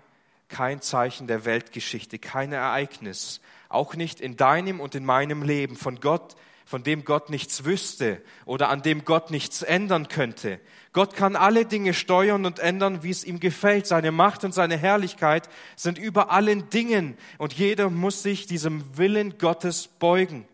kein 0.50 0.84
Zeichen 0.84 1.26
der 1.26 1.44
Weltgeschichte, 1.44 2.20
kein 2.20 2.54
Ereignis, 2.54 3.42
auch 3.68 3.96
nicht 3.96 4.22
in 4.22 4.38
deinem 4.38 4.80
und 4.80 4.94
in 4.94 5.04
meinem 5.04 5.42
Leben 5.42 5.78
von 5.78 6.00
Gott, 6.00 6.36
von 6.64 6.84
dem 6.84 7.06
Gott 7.06 7.32
nichts 7.32 7.66
wüsste 7.66 8.22
oder 8.46 8.70
an 8.70 8.84
dem 8.84 9.06
Gott 9.06 9.32
nichts 9.32 9.64
ändern 9.64 10.10
könnte. 10.10 10.60
Gott 10.94 11.16
kann 11.16 11.36
alle 11.36 11.66
Dinge 11.66 11.96
steuern 11.96 12.46
und 12.46 12.60
ändern, 12.60 13.02
wie 13.02 13.10
es 13.10 13.24
ihm 13.24 13.40
gefällt. 13.40 13.88
Seine 13.88 14.12
Macht 14.12 14.44
und 14.44 14.54
seine 14.54 14.78
Herrlichkeit 14.78 15.50
sind 15.76 15.98
über 15.98 16.30
allen 16.30 16.70
Dingen 16.70 17.18
und 17.40 17.54
jeder 17.54 17.90
muss 17.90 18.22
sich 18.22 18.46
diesem 18.46 18.96
Willen 18.96 19.40
Gottes 19.40 19.88
beugen. 19.88 20.46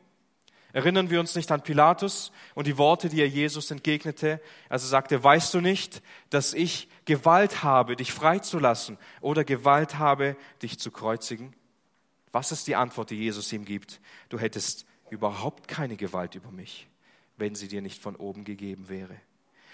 Erinnern 0.75 1.09
wir 1.09 1.21
uns 1.21 1.35
nicht 1.35 1.53
an 1.53 1.61
Pilatus 1.61 2.33
und 2.53 2.67
die 2.67 2.77
Worte, 2.77 3.07
die 3.07 3.21
er 3.21 3.29
Jesus 3.29 3.71
entgegnete, 3.71 4.41
als 4.67 4.83
er 4.83 4.89
sagte, 4.89 5.23
weißt 5.23 5.53
du 5.53 5.61
nicht, 5.61 6.01
dass 6.31 6.53
ich 6.53 6.89
Gewalt 7.05 7.63
habe, 7.63 7.95
dich 7.95 8.11
freizulassen 8.11 8.97
oder 9.21 9.45
Gewalt 9.45 9.99
habe, 9.99 10.35
dich 10.61 10.77
zu 10.77 10.91
kreuzigen? 10.91 11.55
Was 12.33 12.51
ist 12.51 12.67
die 12.67 12.75
Antwort, 12.75 13.09
die 13.09 13.15
Jesus 13.15 13.53
ihm 13.53 13.63
gibt? 13.63 14.01
Du 14.27 14.37
hättest 14.37 14.85
überhaupt 15.09 15.69
keine 15.69 15.95
Gewalt 15.95 16.35
über 16.35 16.51
mich, 16.51 16.89
wenn 17.37 17.55
sie 17.55 17.69
dir 17.69 17.81
nicht 17.81 18.01
von 18.01 18.17
oben 18.17 18.43
gegeben 18.43 18.89
wäre. 18.89 19.15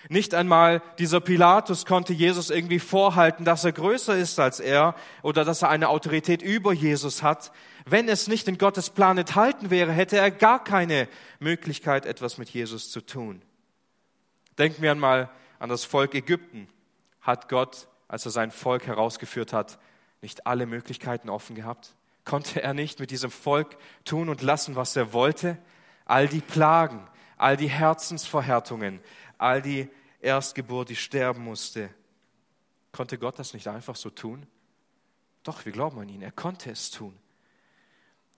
Nicht 0.10 0.34
einmal 0.34 0.82
dieser 0.98 1.20
Pilatus 1.20 1.86
konnte 1.86 2.14
Jesus 2.14 2.50
irgendwie 2.50 2.80
vorhalten, 2.80 3.46
dass 3.46 3.64
er 3.64 3.72
größer 3.72 4.18
ist 4.18 4.40
als 4.40 4.60
er 4.60 4.96
oder 5.22 5.46
dass 5.46 5.62
er 5.62 5.70
eine 5.70 5.90
Autorität 5.90 6.42
über 6.42 6.74
Jesus 6.74 7.22
hat. 7.22 7.52
Wenn 7.86 8.10
es 8.10 8.28
nicht 8.28 8.48
in 8.48 8.58
Gottes 8.58 8.90
Plan 8.90 9.18
enthalten 9.18 9.70
wäre, 9.70 9.92
hätte 9.92 10.18
er 10.18 10.32
gar 10.32 10.64
keine 10.64 11.08
Möglichkeit, 11.40 12.06
etwas 12.06 12.38
mit 12.38 12.50
Jesus 12.50 12.92
zu 12.92 13.02
tun. 13.02 13.42
Denken 14.58 14.82
wir 14.82 14.92
einmal 14.92 15.30
an 15.60 15.70
das 15.70 15.86
Volk 15.86 16.16
Ägypten. 16.16 16.68
Hat 17.22 17.50
Gott, 17.50 17.88
als 18.08 18.26
er 18.26 18.32
sein 18.32 18.52
Volk 18.52 18.88
herausgeführt 18.88 19.54
hat, 19.54 19.78
nicht 20.22 20.48
alle 20.48 20.66
Möglichkeiten 20.66 21.30
offen 21.30 21.56
gehabt? 21.56 21.94
Konnte 22.26 22.62
er 22.62 22.74
nicht 22.74 23.00
mit 23.00 23.12
diesem 23.12 23.32
Volk 23.32 23.78
tun 24.04 24.30
und 24.30 24.42
lassen, 24.42 24.76
was 24.76 24.96
er 24.96 25.14
wollte? 25.14 25.58
All 26.06 26.28
die 26.28 26.42
Plagen, 26.42 27.08
all 27.38 27.58
die 27.58 27.70
Herzensverhärtungen, 27.70 29.00
all 29.42 29.62
die 29.62 29.90
Erstgeburt, 30.20 30.90
die 30.90 30.96
sterben 30.96 31.44
musste. 31.44 31.90
Konnte 32.92 33.18
Gott 33.18 33.40
das 33.40 33.54
nicht 33.54 33.68
einfach 33.68 33.96
so 33.96 34.10
tun? 34.10 34.46
Doch, 35.44 35.66
wir 35.66 35.72
glauben 35.72 36.00
an 36.00 36.10
ihn, 36.10 36.22
er 36.22 36.32
konnte 36.32 36.70
es 36.70 36.92
tun. 36.92 37.18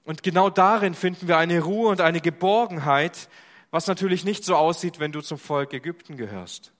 Und 0.05 0.23
genau 0.23 0.49
darin 0.49 0.93
finden 0.93 1.27
wir 1.27 1.37
eine 1.37 1.61
Ruhe 1.61 1.89
und 1.89 2.01
eine 2.01 2.21
Geborgenheit, 2.21 3.29
was 3.71 3.87
natürlich 3.87 4.23
nicht 4.23 4.43
so 4.45 4.55
aussieht, 4.55 4.99
wenn 4.99 5.11
du 5.11 5.21
zum 5.21 5.37
Volk 5.37 5.73
Ägypten 5.73 6.15
gehörst. 6.15 6.71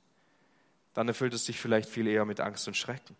Dann 0.93 1.07
erfüllt 1.07 1.33
es 1.33 1.45
dich 1.45 1.59
vielleicht 1.59 1.89
viel 1.89 2.07
eher 2.07 2.25
mit 2.25 2.39
Angst 2.39 2.67
und 2.67 2.77
Schrecken. 2.77 3.15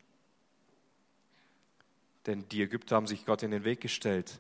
Denn 2.26 2.48
die 2.50 2.62
Ägypter 2.62 2.96
haben 2.96 3.08
sich 3.08 3.26
Gott 3.26 3.44
in 3.44 3.52
den 3.52 3.66
Weg 3.66 3.82
gestellt. 3.82 4.39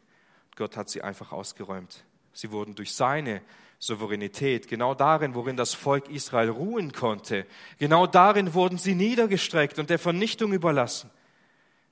Gott 0.55 0.77
hat 0.77 0.89
sie 0.89 1.01
einfach 1.01 1.31
ausgeräumt. 1.31 2.05
Sie 2.31 2.51
wurden 2.51 2.75
durch 2.75 2.93
seine 2.93 3.41
Souveränität, 3.83 4.69
genau 4.69 4.95
darin, 4.95 5.35
worin 5.35 5.57
das 5.57 5.73
Volk 5.73 6.09
Israel 6.09 6.49
ruhen 6.49 6.93
konnte, 6.93 7.45
genau 7.79 8.07
darin 8.07 8.53
wurden 8.53 8.77
sie 8.77 8.95
niedergestreckt 8.95 9.77
und 9.77 9.89
der 9.89 9.99
Vernichtung 9.99 10.53
überlassen. 10.53 11.09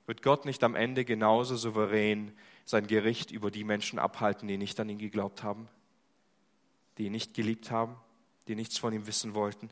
Wird 0.05 0.21
Gott 0.21 0.45
nicht 0.45 0.63
am 0.63 0.75
Ende 0.75 1.03
genauso 1.03 1.57
souverän 1.57 2.31
sein 2.63 2.87
Gericht 2.87 3.31
über 3.31 3.51
die 3.51 3.65
Menschen 3.65 3.99
abhalten, 3.99 4.47
die 4.47 4.57
nicht 4.57 4.79
an 4.79 4.87
ihn 4.87 4.99
geglaubt 4.99 5.43
haben, 5.43 5.67
die 6.97 7.07
ihn 7.07 7.11
nicht 7.11 7.33
geliebt 7.33 7.71
haben, 7.71 7.97
die 8.47 8.55
nichts 8.55 8.77
von 8.77 8.93
ihm 8.93 9.05
wissen 9.05 9.33
wollten? 9.35 9.69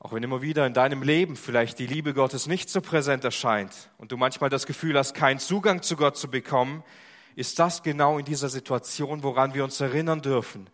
Auch 0.00 0.12
wenn 0.12 0.22
immer 0.22 0.42
wieder 0.42 0.66
in 0.66 0.74
deinem 0.74 1.02
Leben 1.02 1.34
vielleicht 1.34 1.78
die 1.78 1.86
Liebe 1.86 2.12
Gottes 2.12 2.46
nicht 2.46 2.68
so 2.68 2.82
präsent 2.82 3.24
erscheint 3.24 3.88
und 3.96 4.12
du 4.12 4.18
manchmal 4.18 4.50
das 4.50 4.66
Gefühl 4.66 4.98
hast, 4.98 5.14
keinen 5.14 5.38
Zugang 5.38 5.80
zu 5.80 5.96
Gott 5.96 6.18
zu 6.18 6.28
bekommen, 6.28 6.84
ist 7.38 7.60
das 7.60 7.84
genau 7.84 8.18
in 8.18 8.24
dieser 8.24 8.48
Situation, 8.48 9.22
woran 9.22 9.54
wir 9.54 9.62
uns 9.62 9.80
erinnern 9.80 10.22
dürfen. 10.22 10.68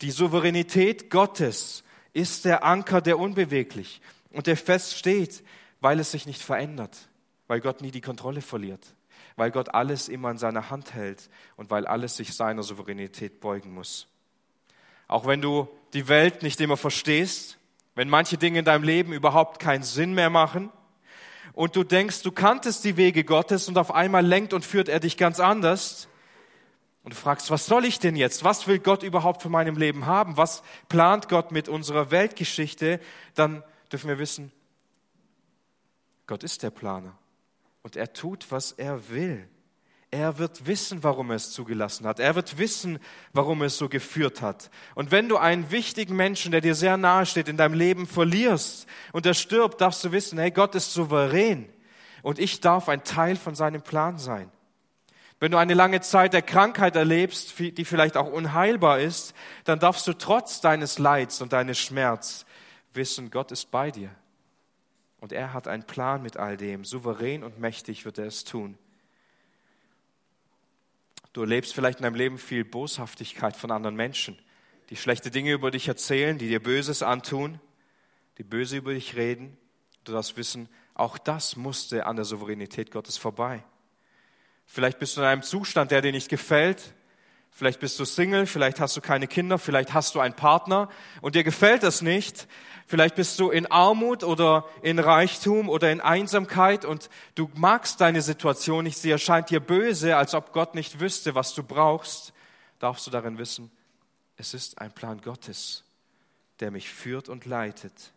Die 0.00 0.10
Souveränität 0.10 1.10
Gottes 1.10 1.84
ist 2.14 2.46
der 2.46 2.64
Anker, 2.64 3.02
der 3.02 3.18
unbeweglich 3.18 4.00
und 4.30 4.46
der 4.46 4.56
fest 4.56 4.96
steht, 4.96 5.44
weil 5.82 6.00
es 6.00 6.12
sich 6.12 6.24
nicht 6.24 6.40
verändert, 6.40 7.10
weil 7.48 7.60
Gott 7.60 7.82
nie 7.82 7.90
die 7.90 8.00
Kontrolle 8.00 8.40
verliert, 8.40 8.94
weil 9.36 9.50
Gott 9.50 9.74
alles 9.74 10.08
immer 10.08 10.30
in 10.30 10.38
seiner 10.38 10.70
Hand 10.70 10.94
hält 10.94 11.28
und 11.56 11.68
weil 11.68 11.86
alles 11.86 12.16
sich 12.16 12.32
seiner 12.34 12.62
Souveränität 12.62 13.38
beugen 13.40 13.74
muss. 13.74 14.06
Auch 15.08 15.26
wenn 15.26 15.42
du 15.42 15.68
die 15.92 16.08
Welt 16.08 16.42
nicht 16.42 16.62
immer 16.62 16.78
verstehst, 16.78 17.58
wenn 17.94 18.08
manche 18.08 18.38
Dinge 18.38 18.60
in 18.60 18.64
deinem 18.64 18.84
Leben 18.84 19.12
überhaupt 19.12 19.60
keinen 19.60 19.82
Sinn 19.82 20.14
mehr 20.14 20.30
machen 20.30 20.72
und 21.56 21.74
du 21.74 21.84
denkst, 21.84 22.22
du 22.22 22.30
kanntest 22.30 22.84
die 22.84 22.98
Wege 22.98 23.24
Gottes 23.24 23.66
und 23.66 23.78
auf 23.78 23.92
einmal 23.92 24.24
lenkt 24.24 24.52
und 24.52 24.64
führt 24.64 24.90
er 24.90 25.00
dich 25.00 25.16
ganz 25.16 25.40
anders 25.40 26.06
und 27.02 27.14
du 27.14 27.16
fragst, 27.16 27.50
was 27.50 27.64
soll 27.64 27.86
ich 27.86 27.98
denn 27.98 28.14
jetzt? 28.14 28.44
Was 28.44 28.66
will 28.66 28.78
Gott 28.78 29.02
überhaupt 29.02 29.40
für 29.40 29.48
meinem 29.48 29.76
Leben 29.76 30.04
haben? 30.04 30.36
Was 30.36 30.62
plant 30.90 31.30
Gott 31.30 31.52
mit 31.52 31.70
unserer 31.70 32.10
Weltgeschichte? 32.10 33.00
Dann 33.34 33.64
dürfen 33.90 34.08
wir 34.08 34.18
wissen, 34.18 34.52
Gott 36.26 36.44
ist 36.44 36.62
der 36.62 36.70
Planer 36.70 37.16
und 37.82 37.96
er 37.96 38.12
tut, 38.12 38.50
was 38.50 38.72
er 38.72 39.08
will. 39.08 39.48
Er 40.10 40.38
wird 40.38 40.66
wissen, 40.66 41.02
warum 41.02 41.30
er 41.30 41.36
es 41.36 41.50
zugelassen 41.50 42.06
hat. 42.06 42.20
Er 42.20 42.34
wird 42.36 42.58
wissen, 42.58 43.00
warum 43.32 43.60
er 43.60 43.66
es 43.66 43.76
so 43.76 43.88
geführt 43.88 44.40
hat. 44.40 44.70
Und 44.94 45.10
wenn 45.10 45.28
du 45.28 45.36
einen 45.36 45.70
wichtigen 45.70 46.14
Menschen, 46.14 46.52
der 46.52 46.60
dir 46.60 46.74
sehr 46.74 46.96
nahe 46.96 47.26
steht, 47.26 47.48
in 47.48 47.56
deinem 47.56 47.74
Leben 47.74 48.06
verlierst 48.06 48.86
und 49.12 49.26
er 49.26 49.34
stirbt, 49.34 49.80
darfst 49.80 50.04
du 50.04 50.12
wissen, 50.12 50.38
hey, 50.38 50.50
Gott 50.50 50.74
ist 50.74 50.92
souverän 50.92 51.68
und 52.22 52.38
ich 52.38 52.60
darf 52.60 52.88
ein 52.88 53.02
Teil 53.02 53.36
von 53.36 53.54
seinem 53.54 53.82
Plan 53.82 54.18
sein. 54.18 54.50
Wenn 55.38 55.52
du 55.52 55.58
eine 55.58 55.74
lange 55.74 56.00
Zeit 56.00 56.32
der 56.32 56.40
Krankheit 56.40 56.96
erlebst, 56.96 57.58
die 57.58 57.84
vielleicht 57.84 58.16
auch 58.16 58.30
unheilbar 58.30 59.00
ist, 59.00 59.34
dann 59.64 59.78
darfst 59.78 60.06
du 60.06 60.14
trotz 60.14 60.60
deines 60.60 60.98
Leids 60.98 61.42
und 61.42 61.52
deines 61.52 61.78
Schmerz 61.78 62.46
wissen, 62.94 63.30
Gott 63.30 63.52
ist 63.52 63.70
bei 63.70 63.90
dir. 63.90 64.10
Und 65.20 65.32
er 65.32 65.52
hat 65.52 65.68
einen 65.68 65.82
Plan 65.82 66.22
mit 66.22 66.36
all 66.36 66.56
dem. 66.56 66.84
Souverän 66.84 67.42
und 67.42 67.58
mächtig 67.58 68.04
wird 68.04 68.16
er 68.16 68.26
es 68.26 68.44
tun. 68.44 68.78
Du 71.36 71.42
erlebst 71.42 71.74
vielleicht 71.74 71.98
in 71.98 72.04
deinem 72.04 72.14
Leben 72.14 72.38
viel 72.38 72.64
Boshaftigkeit 72.64 73.54
von 73.58 73.70
anderen 73.70 73.94
Menschen, 73.94 74.38
die 74.88 74.96
schlechte 74.96 75.30
Dinge 75.30 75.52
über 75.52 75.70
dich 75.70 75.86
erzählen, 75.86 76.38
die 76.38 76.48
dir 76.48 76.62
Böses 76.62 77.02
antun, 77.02 77.60
die 78.38 78.42
böse 78.42 78.78
über 78.78 78.94
dich 78.94 79.16
reden. 79.16 79.58
Du 80.04 80.12
darfst 80.12 80.38
wissen, 80.38 80.66
auch 80.94 81.18
das 81.18 81.56
musste 81.56 82.06
an 82.06 82.16
der 82.16 82.24
Souveränität 82.24 82.90
Gottes 82.90 83.18
vorbei. 83.18 83.62
Vielleicht 84.64 84.98
bist 84.98 85.14
du 85.14 85.20
in 85.20 85.26
einem 85.26 85.42
Zustand, 85.42 85.90
der 85.90 86.00
dir 86.00 86.10
nicht 86.10 86.30
gefällt. 86.30 86.94
Vielleicht 87.56 87.80
bist 87.80 87.98
du 87.98 88.04
Single, 88.04 88.44
vielleicht 88.44 88.80
hast 88.80 88.98
du 88.98 89.00
keine 89.00 89.26
Kinder, 89.26 89.56
vielleicht 89.56 89.94
hast 89.94 90.14
du 90.14 90.20
einen 90.20 90.36
Partner 90.36 90.90
und 91.22 91.36
dir 91.36 91.42
gefällt 91.42 91.82
das 91.84 92.02
nicht. 92.02 92.48
Vielleicht 92.86 93.14
bist 93.14 93.40
du 93.40 93.48
in 93.48 93.64
Armut 93.64 94.24
oder 94.24 94.66
in 94.82 94.98
Reichtum 94.98 95.70
oder 95.70 95.90
in 95.90 96.02
Einsamkeit 96.02 96.84
und 96.84 97.08
du 97.34 97.50
magst 97.54 98.02
deine 98.02 98.20
Situation 98.20 98.84
nicht, 98.84 98.98
sie 98.98 99.10
erscheint 99.10 99.48
dir 99.48 99.60
böse, 99.60 100.18
als 100.18 100.34
ob 100.34 100.52
Gott 100.52 100.74
nicht 100.74 101.00
wüsste, 101.00 101.34
was 101.34 101.54
du 101.54 101.62
brauchst. 101.62 102.34
Darfst 102.78 103.06
du 103.06 103.10
darin 103.10 103.38
wissen, 103.38 103.70
es 104.36 104.52
ist 104.52 104.78
ein 104.82 104.92
Plan 104.92 105.22
Gottes, 105.22 105.82
der 106.60 106.70
mich 106.70 106.90
führt 106.90 107.30
und 107.30 107.46
leitet. 107.46 108.12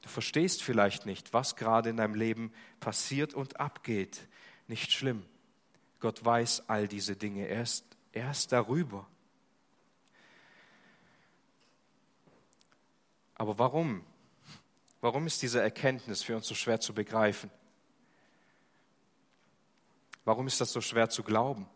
Du 0.00 0.08
verstehst 0.08 0.62
vielleicht 0.62 1.04
nicht, 1.04 1.34
was 1.34 1.56
gerade 1.56 1.90
in 1.90 1.98
deinem 1.98 2.14
Leben 2.14 2.50
passiert 2.80 3.34
und 3.34 3.60
abgeht. 3.60 4.26
Nicht 4.68 4.90
schlimm. 4.90 5.22
Gott 6.00 6.24
weiß 6.24 6.64
all 6.68 6.88
diese 6.88 7.14
Dinge. 7.14 7.46
Er 7.46 7.60
ist, 7.60 7.84
er 8.14 8.30
ist 8.30 8.52
darüber. 8.52 9.06
Aber 13.34 13.58
warum? 13.58 14.04
Warum 15.00 15.26
ist 15.26 15.42
diese 15.42 15.60
Erkenntnis 15.60 16.22
für 16.22 16.36
uns 16.36 16.46
so 16.46 16.54
schwer 16.54 16.80
zu 16.80 16.94
begreifen? 16.94 17.50
Warum 20.24 20.46
ist 20.46 20.60
das 20.60 20.72
so 20.72 20.80
schwer 20.80 21.10
zu 21.10 21.22
glauben? 21.22 21.68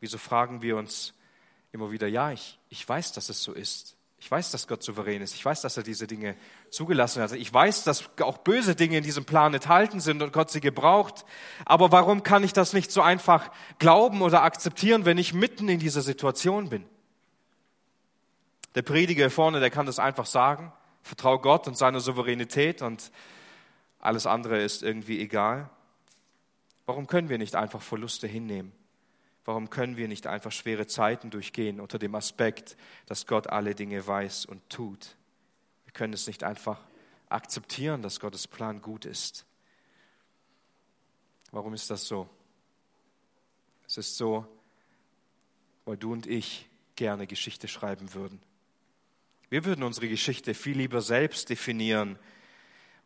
Wieso 0.00 0.18
fragen 0.18 0.60
wir 0.60 0.76
uns 0.76 1.14
immer 1.70 1.92
wieder, 1.92 2.08
ja, 2.08 2.32
ich, 2.32 2.58
ich 2.68 2.86
weiß, 2.86 3.12
dass 3.12 3.28
es 3.28 3.42
so 3.42 3.52
ist. 3.52 3.96
Ich 4.22 4.30
weiß, 4.30 4.52
dass 4.52 4.68
Gott 4.68 4.84
souverän 4.84 5.20
ist. 5.20 5.34
Ich 5.34 5.44
weiß, 5.44 5.62
dass 5.62 5.76
er 5.76 5.82
diese 5.82 6.06
Dinge 6.06 6.36
zugelassen 6.70 7.20
hat. 7.20 7.32
Ich 7.32 7.52
weiß, 7.52 7.82
dass 7.82 8.08
auch 8.20 8.38
böse 8.38 8.76
Dinge 8.76 8.98
in 8.98 9.02
diesem 9.02 9.24
Plan 9.24 9.52
enthalten 9.52 9.98
sind 9.98 10.22
und 10.22 10.32
Gott 10.32 10.48
sie 10.48 10.60
gebraucht. 10.60 11.24
Aber 11.64 11.90
warum 11.90 12.22
kann 12.22 12.44
ich 12.44 12.52
das 12.52 12.72
nicht 12.72 12.92
so 12.92 13.02
einfach 13.02 13.50
glauben 13.80 14.22
oder 14.22 14.44
akzeptieren, 14.44 15.06
wenn 15.06 15.18
ich 15.18 15.34
mitten 15.34 15.68
in 15.68 15.80
dieser 15.80 16.02
Situation 16.02 16.68
bin? 16.68 16.84
Der 18.76 18.82
Prediger 18.82 19.28
vorne, 19.28 19.58
der 19.58 19.70
kann 19.70 19.86
das 19.86 19.98
einfach 19.98 20.26
sagen. 20.26 20.72
Vertrau 21.02 21.40
Gott 21.40 21.66
und 21.66 21.76
seiner 21.76 21.98
Souveränität 21.98 22.80
und 22.80 23.10
alles 23.98 24.26
andere 24.26 24.62
ist 24.62 24.84
irgendwie 24.84 25.20
egal. 25.20 25.68
Warum 26.86 27.08
können 27.08 27.28
wir 27.28 27.38
nicht 27.38 27.56
einfach 27.56 27.82
Verluste 27.82 28.28
hinnehmen? 28.28 28.70
Warum 29.44 29.70
können 29.70 29.96
wir 29.96 30.06
nicht 30.06 30.26
einfach 30.26 30.52
schwere 30.52 30.86
Zeiten 30.86 31.30
durchgehen 31.30 31.80
unter 31.80 31.98
dem 31.98 32.14
Aspekt, 32.14 32.76
dass 33.06 33.26
Gott 33.26 33.48
alle 33.48 33.74
Dinge 33.74 34.06
weiß 34.06 34.46
und 34.46 34.68
tut? 34.70 35.16
Wir 35.84 35.92
können 35.92 36.12
es 36.12 36.26
nicht 36.26 36.44
einfach 36.44 36.80
akzeptieren, 37.28 38.02
dass 38.02 38.20
Gottes 38.20 38.46
Plan 38.46 38.80
gut 38.80 39.04
ist. 39.04 39.44
Warum 41.50 41.74
ist 41.74 41.90
das 41.90 42.06
so? 42.06 42.28
Es 43.86 43.96
ist 43.98 44.16
so, 44.16 44.46
weil 45.84 45.96
du 45.96 46.12
und 46.12 46.26
ich 46.26 46.68
gerne 46.94 47.26
Geschichte 47.26 47.68
schreiben 47.68 48.14
würden. 48.14 48.40
Wir 49.50 49.64
würden 49.64 49.82
unsere 49.82 50.08
Geschichte 50.08 50.54
viel 50.54 50.78
lieber 50.78 51.02
selbst 51.02 51.50
definieren, 51.50 52.18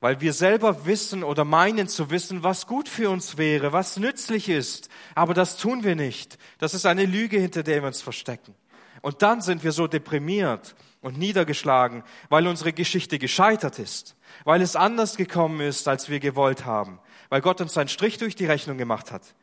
weil 0.01 0.21
wir 0.21 0.33
selber 0.33 0.87
wissen 0.87 1.25
oder 1.25 1.45
meinen 1.45 1.89
zu 1.89 2.11
wissen, 2.11 2.43
was 2.43 2.67
gut 2.67 2.89
für 2.89 3.11
uns 3.11 3.39
wäre, 3.39 3.73
was 3.73 3.97
nützlich 3.97 4.49
ist. 4.49 4.89
Aber 5.15 5.35
das 5.35 5.57
tun 5.57 5.85
wir 5.85 5.97
nicht. 5.97 6.39
Das 6.59 6.75
ist 6.75 6.87
eine 6.87 7.07
Lüge, 7.07 7.39
hinter 7.39 7.63
der 7.63 7.83
wir 7.83 7.89
uns 7.89 8.03
verstecken. 8.03 8.55
Und 9.03 9.23
dann 9.23 9.41
sind 9.41 9.65
wir 9.65 9.73
so 9.73 9.87
deprimiert 9.87 10.75
und 11.01 11.19
niedergeschlagen, 11.19 12.03
weil 12.29 12.47
unsere 12.47 12.73
Geschichte 12.73 13.19
gescheitert 13.19 13.79
ist, 13.79 14.17
weil 14.45 14.61
es 14.61 14.77
anders 14.77 15.17
gekommen 15.17 15.61
ist, 15.61 15.89
als 15.89 16.09
wir 16.09 16.21
gewollt 16.21 16.65
haben, 16.65 16.99
weil 17.29 17.41
Gott 17.41 17.61
uns 17.61 17.77
einen 17.79 17.89
Strich 17.89 18.19
durch 18.19 18.35
die 18.35 18.47
Rechnung 18.47 18.79
gemacht 18.79 19.13
hat. 19.13 19.35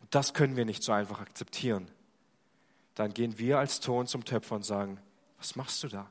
Und 0.00 0.14
das 0.14 0.34
können 0.34 0.56
wir 0.56 0.64
nicht 0.64 0.82
so 0.82 0.92
einfach 0.92 1.20
akzeptieren. 1.20 1.90
Dann 2.94 3.12
gehen 3.12 3.38
wir 3.38 3.58
als 3.58 3.80
Ton 3.80 4.06
zum 4.06 4.24
Töpfer 4.24 4.56
und 4.56 4.64
sagen, 4.64 5.00
was 5.38 5.56
machst 5.56 5.82
du 5.82 5.88
da? 5.88 6.10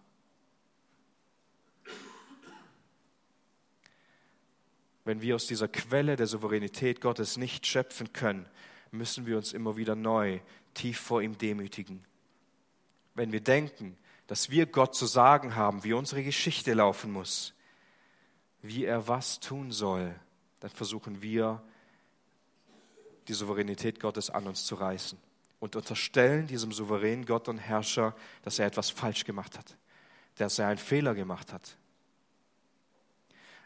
Wenn 5.05 5.21
wir 5.21 5.35
aus 5.35 5.47
dieser 5.47 5.67
Quelle 5.67 6.15
der 6.15 6.27
Souveränität 6.27 7.01
Gottes 7.01 7.37
nicht 7.37 7.65
schöpfen 7.67 8.13
können, 8.13 8.45
müssen 8.91 9.25
wir 9.25 9.37
uns 9.37 9.53
immer 9.53 9.75
wieder 9.75 9.95
neu 9.95 10.39
tief 10.73 10.99
vor 10.99 11.21
ihm 11.21 11.37
demütigen. 11.37 12.05
Wenn 13.15 13.31
wir 13.31 13.41
denken, 13.41 13.97
dass 14.27 14.49
wir 14.49 14.65
Gott 14.65 14.95
zu 14.95 15.05
sagen 15.05 15.55
haben, 15.55 15.83
wie 15.83 15.93
unsere 15.93 16.23
Geschichte 16.23 16.73
laufen 16.73 17.11
muss, 17.11 17.53
wie 18.61 18.85
er 18.85 19.07
was 19.07 19.39
tun 19.39 19.71
soll, 19.71 20.15
dann 20.61 20.71
versuchen 20.71 21.21
wir, 21.21 21.61
die 23.27 23.33
Souveränität 23.33 23.99
Gottes 23.99 24.29
an 24.29 24.47
uns 24.47 24.65
zu 24.65 24.75
reißen 24.75 25.17
und 25.59 25.75
unterstellen 25.75 26.47
diesem 26.47 26.71
souveränen 26.71 27.25
Gott 27.25 27.47
und 27.47 27.57
Herrscher, 27.57 28.15
dass 28.41 28.59
er 28.59 28.65
etwas 28.65 28.89
falsch 28.89 29.23
gemacht 29.23 29.57
hat, 29.57 29.77
dass 30.35 30.59
er 30.59 30.67
einen 30.67 30.77
Fehler 30.77 31.15
gemacht 31.15 31.53
hat, 31.53 31.77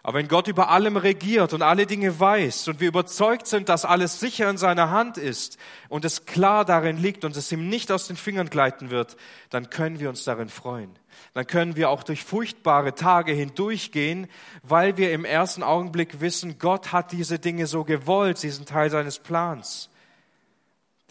aber 0.07 0.19
wenn 0.19 0.29
Gott 0.29 0.47
über 0.47 0.69
allem 0.69 0.95
regiert 0.95 1.51
und 1.51 1.61
alle 1.61 1.85
Dinge 1.85 2.17
weiß 2.17 2.69
und 2.69 2.79
wir 2.79 2.87
überzeugt 2.87 3.45
sind, 3.45 3.67
dass 3.67 3.83
alles 3.83 4.21
sicher 4.21 4.49
in 4.49 4.57
seiner 4.57 4.89
Hand 4.89 5.17
ist 5.17 5.57
und 5.89 6.05
es 6.05 6.25
klar 6.25 6.63
darin 6.63 6.95
liegt 6.95 7.25
und 7.25 7.35
es 7.35 7.51
ihm 7.51 7.67
nicht 7.67 7.91
aus 7.91 8.07
den 8.07 8.15
Fingern 8.15 8.49
gleiten 8.49 8.89
wird, 8.89 9.17
dann 9.49 9.69
können 9.69 9.99
wir 9.99 10.07
uns 10.07 10.23
darin 10.23 10.47
freuen. 10.47 10.97
Dann 11.33 11.45
können 11.45 11.75
wir 11.75 11.89
auch 11.89 12.03
durch 12.03 12.23
furchtbare 12.23 12.95
Tage 12.95 13.33
hindurchgehen, 13.33 14.29
weil 14.63 14.95
wir 14.95 15.11
im 15.11 15.25
ersten 15.25 15.61
Augenblick 15.61 16.21
wissen, 16.21 16.57
Gott 16.57 16.93
hat 16.93 17.11
diese 17.11 17.37
Dinge 17.37 17.67
so 17.67 17.83
gewollt, 17.83 18.37
sie 18.37 18.49
sind 18.49 18.69
Teil 18.69 18.89
seines 18.89 19.19
Plans. 19.19 19.89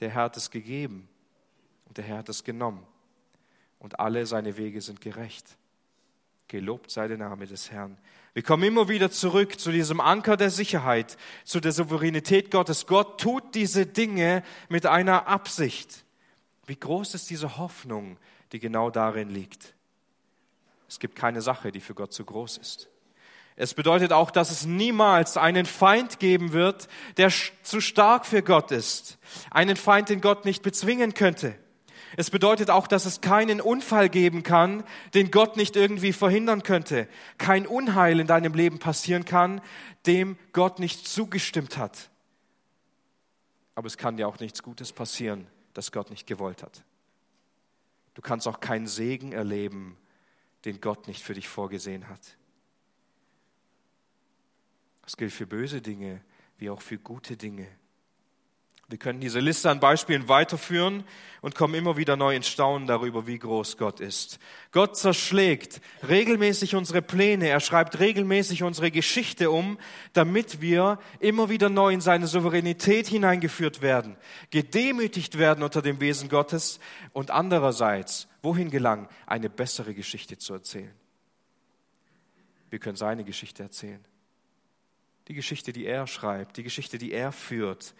Der 0.00 0.08
Herr 0.08 0.22
hat 0.22 0.38
es 0.38 0.50
gegeben 0.50 1.06
und 1.84 1.98
der 1.98 2.04
Herr 2.04 2.16
hat 2.16 2.30
es 2.30 2.44
genommen 2.44 2.82
und 3.78 4.00
alle 4.00 4.24
seine 4.24 4.56
Wege 4.56 4.80
sind 4.80 5.02
gerecht. 5.02 5.58
Gelobt 6.48 6.90
sei 6.90 7.08
der 7.08 7.18
Name 7.18 7.46
des 7.46 7.70
Herrn. 7.70 7.98
Wir 8.36 8.42
kommen 8.42 8.64
immer 8.64 8.90
wieder 8.90 9.10
zurück 9.10 9.58
zu 9.58 9.72
diesem 9.72 9.98
Anker 9.98 10.36
der 10.36 10.50
Sicherheit, 10.50 11.16
zu 11.44 11.58
der 11.58 11.72
Souveränität 11.72 12.50
Gottes. 12.50 12.86
Gott 12.86 13.18
tut 13.18 13.54
diese 13.54 13.86
Dinge 13.86 14.42
mit 14.68 14.84
einer 14.84 15.26
Absicht. 15.26 16.04
Wie 16.66 16.76
groß 16.76 17.14
ist 17.14 17.30
diese 17.30 17.56
Hoffnung, 17.56 18.18
die 18.52 18.58
genau 18.58 18.90
darin 18.90 19.30
liegt? 19.30 19.72
Es 20.86 20.98
gibt 20.98 21.16
keine 21.16 21.40
Sache, 21.40 21.72
die 21.72 21.80
für 21.80 21.94
Gott 21.94 22.12
zu 22.12 22.26
groß 22.26 22.58
ist. 22.58 22.90
Es 23.56 23.72
bedeutet 23.72 24.12
auch, 24.12 24.30
dass 24.30 24.50
es 24.50 24.66
niemals 24.66 25.38
einen 25.38 25.64
Feind 25.64 26.18
geben 26.18 26.52
wird, 26.52 26.88
der 27.16 27.32
zu 27.62 27.80
stark 27.80 28.26
für 28.26 28.42
Gott 28.42 28.70
ist. 28.70 29.16
Einen 29.50 29.76
Feind, 29.76 30.10
den 30.10 30.20
Gott 30.20 30.44
nicht 30.44 30.62
bezwingen 30.62 31.14
könnte. 31.14 31.54
Es 32.16 32.30
bedeutet 32.30 32.70
auch, 32.70 32.86
dass 32.86 33.04
es 33.04 33.20
keinen 33.20 33.60
Unfall 33.60 34.08
geben 34.08 34.42
kann, 34.42 34.84
den 35.14 35.30
Gott 35.30 35.56
nicht 35.56 35.76
irgendwie 35.76 36.12
verhindern 36.12 36.62
könnte. 36.62 37.08
Kein 37.38 37.66
Unheil 37.66 38.20
in 38.20 38.26
deinem 38.26 38.54
Leben 38.54 38.78
passieren 38.78 39.24
kann, 39.24 39.60
dem 40.06 40.38
Gott 40.52 40.78
nicht 40.78 41.08
zugestimmt 41.08 41.76
hat. 41.76 42.10
Aber 43.74 43.86
es 43.86 43.96
kann 43.96 44.16
dir 44.16 44.28
auch 44.28 44.38
nichts 44.38 44.62
Gutes 44.62 44.92
passieren, 44.92 45.46
das 45.74 45.92
Gott 45.92 46.10
nicht 46.10 46.26
gewollt 46.26 46.62
hat. 46.62 46.84
Du 48.14 48.22
kannst 48.22 48.48
auch 48.48 48.60
keinen 48.60 48.86
Segen 48.86 49.32
erleben, 49.32 49.98
den 50.64 50.80
Gott 50.80 51.06
nicht 51.08 51.22
für 51.22 51.34
dich 51.34 51.48
vorgesehen 51.48 52.08
hat. 52.08 52.20
Das 55.02 55.16
gilt 55.16 55.32
für 55.32 55.46
böse 55.46 55.82
Dinge 55.82 56.22
wie 56.58 56.70
auch 56.70 56.80
für 56.80 56.98
gute 56.98 57.36
Dinge. 57.36 57.68
Wir 58.88 58.98
können 58.98 59.18
diese 59.18 59.40
Liste 59.40 59.68
an 59.68 59.80
Beispielen 59.80 60.28
weiterführen 60.28 61.02
und 61.40 61.56
kommen 61.56 61.74
immer 61.74 61.96
wieder 61.96 62.16
neu 62.16 62.36
ins 62.36 62.46
Staunen 62.46 62.86
darüber, 62.86 63.26
wie 63.26 63.38
groß 63.38 63.78
Gott 63.78 63.98
ist. 63.98 64.38
Gott 64.70 64.96
zerschlägt 64.96 65.80
regelmäßig 66.08 66.76
unsere 66.76 67.02
Pläne, 67.02 67.48
er 67.48 67.58
schreibt 67.58 67.98
regelmäßig 67.98 68.62
unsere 68.62 68.92
Geschichte 68.92 69.50
um, 69.50 69.76
damit 70.12 70.60
wir 70.60 71.00
immer 71.18 71.48
wieder 71.48 71.68
neu 71.68 71.92
in 71.92 72.00
seine 72.00 72.28
Souveränität 72.28 73.08
hineingeführt 73.08 73.82
werden, 73.82 74.16
gedemütigt 74.50 75.36
werden 75.36 75.64
unter 75.64 75.82
dem 75.82 75.98
Wesen 75.98 76.28
Gottes 76.28 76.78
und 77.12 77.32
andererseits, 77.32 78.28
wohin 78.40 78.70
gelangen, 78.70 79.08
eine 79.26 79.50
bessere 79.50 79.94
Geschichte 79.94 80.38
zu 80.38 80.54
erzählen. 80.54 80.94
Wir 82.70 82.78
können 82.78 82.96
seine 82.96 83.24
Geschichte 83.24 83.64
erzählen. 83.64 84.04
Die 85.26 85.34
Geschichte, 85.34 85.72
die 85.72 85.86
er 85.86 86.06
schreibt, 86.06 86.56
die 86.56 86.62
Geschichte, 86.62 86.98
die 86.98 87.10
er 87.10 87.32
führt, 87.32 87.94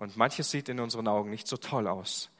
und 0.00 0.16
manches 0.16 0.50
sieht 0.50 0.70
in 0.70 0.80
unseren 0.80 1.06
Augen 1.06 1.28
nicht 1.28 1.46
so 1.46 1.58
toll 1.58 1.86
aus, 1.86 2.30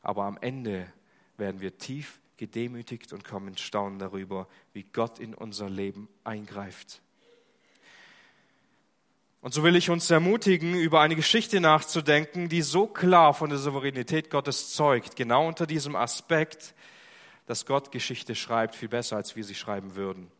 aber 0.00 0.24
am 0.24 0.38
Ende 0.40 0.90
werden 1.36 1.60
wir 1.60 1.76
tief 1.76 2.18
gedemütigt 2.38 3.12
und 3.12 3.24
kommen 3.24 3.48
in 3.48 3.58
Staunen 3.58 3.98
darüber, 3.98 4.48
wie 4.72 4.84
Gott 4.84 5.18
in 5.18 5.34
unser 5.34 5.68
Leben 5.68 6.08
eingreift. 6.24 7.02
Und 9.42 9.52
so 9.52 9.62
will 9.62 9.76
ich 9.76 9.90
uns 9.90 10.10
ermutigen, 10.10 10.74
über 10.74 11.02
eine 11.02 11.14
Geschichte 11.14 11.60
nachzudenken, 11.60 12.48
die 12.48 12.62
so 12.62 12.86
klar 12.86 13.34
von 13.34 13.50
der 13.50 13.58
Souveränität 13.58 14.30
Gottes 14.30 14.72
zeugt, 14.72 15.14
genau 15.14 15.46
unter 15.46 15.66
diesem 15.66 15.96
Aspekt, 15.96 16.74
dass 17.44 17.66
Gott 17.66 17.92
Geschichte 17.92 18.34
schreibt, 18.34 18.74
viel 18.74 18.88
besser, 18.88 19.16
als 19.16 19.36
wir 19.36 19.44
sie 19.44 19.54
schreiben 19.54 19.94
würden. 19.94 20.30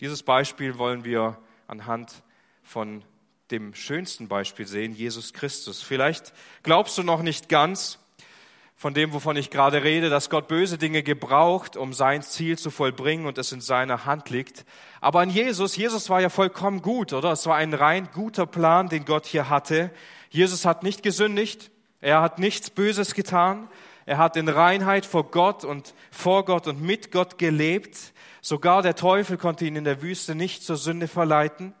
Dieses 0.00 0.22
Beispiel 0.22 0.78
wollen 0.78 1.04
wir 1.04 1.38
anhand 1.66 2.22
von 2.62 3.04
dem 3.50 3.74
schönsten 3.74 4.28
Beispiel 4.28 4.66
sehen, 4.66 4.94
Jesus 4.94 5.32
Christus. 5.32 5.82
Vielleicht 5.82 6.32
glaubst 6.62 6.96
du 6.96 7.02
noch 7.02 7.22
nicht 7.22 7.48
ganz 7.48 7.98
von 8.76 8.94
dem, 8.94 9.12
wovon 9.12 9.36
ich 9.36 9.50
gerade 9.50 9.82
rede, 9.82 10.10
dass 10.10 10.30
Gott 10.30 10.48
böse 10.48 10.78
Dinge 10.78 11.02
gebraucht, 11.02 11.76
um 11.76 11.92
sein 11.92 12.22
Ziel 12.22 12.58
zu 12.58 12.70
vollbringen 12.70 13.26
und 13.26 13.38
es 13.38 13.52
in 13.52 13.60
seiner 13.60 14.04
Hand 14.04 14.30
liegt. 14.30 14.64
Aber 15.00 15.20
an 15.20 15.30
Jesus, 15.30 15.76
Jesus 15.76 16.10
war 16.10 16.20
ja 16.20 16.28
vollkommen 16.28 16.82
gut, 16.82 17.12
oder? 17.12 17.32
Es 17.32 17.46
war 17.46 17.56
ein 17.56 17.72
rein 17.72 18.08
guter 18.12 18.46
Plan, 18.46 18.88
den 18.88 19.04
Gott 19.04 19.26
hier 19.26 19.48
hatte. 19.48 19.90
Jesus 20.30 20.64
hat 20.64 20.82
nicht 20.82 21.02
gesündigt, 21.02 21.70
er 22.00 22.20
hat 22.20 22.38
nichts 22.38 22.70
Böses 22.70 23.14
getan, 23.14 23.68
er 24.06 24.18
hat 24.18 24.36
in 24.36 24.48
Reinheit 24.48 25.06
vor 25.06 25.30
Gott 25.30 25.64
und 25.64 25.94
vor 26.10 26.44
Gott 26.44 26.66
und 26.66 26.82
mit 26.82 27.10
Gott 27.10 27.38
gelebt. 27.38 28.12
Sogar 28.42 28.82
der 28.82 28.96
Teufel 28.96 29.38
konnte 29.38 29.64
ihn 29.64 29.76
in 29.76 29.84
der 29.84 30.02
Wüste 30.02 30.34
nicht 30.34 30.62
zur 30.62 30.76
Sünde 30.76 31.08
verleiten. 31.08 31.74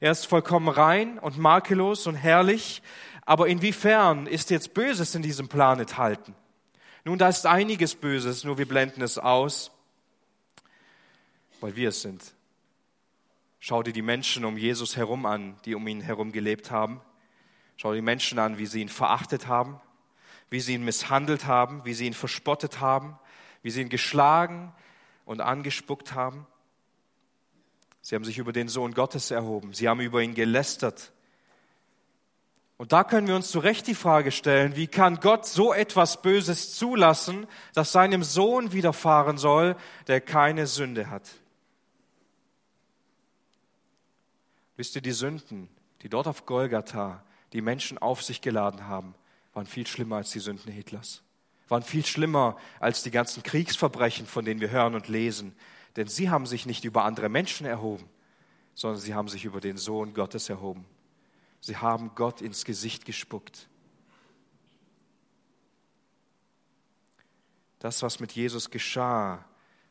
Er 0.00 0.12
ist 0.12 0.26
vollkommen 0.26 0.68
rein 0.68 1.18
und 1.18 1.38
makellos 1.38 2.06
und 2.06 2.14
herrlich. 2.14 2.82
Aber 3.24 3.48
inwiefern 3.48 4.26
ist 4.26 4.50
jetzt 4.50 4.74
Böses 4.74 5.14
in 5.14 5.22
diesem 5.22 5.48
Plan 5.48 5.80
enthalten? 5.80 6.34
Nun, 7.04 7.18
da 7.18 7.28
ist 7.28 7.46
einiges 7.46 7.94
Böses, 7.94 8.44
nur 8.44 8.58
wir 8.58 8.68
blenden 8.68 9.02
es 9.02 9.18
aus, 9.18 9.70
weil 11.60 11.76
wir 11.76 11.90
es 11.90 12.02
sind. 12.02 12.34
Schau 13.60 13.82
dir 13.82 13.92
die 13.92 14.02
Menschen 14.02 14.44
um 14.44 14.56
Jesus 14.56 14.96
herum 14.96 15.26
an, 15.26 15.56
die 15.64 15.74
um 15.74 15.86
ihn 15.88 16.00
herum 16.00 16.32
gelebt 16.32 16.70
haben. 16.70 17.00
Schau 17.76 17.90
dir 17.90 17.96
die 17.96 18.02
Menschen 18.02 18.38
an, 18.38 18.58
wie 18.58 18.66
sie 18.66 18.80
ihn 18.80 18.88
verachtet 18.88 19.46
haben, 19.46 19.80
wie 20.50 20.60
sie 20.60 20.74
ihn 20.74 20.84
misshandelt 20.84 21.46
haben, 21.46 21.84
wie 21.84 21.94
sie 21.94 22.06
ihn 22.06 22.14
verspottet 22.14 22.80
haben, 22.80 23.18
wie 23.62 23.70
sie 23.70 23.82
ihn 23.82 23.88
geschlagen 23.88 24.72
und 25.24 25.40
angespuckt 25.40 26.14
haben. 26.14 26.46
Sie 28.08 28.14
haben 28.14 28.24
sich 28.24 28.38
über 28.38 28.54
den 28.54 28.68
Sohn 28.68 28.94
Gottes 28.94 29.30
erhoben. 29.30 29.74
Sie 29.74 29.86
haben 29.86 30.00
über 30.00 30.22
ihn 30.22 30.32
gelästert. 30.32 31.12
Und 32.78 32.92
da 32.92 33.04
können 33.04 33.26
wir 33.26 33.36
uns 33.36 33.50
zu 33.50 33.58
Recht 33.58 33.86
die 33.86 33.94
Frage 33.94 34.30
stellen, 34.30 34.76
wie 34.76 34.86
kann 34.86 35.20
Gott 35.20 35.44
so 35.44 35.74
etwas 35.74 36.22
Böses 36.22 36.74
zulassen, 36.74 37.46
das 37.74 37.92
seinem 37.92 38.22
Sohn 38.22 38.72
widerfahren 38.72 39.36
soll, 39.36 39.76
der 40.06 40.22
keine 40.22 40.66
Sünde 40.66 41.10
hat? 41.10 41.28
Wisst 44.78 44.96
ihr, 44.96 45.02
die 45.02 45.12
Sünden, 45.12 45.68
die 46.00 46.08
dort 46.08 46.28
auf 46.28 46.46
Golgatha 46.46 47.22
die 47.52 47.60
Menschen 47.60 47.98
auf 47.98 48.22
sich 48.22 48.40
geladen 48.40 48.86
haben, 48.86 49.14
waren 49.52 49.66
viel 49.66 49.86
schlimmer 49.86 50.16
als 50.16 50.30
die 50.30 50.40
Sünden 50.40 50.72
Hitlers, 50.72 51.20
waren 51.68 51.82
viel 51.82 52.06
schlimmer 52.06 52.56
als 52.80 53.02
die 53.02 53.10
ganzen 53.10 53.42
Kriegsverbrechen, 53.42 54.26
von 54.26 54.46
denen 54.46 54.62
wir 54.62 54.70
hören 54.70 54.94
und 54.94 55.08
lesen, 55.08 55.54
denn 55.98 56.06
sie 56.06 56.30
haben 56.30 56.46
sich 56.46 56.64
nicht 56.64 56.84
über 56.84 57.02
andere 57.02 57.28
Menschen 57.28 57.66
erhoben, 57.66 58.08
sondern 58.76 59.00
sie 59.00 59.14
haben 59.14 59.26
sich 59.26 59.44
über 59.44 59.60
den 59.60 59.76
Sohn 59.76 60.14
Gottes 60.14 60.48
erhoben. 60.48 60.86
Sie 61.60 61.76
haben 61.76 62.12
Gott 62.14 62.40
ins 62.40 62.64
Gesicht 62.64 63.04
gespuckt. 63.04 63.68
Das, 67.80 68.00
was 68.02 68.20
mit 68.20 68.30
Jesus 68.30 68.70
geschah, 68.70 69.44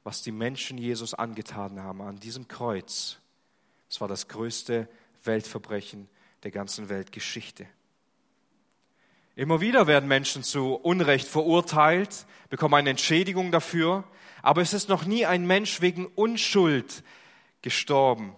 was 0.06 0.22
die 0.22 0.32
Menschen 0.32 0.78
Jesus 0.78 1.14
angetan 1.14 1.84
haben 1.84 2.02
an 2.02 2.18
diesem 2.22 2.48
Kreuz, 2.48 3.20
Es 3.90 4.00
war 4.00 4.08
das 4.08 4.30
größte 4.30 4.88
Weltverbrechen 5.26 6.08
der 6.44 6.52
ganzen 6.52 6.88
Weltgeschichte. 6.88 7.68
Immer 9.36 9.60
wieder 9.60 9.88
werden 9.88 10.08
Menschen 10.08 10.42
zu 10.44 10.76
Unrecht 10.76 11.28
verurteilt, 11.28 12.26
bekommen 12.50 12.76
eine 12.76 12.92
Entschädigung 12.92 13.52
dafür, 13.52 14.06
aber 14.48 14.62
es 14.62 14.72
ist 14.72 14.88
noch 14.88 15.04
nie 15.04 15.26
ein 15.26 15.46
Mensch 15.46 15.82
wegen 15.82 16.06
Unschuld 16.06 17.04
gestorben. 17.62 18.34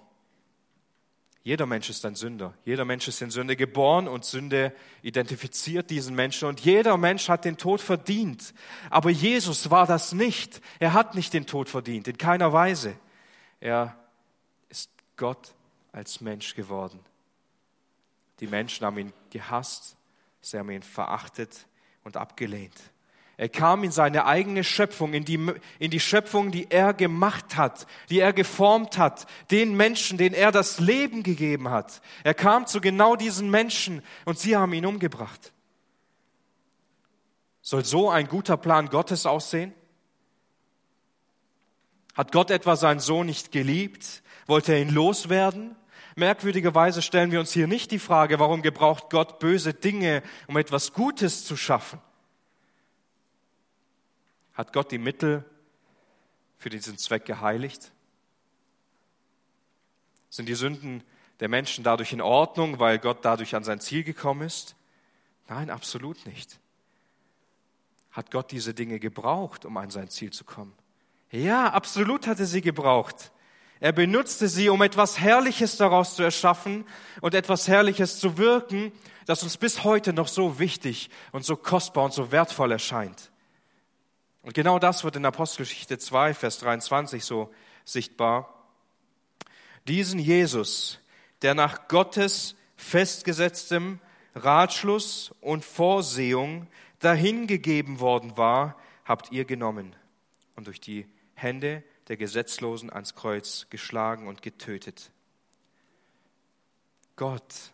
Jeder 1.44 1.68
Mensch 1.68 1.88
ist 1.88 2.04
ein 2.04 2.16
Sünder. 2.16 2.56
Jeder 2.66 2.84
Mensch 2.84 3.08
ist 3.08 3.22
in 3.22 3.30
Sünde 3.30 3.56
geboren 3.56 4.08
und 4.08 4.26
Sünde 4.26 4.74
identifiziert 5.04 5.92
diesen 5.92 6.16
Menschen 6.16 6.48
und 6.48 6.62
jeder 6.62 6.98
Mensch 6.98 7.30
hat 7.30 7.46
den 7.46 7.58
Tod 7.58 7.80
verdient. 7.80 8.56
Aber 8.90 9.12
Jesus 9.12 9.70
war 9.70 9.86
das 9.86 10.12
nicht. 10.12 10.62
Er 10.80 10.94
hat 10.94 11.14
nicht 11.14 11.32
den 11.32 11.46
Tod 11.46 11.70
verdient, 11.70 12.08
in 12.08 12.18
keiner 12.18 12.54
Weise. 12.54 12.96
Er 13.60 13.96
ist 14.68 14.90
Gott 15.16 15.54
als 15.92 16.22
Mensch 16.22 16.56
geworden. 16.56 17.02
Die 18.40 18.48
Menschen 18.48 18.84
haben 18.84 18.98
ihn 18.98 19.14
gehasst, 19.30 19.96
sie 20.42 20.58
haben 20.58 20.72
ihn 20.72 20.82
verachtet 20.82 21.68
und 22.04 22.18
abgelehnt. 22.18 22.82
Er 23.40 23.48
kam 23.48 23.86
in 23.86 23.92
seine 23.92 24.26
eigene 24.26 24.66
Schöpfung, 24.66 25.14
in 25.14 25.24
die, 25.24 25.40
in 25.80 25.92
die 25.92 26.02
Schöpfung, 26.02 26.52
die 26.52 26.70
er 26.70 26.94
gemacht 26.94 27.56
hat, 27.56 27.88
die 28.10 28.20
er 28.20 28.34
geformt 28.34 28.98
hat, 28.98 29.28
den 29.50 29.78
Menschen, 29.78 30.18
denen 30.18 30.36
er 30.36 30.52
das 30.52 30.82
Leben 30.82 31.24
gegeben 31.24 31.70
hat. 31.70 32.02
Er 32.26 32.34
kam 32.34 32.68
zu 32.68 32.82
genau 32.82 33.16
diesen 33.16 33.50
Menschen 33.50 34.04
und 34.26 34.38
sie 34.38 34.58
haben 34.58 34.74
ihn 34.74 34.86
umgebracht. 34.86 35.54
Soll 37.62 37.86
so 37.86 38.10
ein 38.10 38.28
guter 38.28 38.58
Plan 38.58 38.90
Gottes 38.90 39.26
aussehen? 39.26 39.74
Hat 42.16 42.34
Gott 42.34 42.52
etwa 42.52 42.76
seinen 42.76 43.00
Sohn 43.00 43.28
nicht 43.28 43.54
geliebt? 43.54 44.22
Wollte 44.48 44.74
er 44.74 44.82
ihn 44.82 44.90
loswerden? 44.90 45.78
Merkwürdigerweise 46.18 47.02
stellen 47.02 47.32
wir 47.32 47.40
uns 47.40 47.54
hier 47.54 47.68
nicht 47.68 47.92
die 47.92 48.00
Frage, 48.00 48.38
warum 48.38 48.62
gebraucht 48.62 49.10
Gott 49.10 49.40
böse 49.40 49.74
Dinge, 49.74 50.24
um 50.48 50.58
etwas 50.58 50.92
Gutes 50.92 51.46
zu 51.46 51.56
schaffen? 51.56 52.02
Hat 54.60 54.74
Gott 54.74 54.92
die 54.92 54.98
Mittel 54.98 55.46
für 56.58 56.70
diesen 56.70 56.98
Zweck 56.98 57.24
geheiligt? 57.24 57.94
Sind 60.30 60.48
die 60.50 60.54
Sünden 60.54 61.02
der 61.40 61.48
Menschen 61.48 61.86
dadurch 61.86 62.12
in 62.12 62.20
Ordnung, 62.20 62.78
weil 62.78 63.00
Gott 63.00 63.20
dadurch 63.22 63.56
an 63.56 63.64
sein 63.64 63.80
Ziel 63.80 64.04
gekommen 64.04 64.42
ist? 64.42 64.76
Nein, 65.48 65.70
absolut 65.70 66.26
nicht. 66.26 66.60
Hat 68.12 68.32
Gott 68.32 68.52
diese 68.52 68.74
Dinge 68.74 69.00
gebraucht, 69.00 69.64
um 69.64 69.78
an 69.78 69.92
sein 69.92 70.10
Ziel 70.10 70.34
zu 70.34 70.44
kommen? 70.44 70.74
Ja, 71.32 71.70
absolut 71.72 72.28
hat 72.28 72.42
er 72.42 72.46
sie 72.46 72.60
gebraucht. 72.60 73.32
Er 73.80 73.94
benutzte 73.94 74.50
sie, 74.50 74.68
um 74.68 74.82
etwas 74.82 75.22
Herrliches 75.22 75.78
daraus 75.78 76.18
zu 76.18 76.24
erschaffen 76.24 76.84
und 77.22 77.34
etwas 77.34 77.70
Herrliches 77.70 78.20
zu 78.20 78.38
wirken, 78.38 78.92
das 79.26 79.42
uns 79.42 79.56
bis 79.56 79.86
heute 79.86 80.12
noch 80.12 80.28
so 80.28 80.60
wichtig 80.60 81.10
und 81.32 81.46
so 81.46 81.56
kostbar 81.56 82.04
und 82.04 82.14
so 82.14 82.34
wertvoll 82.34 82.74
erscheint. 82.74 83.29
Und 84.42 84.54
genau 84.54 84.80
das 84.80 85.04
wird 85.04 85.16
in 85.16 85.26
Apostelgeschichte 85.26 85.98
2, 85.98 86.34
Vers 86.34 86.60
23 86.60 87.24
so 87.24 87.54
sichtbar. 87.84 88.54
Diesen 89.88 90.20
Jesus, 90.20 91.00
der 91.42 91.56
nach 91.56 91.88
Gottes 91.88 92.56
festgesetztem 92.76 94.00
Ratschluss 94.36 95.34
und 95.42 95.66
Vorsehung 95.66 96.68
dahingegeben 97.00 98.00
worden 98.00 98.38
war, 98.38 98.78
habt 99.06 99.32
ihr 99.32 99.46
genommen 99.46 99.96
und 100.56 100.68
durch 100.68 100.80
die 100.80 101.08
Hände 101.34 101.84
der 102.08 102.18
Gesetzlosen 102.18 102.92
ans 102.92 103.16
Kreuz 103.16 103.68
geschlagen 103.70 104.28
und 104.28 104.42
getötet. 104.42 105.12
Gott 107.16 107.74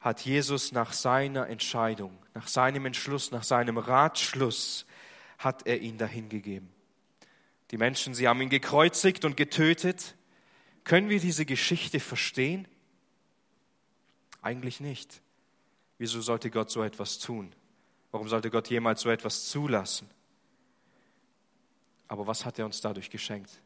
hat 0.00 0.22
Jesus 0.22 0.72
nach 0.72 0.92
seiner 0.92 1.48
Entscheidung, 1.48 2.18
nach 2.34 2.48
seinem 2.48 2.86
Entschluss, 2.86 3.30
nach 3.30 3.44
seinem 3.44 3.78
Ratschluss 3.78 4.86
hat 5.44 5.66
er 5.66 5.80
ihn 5.80 5.98
dahingegeben. 5.98 6.68
Die 7.70 7.78
Menschen, 7.78 8.14
sie 8.14 8.28
haben 8.28 8.40
ihn 8.40 8.50
gekreuzigt 8.50 9.24
und 9.24 9.36
getötet. 9.36 10.14
Können 10.84 11.08
wir 11.08 11.20
diese 11.20 11.46
Geschichte 11.46 12.00
verstehen? 12.00 12.68
Eigentlich 14.42 14.80
nicht. 14.80 15.22
Wieso 15.98 16.20
sollte 16.20 16.50
Gott 16.50 16.70
so 16.70 16.82
etwas 16.82 17.18
tun? 17.18 17.54
Warum 18.10 18.28
sollte 18.28 18.50
Gott 18.50 18.68
jemals 18.68 19.00
so 19.00 19.10
etwas 19.10 19.48
zulassen? 19.48 20.10
Aber 22.08 22.26
was 22.26 22.44
hat 22.44 22.58
er 22.58 22.66
uns 22.66 22.80
dadurch 22.80 23.08
geschenkt? 23.08 23.62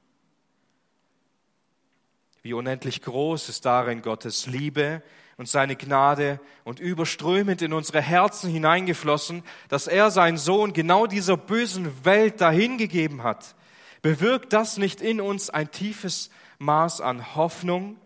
Wie 2.43 2.53
unendlich 2.53 3.03
groß 3.03 3.49
ist 3.49 3.65
darin 3.65 4.03
Gottes 4.03 4.47
Liebe 4.47 5.03
und 5.37 5.49
seine 5.49 5.77
Gnade 5.77 6.41
und 6.65 6.81
überströmend 6.81 7.61
in 7.63 7.73
unsere 7.73 8.01
Herzen 8.01 8.51
hineingeflossen, 8.51 9.43
dass 9.69 9.87
er 9.87 10.11
seinen 10.11 10.39
Sohn 10.39 10.73
genau 10.73 11.07
dieser 11.07 11.37
bösen 11.37 12.05
Welt 12.05 12.41
dahingegeben 12.41 13.23
hat. 13.23 13.55
Bewirkt 14.03 14.53
das 14.53 14.79
nicht 14.79 15.01
in 15.01 15.21
uns 15.21 15.51
ein 15.51 15.71
tiefes 15.71 16.31
Maß 16.59 17.01
an 17.01 17.35
Hoffnung? 17.35 17.99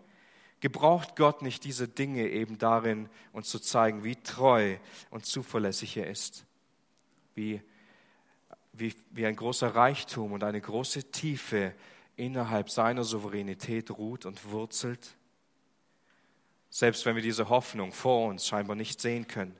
Gebraucht 0.59 1.15
Gott 1.15 1.41
nicht 1.41 1.63
diese 1.63 1.87
Dinge 1.87 2.27
eben 2.29 2.57
darin, 2.57 3.09
uns 3.31 3.49
zu 3.49 3.59
zeigen, 3.59 4.03
wie 4.03 4.15
treu 4.15 4.77
und 5.09 5.25
zuverlässig 5.25 5.97
er 5.97 6.07
ist? 6.07 6.45
Wie, 7.33 7.61
wie, 8.73 8.93
wie 9.11 9.25
ein 9.25 9.35
großer 9.35 9.73
Reichtum 9.73 10.33
und 10.33 10.43
eine 10.43 10.61
große 10.61 11.11
Tiefe 11.11 11.73
innerhalb 12.15 12.69
seiner 12.69 13.03
Souveränität 13.03 13.89
ruht 13.89 14.25
und 14.25 14.51
wurzelt? 14.51 15.15
Selbst 16.71 17.05
wenn 17.05 17.15
wir 17.15 17.21
diese 17.21 17.49
Hoffnung 17.49 17.91
vor 17.91 18.27
uns 18.29 18.47
scheinbar 18.47 18.75
nicht 18.75 18.99
sehen 18.99 19.27
können. 19.27 19.55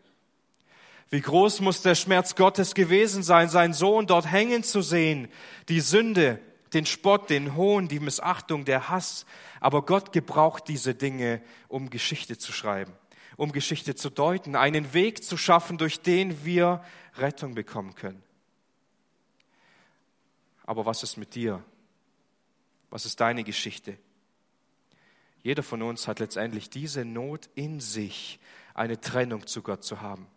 Wie 1.10 1.22
groß 1.22 1.60
muss 1.60 1.82
der 1.82 1.94
Schmerz 1.94 2.36
Gottes 2.36 2.74
gewesen 2.74 3.22
sein, 3.22 3.50
seinen 3.50 3.74
Sohn 3.74 4.08
dort 4.08 4.32
hängen 4.32 4.64
zu 4.64 4.82
sehen, 4.82 5.28
die 5.68 5.82
Sünde, 5.82 6.40
den 6.74 6.86
Spott, 6.86 7.30
den 7.30 7.58
Hohn, 7.58 7.90
die 7.90 8.00
Missachtung, 8.00 8.64
der 8.64 8.88
Hass. 8.88 9.26
Aber 9.60 9.86
Gott 9.86 10.14
gebraucht 10.14 10.70
diese 10.70 10.96
Dinge, 10.96 11.42
um 11.68 11.90
Geschichte 11.90 12.38
zu 12.38 12.54
schreiben, 12.54 12.94
um 13.36 13.52
Geschichte 13.52 13.94
zu 13.94 14.10
deuten, 14.10 14.56
einen 14.56 14.94
Weg 14.94 15.22
zu 15.26 15.36
schaffen, 15.36 15.78
durch 15.78 16.00
den 16.00 16.46
wir 16.46 16.82
Rettung 17.18 17.56
bekommen 17.56 17.94
können. 17.94 18.24
Aber 20.64 20.86
was 20.86 21.04
ist 21.04 21.18
mit 21.18 21.36
dir? 21.36 21.62
Was 22.90 23.06
ist 23.06 23.20
deine 23.20 23.44
Geschichte? 23.44 23.98
Jeder 25.44 25.64
von 25.64 25.82
uns 25.82 26.08
hat 26.08 26.20
letztendlich 26.20 26.70
diese 26.70 27.04
Not 27.04 27.50
in 27.56 27.80
sich, 27.80 28.40
eine 28.74 29.00
Trennung 29.02 29.48
zu 29.48 29.62
Gott 29.62 29.84
zu 29.84 30.02
haben. 30.02 30.28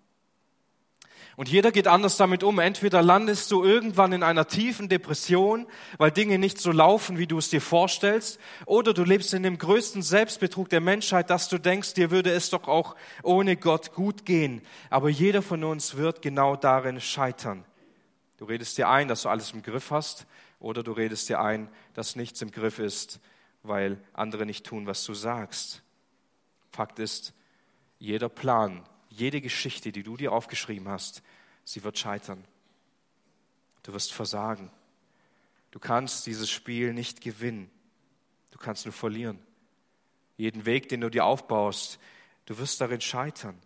Und 1.37 1.49
jeder 1.49 1.73
geht 1.73 1.89
anders 1.89 2.17
damit 2.17 2.45
um. 2.45 2.61
Entweder 2.61 3.03
landest 3.03 3.51
du 3.51 3.65
irgendwann 3.65 4.13
in 4.13 4.23
einer 4.23 4.47
tiefen 4.47 4.89
Depression, 4.89 5.67
weil 5.99 6.13
Dinge 6.13 6.39
nicht 6.39 6.61
so 6.61 6.71
laufen, 6.71 7.19
wie 7.19 7.27
du 7.27 7.39
es 7.39 7.51
dir 7.51 7.61
vorstellst, 7.61 8.39
oder 8.67 8.95
du 8.95 9.03
lebst 9.03 9.35
in 9.35 9.43
dem 9.43 9.59
größten 9.59 10.03
Selbstbetrug 10.03 10.69
der 10.69 10.81
Menschheit, 10.81 11.31
dass 11.31 11.49
du 11.49 11.59
denkst, 11.59 11.95
dir 11.95 12.13
würde 12.13 12.31
es 12.31 12.51
doch 12.51 12.69
auch 12.69 12.95
ohne 13.25 13.57
Gott 13.57 13.95
gut 13.95 14.25
gehen. 14.25 14.63
Aber 14.91 15.09
jeder 15.09 15.43
von 15.43 15.65
uns 15.65 15.97
wird 15.97 16.23
genau 16.23 16.55
darin 16.55 17.01
scheitern. 17.01 17.65
Du 18.37 18.45
redest 18.45 18.79
dir 18.79 18.89
ein, 18.89 19.09
dass 19.09 19.23
du 19.23 19.29
alles 19.29 19.53
im 19.53 19.63
Griff 19.63 19.91
hast, 19.91 20.27
oder 20.61 20.83
du 20.83 20.93
redest 20.93 21.29
dir 21.29 21.41
ein, 21.41 21.69
dass 21.95 22.17
nichts 22.17 22.41
im 22.43 22.53
Griff 22.53 22.79
ist 22.79 23.21
weil 23.65 23.99
andere 24.13 24.47
nicht 24.47 24.65
tun, 24.65 24.87
was 24.87 25.05
du 25.05 25.15
sagst. 25.15 25.83
Fakt 26.71 26.99
ist, 26.99 27.33
jeder 27.99 28.29
Plan, 28.29 28.85
jede 29.09 29.41
Geschichte, 29.41 29.91
die 29.91 30.03
du 30.03 30.17
dir 30.17 30.33
aufgeschrieben 30.33 30.89
hast, 30.89 31.23
sie 31.65 31.83
wird 31.83 31.99
scheitern. 31.99 32.45
Du 33.83 33.93
wirst 33.95 34.13
versagen. 34.13 34.71
Du 35.71 35.79
kannst 35.79 36.27
dieses 36.27 36.51
Spiel 36.51 36.93
nicht 36.93 37.23
gewinnen. 37.23 37.71
Du 38.51 38.59
kannst 38.59 38.85
nur 38.85 38.93
verlieren. 38.93 39.39
Jeden 40.37 40.67
Weg, 40.67 40.89
den 40.89 41.01
du 41.01 41.11
dir 41.11 41.25
aufbaust, 41.25 41.99
du 42.45 42.59
wirst 42.59 42.81
darin 42.81 43.01
scheitern. 43.01 43.59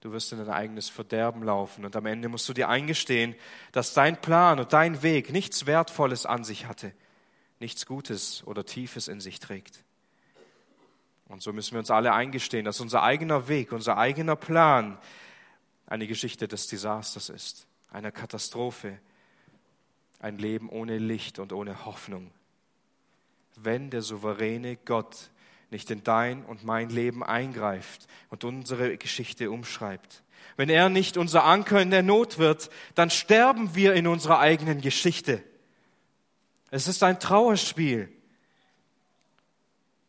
Du 0.00 0.12
wirst 0.12 0.32
in 0.32 0.38
dein 0.38 0.50
eigenes 0.50 0.88
Verderben 0.88 1.42
laufen 1.42 1.84
und 1.84 1.96
am 1.96 2.06
Ende 2.06 2.28
musst 2.28 2.48
du 2.48 2.52
dir 2.52 2.68
eingestehen, 2.68 3.34
dass 3.72 3.94
dein 3.94 4.20
Plan 4.20 4.60
und 4.60 4.72
dein 4.72 5.02
Weg 5.02 5.32
nichts 5.32 5.66
Wertvolles 5.66 6.26
an 6.26 6.44
sich 6.44 6.66
hatte 6.66 6.92
nichts 7.60 7.86
Gutes 7.86 8.42
oder 8.46 8.64
Tiefes 8.64 9.08
in 9.08 9.20
sich 9.20 9.40
trägt. 9.40 9.84
Und 11.26 11.42
so 11.42 11.52
müssen 11.52 11.72
wir 11.72 11.80
uns 11.80 11.90
alle 11.90 12.12
eingestehen, 12.12 12.64
dass 12.64 12.80
unser 12.80 13.02
eigener 13.02 13.48
Weg, 13.48 13.72
unser 13.72 13.98
eigener 13.98 14.36
Plan 14.36 14.98
eine 15.86 16.06
Geschichte 16.06 16.48
des 16.48 16.66
Desasters 16.68 17.28
ist, 17.28 17.66
einer 17.90 18.12
Katastrophe, 18.12 18.98
ein 20.20 20.38
Leben 20.38 20.68
ohne 20.68 20.98
Licht 20.98 21.38
und 21.38 21.52
ohne 21.52 21.84
Hoffnung. 21.84 22.30
Wenn 23.56 23.90
der 23.90 24.02
souveräne 24.02 24.76
Gott 24.76 25.30
nicht 25.70 25.90
in 25.90 26.02
dein 26.02 26.44
und 26.44 26.64
mein 26.64 26.88
Leben 26.88 27.22
eingreift 27.22 28.06
und 28.30 28.44
unsere 28.44 28.96
Geschichte 28.96 29.50
umschreibt. 29.50 30.22
Wenn 30.56 30.70
er 30.70 30.88
nicht 30.88 31.16
unser 31.16 31.44
Anker 31.44 31.80
in 31.80 31.90
der 31.90 32.02
Not 32.02 32.38
wird, 32.38 32.70
dann 32.94 33.10
sterben 33.10 33.74
wir 33.74 33.94
in 33.94 34.06
unserer 34.06 34.38
eigenen 34.38 34.80
Geschichte. 34.80 35.42
Es 36.70 36.86
ist 36.86 37.02
ein 37.02 37.18
Trauerspiel. 37.18 38.12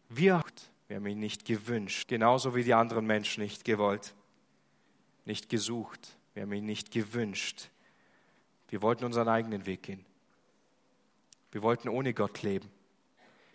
Wir, 0.09 0.43
wir 0.87 0.95
haben 0.95 1.05
ihn 1.05 1.19
nicht 1.19 1.45
gewünscht, 1.45 2.07
genauso 2.07 2.55
wie 2.55 2.63
die 2.63 2.73
anderen 2.73 3.05
Menschen 3.05 3.43
nicht 3.43 3.63
gewollt, 3.63 4.15
nicht 5.25 5.49
gesucht. 5.49 6.17
Wir 6.33 6.43
haben 6.43 6.53
ihn 6.53 6.65
nicht 6.65 6.91
gewünscht. 6.91 7.69
Wir 8.69 8.81
wollten 8.81 9.05
unseren 9.05 9.27
eigenen 9.27 9.65
Weg 9.65 9.83
gehen. 9.83 10.05
Wir 11.51 11.61
wollten 11.61 11.89
ohne 11.89 12.13
Gott 12.13 12.41
leben. 12.41 12.69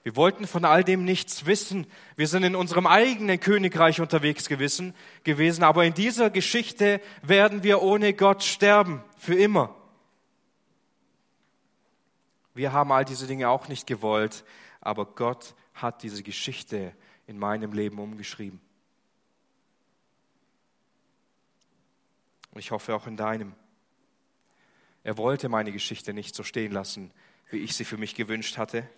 Wir 0.04 0.16
wollten 0.16 0.46
von 0.46 0.64
all 0.64 0.84
dem 0.84 1.04
nichts 1.04 1.46
wissen. 1.46 1.86
Wir 2.14 2.28
sind 2.28 2.44
in 2.44 2.54
unserem 2.54 2.86
eigenen 2.86 3.40
Königreich 3.40 4.00
unterwegs 4.00 4.48
gewesen, 4.48 4.94
gewesen, 5.24 5.64
aber 5.64 5.84
in 5.84 5.94
dieser 5.94 6.28
Geschichte 6.30 7.00
werden 7.22 7.62
wir 7.62 7.80
ohne 7.82 8.12
Gott 8.12 8.42
sterben, 8.42 9.02
für 9.16 9.34
immer. 9.34 9.74
Wir 12.54 12.72
haben 12.72 12.92
all 12.92 13.04
diese 13.04 13.26
Dinge 13.26 13.48
auch 13.48 13.68
nicht 13.68 13.86
gewollt, 13.86 14.44
aber 14.80 15.06
Gott 15.06 15.54
hat 15.74 16.02
diese 16.02 16.22
Geschichte 16.22 16.94
in 17.26 17.38
meinem 17.38 17.72
Leben 17.72 17.98
umgeschrieben. 17.98 18.60
Und 22.52 22.60
ich 22.60 22.70
hoffe 22.70 22.94
auch 22.94 23.08
in 23.08 23.16
deinem. 23.16 23.52
Er 25.02 25.18
wollte 25.18 25.48
meine 25.48 25.72
Geschichte 25.72 26.14
nicht 26.14 26.36
so 26.36 26.44
stehen 26.44 26.72
lassen, 26.72 27.10
wie 27.50 27.58
ich 27.58 27.74
sie 27.74 27.84
für 27.84 27.98
mich 27.98 28.14
gewünscht 28.14 28.56
hatte, 28.56 28.88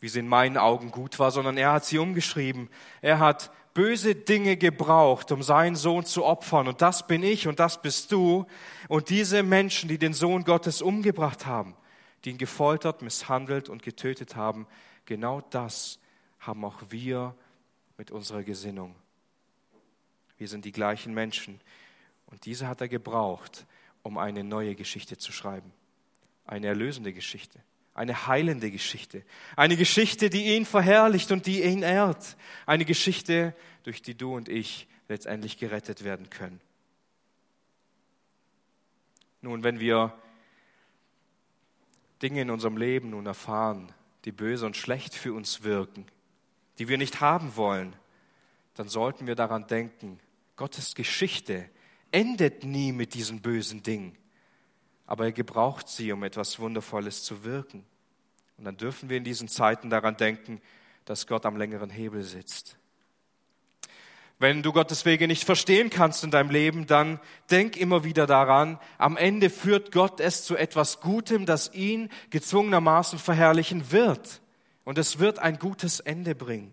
wie 0.00 0.08
sie 0.08 0.20
in 0.20 0.28
meinen 0.28 0.56
Augen 0.56 0.90
gut 0.90 1.18
war, 1.18 1.30
sondern 1.30 1.58
er 1.58 1.72
hat 1.72 1.84
sie 1.84 1.98
umgeschrieben. 1.98 2.70
Er 3.02 3.18
hat 3.18 3.52
böse 3.74 4.14
Dinge 4.14 4.56
gebraucht, 4.56 5.30
um 5.30 5.42
seinen 5.42 5.76
Sohn 5.76 6.06
zu 6.06 6.24
opfern. 6.24 6.68
Und 6.68 6.80
das 6.80 7.06
bin 7.06 7.22
ich 7.22 7.46
und 7.46 7.60
das 7.60 7.82
bist 7.82 8.10
du. 8.12 8.46
Und 8.88 9.10
diese 9.10 9.42
Menschen, 9.42 9.88
die 9.88 9.98
den 9.98 10.14
Sohn 10.14 10.44
Gottes 10.44 10.80
umgebracht 10.80 11.44
haben, 11.44 11.76
die 12.24 12.30
ihn 12.30 12.38
gefoltert, 12.38 13.02
misshandelt 13.02 13.68
und 13.68 13.82
getötet 13.82 14.36
haben, 14.36 14.66
genau 15.04 15.40
das 15.40 15.98
haben 16.38 16.64
auch 16.64 16.82
wir 16.88 17.34
mit 17.98 18.10
unserer 18.10 18.42
Gesinnung. 18.42 18.94
Wir 20.38 20.48
sind 20.48 20.64
die 20.64 20.72
gleichen 20.72 21.14
Menschen. 21.14 21.60
Und 22.26 22.46
diese 22.46 22.66
hat 22.66 22.80
er 22.80 22.88
gebraucht, 22.88 23.66
um 24.02 24.18
eine 24.18 24.42
neue 24.42 24.74
Geschichte 24.74 25.18
zu 25.18 25.32
schreiben. 25.32 25.72
Eine 26.46 26.68
erlösende 26.68 27.12
Geschichte 27.12 27.60
eine 27.94 28.26
heilende 28.26 28.72
Geschichte, 28.72 29.22
eine 29.56 29.76
Geschichte, 29.76 30.28
die 30.28 30.56
ihn 30.56 30.66
verherrlicht 30.66 31.30
und 31.30 31.46
die 31.46 31.62
ihn 31.62 31.82
ehrt, 31.82 32.36
eine 32.66 32.84
Geschichte, 32.84 33.54
durch 33.84 34.02
die 34.02 34.16
du 34.16 34.34
und 34.34 34.48
ich 34.48 34.88
letztendlich 35.08 35.58
gerettet 35.58 36.02
werden 36.02 36.28
können. 36.28 36.60
Nun, 39.42 39.62
wenn 39.62 39.78
wir 39.78 40.18
Dinge 42.24 42.42
in 42.42 42.50
unserem 42.50 42.76
Leben 42.76 43.10
nun 43.10 43.26
erfahren, 43.26 43.92
die 44.24 44.32
böse 44.32 44.66
und 44.66 44.76
schlecht 44.76 45.14
für 45.14 45.32
uns 45.32 45.62
wirken, 45.62 46.06
die 46.78 46.88
wir 46.88 46.98
nicht 46.98 47.20
haben 47.20 47.54
wollen, 47.54 47.94
dann 48.74 48.88
sollten 48.88 49.28
wir 49.28 49.36
daran 49.36 49.68
denken, 49.68 50.18
Gottes 50.56 50.96
Geschichte 50.96 51.68
endet 52.10 52.64
nie 52.64 52.90
mit 52.90 53.14
diesen 53.14 53.40
bösen 53.42 53.84
Dingen 53.84 54.16
aber 55.06 55.26
er 55.26 55.32
gebraucht 55.32 55.88
sie, 55.88 56.12
um 56.12 56.22
etwas 56.22 56.58
Wundervolles 56.58 57.22
zu 57.22 57.44
wirken. 57.44 57.84
Und 58.56 58.64
dann 58.64 58.76
dürfen 58.76 59.08
wir 59.08 59.16
in 59.16 59.24
diesen 59.24 59.48
Zeiten 59.48 59.90
daran 59.90 60.16
denken, 60.16 60.60
dass 61.04 61.26
Gott 61.26 61.44
am 61.44 61.56
längeren 61.56 61.90
Hebel 61.90 62.22
sitzt. 62.22 62.78
Wenn 64.38 64.62
du 64.62 64.72
Gottes 64.72 65.04
Wege 65.04 65.28
nicht 65.28 65.44
verstehen 65.44 65.90
kannst 65.90 66.24
in 66.24 66.30
deinem 66.30 66.50
Leben, 66.50 66.86
dann 66.86 67.20
denk 67.50 67.76
immer 67.76 68.04
wieder 68.04 68.26
daran, 68.26 68.78
am 68.98 69.16
Ende 69.16 69.48
führt 69.48 69.92
Gott 69.92 70.20
es 70.20 70.44
zu 70.44 70.56
etwas 70.56 71.00
Gutem, 71.00 71.46
das 71.46 71.72
ihn 71.72 72.10
gezwungenermaßen 72.30 73.18
verherrlichen 73.18 73.92
wird. 73.92 74.40
Und 74.84 74.98
es 74.98 75.18
wird 75.18 75.38
ein 75.38 75.58
gutes 75.58 76.00
Ende 76.00 76.34
bringen. 76.34 76.72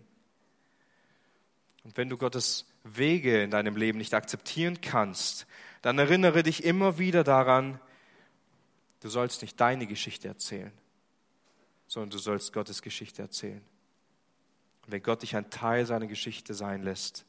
Und 1.84 1.96
wenn 1.96 2.08
du 2.08 2.18
Gottes 2.18 2.66
Wege 2.84 3.42
in 3.42 3.50
deinem 3.50 3.76
Leben 3.76 3.98
nicht 3.98 4.12
akzeptieren 4.12 4.80
kannst, 4.80 5.46
dann 5.82 5.98
erinnere 5.98 6.42
dich 6.42 6.64
immer 6.64 6.98
wieder 6.98 7.24
daran, 7.24 7.80
Du 9.02 9.08
sollst 9.08 9.42
nicht 9.42 9.60
deine 9.60 9.88
Geschichte 9.88 10.28
erzählen, 10.28 10.70
sondern 11.88 12.10
du 12.10 12.18
sollst 12.18 12.52
Gottes 12.52 12.82
Geschichte 12.82 13.20
erzählen. 13.20 13.60
Und 14.84 14.92
wenn 14.92 15.02
Gott 15.02 15.22
dich 15.22 15.34
ein 15.34 15.50
Teil 15.50 15.86
seiner 15.86 16.06
Geschichte 16.06 16.54
sein 16.54 16.84
lässt, 16.84 17.26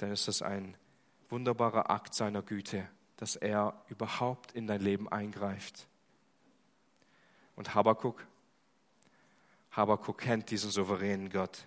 dann 0.00 0.12
ist 0.12 0.28
das 0.28 0.42
ein 0.42 0.76
wunderbarer 1.28 1.90
Akt 1.90 2.14
seiner 2.14 2.42
Güte, 2.42 2.88
dass 3.16 3.36
er 3.36 3.74
überhaupt 3.88 4.52
in 4.52 4.66
dein 4.66 4.80
Leben 4.80 5.08
eingreift. 5.08 5.86
Und 7.54 7.74
Habakuk, 7.74 8.26
Habakuk 9.72 10.18
kennt 10.18 10.50
diesen 10.50 10.70
souveränen 10.70 11.28
Gott. 11.28 11.66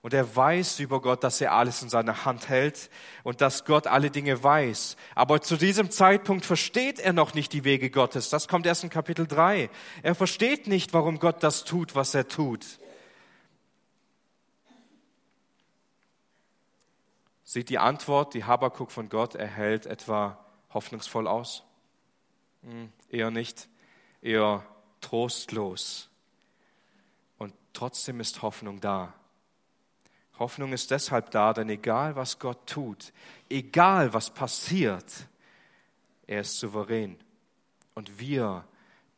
Und 0.00 0.12
er 0.12 0.36
weiß 0.36 0.80
über 0.80 1.00
Gott, 1.00 1.24
dass 1.24 1.40
er 1.40 1.52
alles 1.52 1.82
in 1.82 1.88
seiner 1.88 2.26
Hand 2.26 2.50
hält 2.50 2.90
und 3.22 3.40
dass 3.40 3.64
Gott 3.64 3.86
alle 3.86 4.10
Dinge 4.10 4.42
weiß. 4.44 4.96
Aber 5.14 5.40
zu 5.40 5.56
diesem 5.56 5.90
Zeitpunkt 5.90 6.44
versteht 6.44 7.00
er 7.00 7.14
noch 7.14 7.32
nicht 7.32 7.54
die 7.54 7.64
Wege 7.64 7.90
Gottes. 7.90 8.28
Das 8.28 8.46
kommt 8.46 8.66
erst 8.66 8.84
in 8.84 8.90
Kapitel 8.90 9.26
3. 9.26 9.70
Er 10.02 10.14
versteht 10.14 10.66
nicht, 10.66 10.92
warum 10.92 11.18
Gott 11.18 11.42
das 11.42 11.64
tut, 11.64 11.94
was 11.94 12.14
er 12.14 12.28
tut. 12.28 12.78
Sieht 17.44 17.68
die 17.68 17.78
Antwort, 17.78 18.32
die 18.32 18.44
Habakuk 18.44 18.90
von 18.90 19.10
Gott 19.10 19.34
erhält, 19.34 19.84
etwa 19.84 20.42
hoffnungsvoll 20.72 21.28
aus? 21.28 21.62
Hm, 22.62 22.90
eher 23.10 23.30
nicht, 23.30 23.68
eher 24.22 24.64
trostlos. 25.02 26.08
Und 27.36 27.52
trotzdem 27.74 28.20
ist 28.20 28.40
Hoffnung 28.40 28.80
da. 28.80 29.12
Hoffnung 30.38 30.72
ist 30.72 30.90
deshalb 30.90 31.30
da, 31.30 31.52
denn 31.52 31.68
egal 31.68 32.16
was 32.16 32.38
Gott 32.38 32.66
tut, 32.66 33.12
egal 33.48 34.12
was 34.14 34.30
passiert, 34.30 35.28
er 36.26 36.40
ist 36.40 36.58
souverän. 36.58 37.18
Und 37.94 38.18
wir 38.18 38.64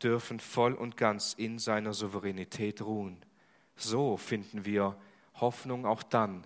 dürfen 0.03 0.39
voll 0.39 0.73
und 0.73 0.97
ganz 0.97 1.33
in 1.33 1.57
seiner 1.57 1.93
Souveränität 1.93 2.81
ruhen. 2.81 3.17
So 3.75 4.17
finden 4.17 4.65
wir 4.65 4.95
Hoffnung 5.35 5.85
auch 5.85 6.03
dann, 6.03 6.45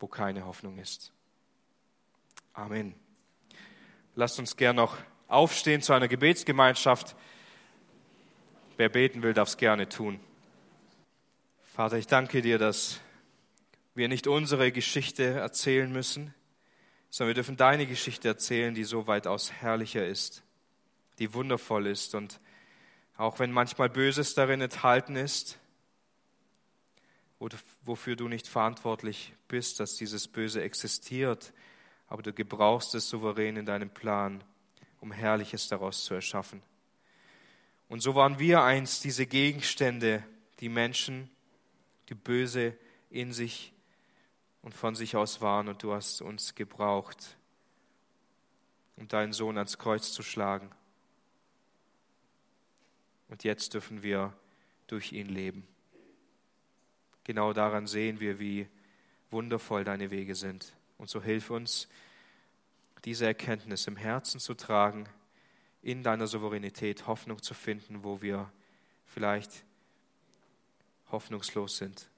wo 0.00 0.08
keine 0.08 0.46
Hoffnung 0.46 0.78
ist. 0.78 1.12
Amen. 2.54 2.94
Lasst 4.16 4.38
uns 4.38 4.56
gern 4.56 4.76
noch 4.76 4.96
aufstehen 5.28 5.82
zu 5.82 5.92
einer 5.92 6.08
Gebetsgemeinschaft. 6.08 7.14
Wer 8.76 8.88
beten 8.88 9.22
will, 9.22 9.34
darf 9.34 9.48
es 9.50 9.56
gerne 9.56 9.88
tun. 9.88 10.18
Vater, 11.62 11.98
ich 11.98 12.06
danke 12.06 12.42
dir, 12.42 12.58
dass 12.58 13.00
wir 13.94 14.08
nicht 14.08 14.26
unsere 14.26 14.72
Geschichte 14.72 15.24
erzählen 15.24 15.92
müssen, 15.92 16.34
sondern 17.10 17.28
wir 17.28 17.34
dürfen 17.34 17.56
deine 17.56 17.86
Geschichte 17.86 18.28
erzählen, 18.28 18.74
die 18.74 18.84
so 18.84 19.06
weitaus 19.06 19.52
herrlicher 19.52 20.06
ist, 20.06 20.42
die 21.18 21.34
wundervoll 21.34 21.86
ist 21.86 22.14
und 22.14 22.40
auch 23.16 23.38
wenn 23.38 23.52
manchmal 23.52 23.90
Böses 23.90 24.34
darin 24.34 24.62
enthalten 24.62 25.16
ist, 25.16 25.58
wofür 27.84 28.16
du 28.16 28.28
nicht 28.28 28.46
verantwortlich 28.46 29.34
bist, 29.48 29.80
dass 29.80 29.96
dieses 29.96 30.28
Böse 30.28 30.62
existiert, 30.62 31.52
aber 32.06 32.22
du 32.22 32.32
gebrauchst 32.32 32.94
es 32.94 33.08
souverän 33.08 33.56
in 33.56 33.66
deinem 33.66 33.90
Plan, 33.90 34.44
um 35.00 35.10
Herrliches 35.10 35.68
daraus 35.68 36.04
zu 36.04 36.14
erschaffen. 36.14 36.62
Und 37.88 38.02
so 38.02 38.14
waren 38.14 38.38
wir 38.38 38.62
einst 38.62 39.04
diese 39.04 39.26
Gegenstände, 39.26 40.22
die 40.60 40.68
Menschen, 40.68 41.30
die 42.08 42.14
Böse 42.14 42.76
in 43.08 43.32
sich 43.32 43.72
und 44.62 44.74
von 44.74 44.94
sich 44.94 45.16
aus 45.16 45.40
waren 45.40 45.68
und 45.68 45.82
du 45.82 45.92
hast 45.92 46.20
uns 46.20 46.54
gebraucht, 46.54 47.36
um 48.96 49.08
deinen 49.08 49.32
Sohn 49.32 49.56
ans 49.56 49.78
Kreuz 49.78 50.12
zu 50.12 50.22
schlagen. 50.22 50.70
Und 53.28 53.44
jetzt 53.44 53.74
dürfen 53.74 54.02
wir 54.02 54.34
durch 54.86 55.12
ihn 55.12 55.28
leben. 55.28 55.66
Genau 57.24 57.52
daran 57.52 57.86
sehen 57.86 58.20
wir, 58.20 58.38
wie 58.38 58.68
wundervoll 59.30 59.84
deine 59.84 60.10
Wege 60.10 60.34
sind. 60.34 60.74
Und 60.98 61.08
so 61.08 61.22
hilf 61.22 61.50
uns, 61.50 61.88
diese 63.04 63.26
Erkenntnis 63.26 63.86
im 63.86 63.96
Herzen 63.96 64.40
zu 64.40 64.54
tragen, 64.54 65.08
in 65.82 66.02
deiner 66.02 66.26
Souveränität 66.26 67.06
Hoffnung 67.06 67.42
zu 67.42 67.54
finden, 67.54 68.04
wo 68.04 68.20
wir 68.20 68.52
vielleicht 69.06 69.64
hoffnungslos 71.10 71.78
sind, 71.78 72.10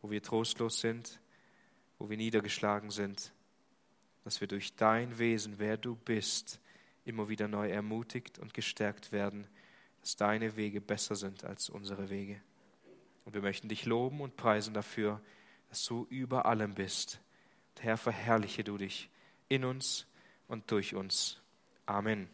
wo 0.00 0.10
wir 0.10 0.22
trostlos 0.22 0.80
sind 0.80 1.20
wo 2.02 2.10
wir 2.10 2.16
niedergeschlagen 2.16 2.90
sind, 2.90 3.32
dass 4.24 4.40
wir 4.40 4.48
durch 4.48 4.74
dein 4.74 5.18
Wesen, 5.18 5.60
wer 5.60 5.76
du 5.76 5.94
bist, 5.94 6.60
immer 7.04 7.28
wieder 7.28 7.46
neu 7.46 7.70
ermutigt 7.70 8.40
und 8.40 8.54
gestärkt 8.54 9.12
werden, 9.12 9.46
dass 10.00 10.16
deine 10.16 10.56
Wege 10.56 10.80
besser 10.80 11.14
sind 11.14 11.44
als 11.44 11.70
unsere 11.70 12.10
Wege. 12.10 12.42
Und 13.24 13.34
wir 13.34 13.42
möchten 13.42 13.68
dich 13.68 13.86
loben 13.86 14.20
und 14.20 14.36
preisen 14.36 14.74
dafür, 14.74 15.20
dass 15.68 15.84
du 15.84 16.06
über 16.10 16.46
allem 16.46 16.74
bist. 16.74 17.20
Und 17.70 17.82
Herr, 17.84 17.96
verherrliche 17.96 18.64
du 18.64 18.76
dich 18.76 19.08
in 19.48 19.64
uns 19.64 20.06
und 20.48 20.70
durch 20.70 20.94
uns. 20.94 21.40
Amen. 21.86 22.28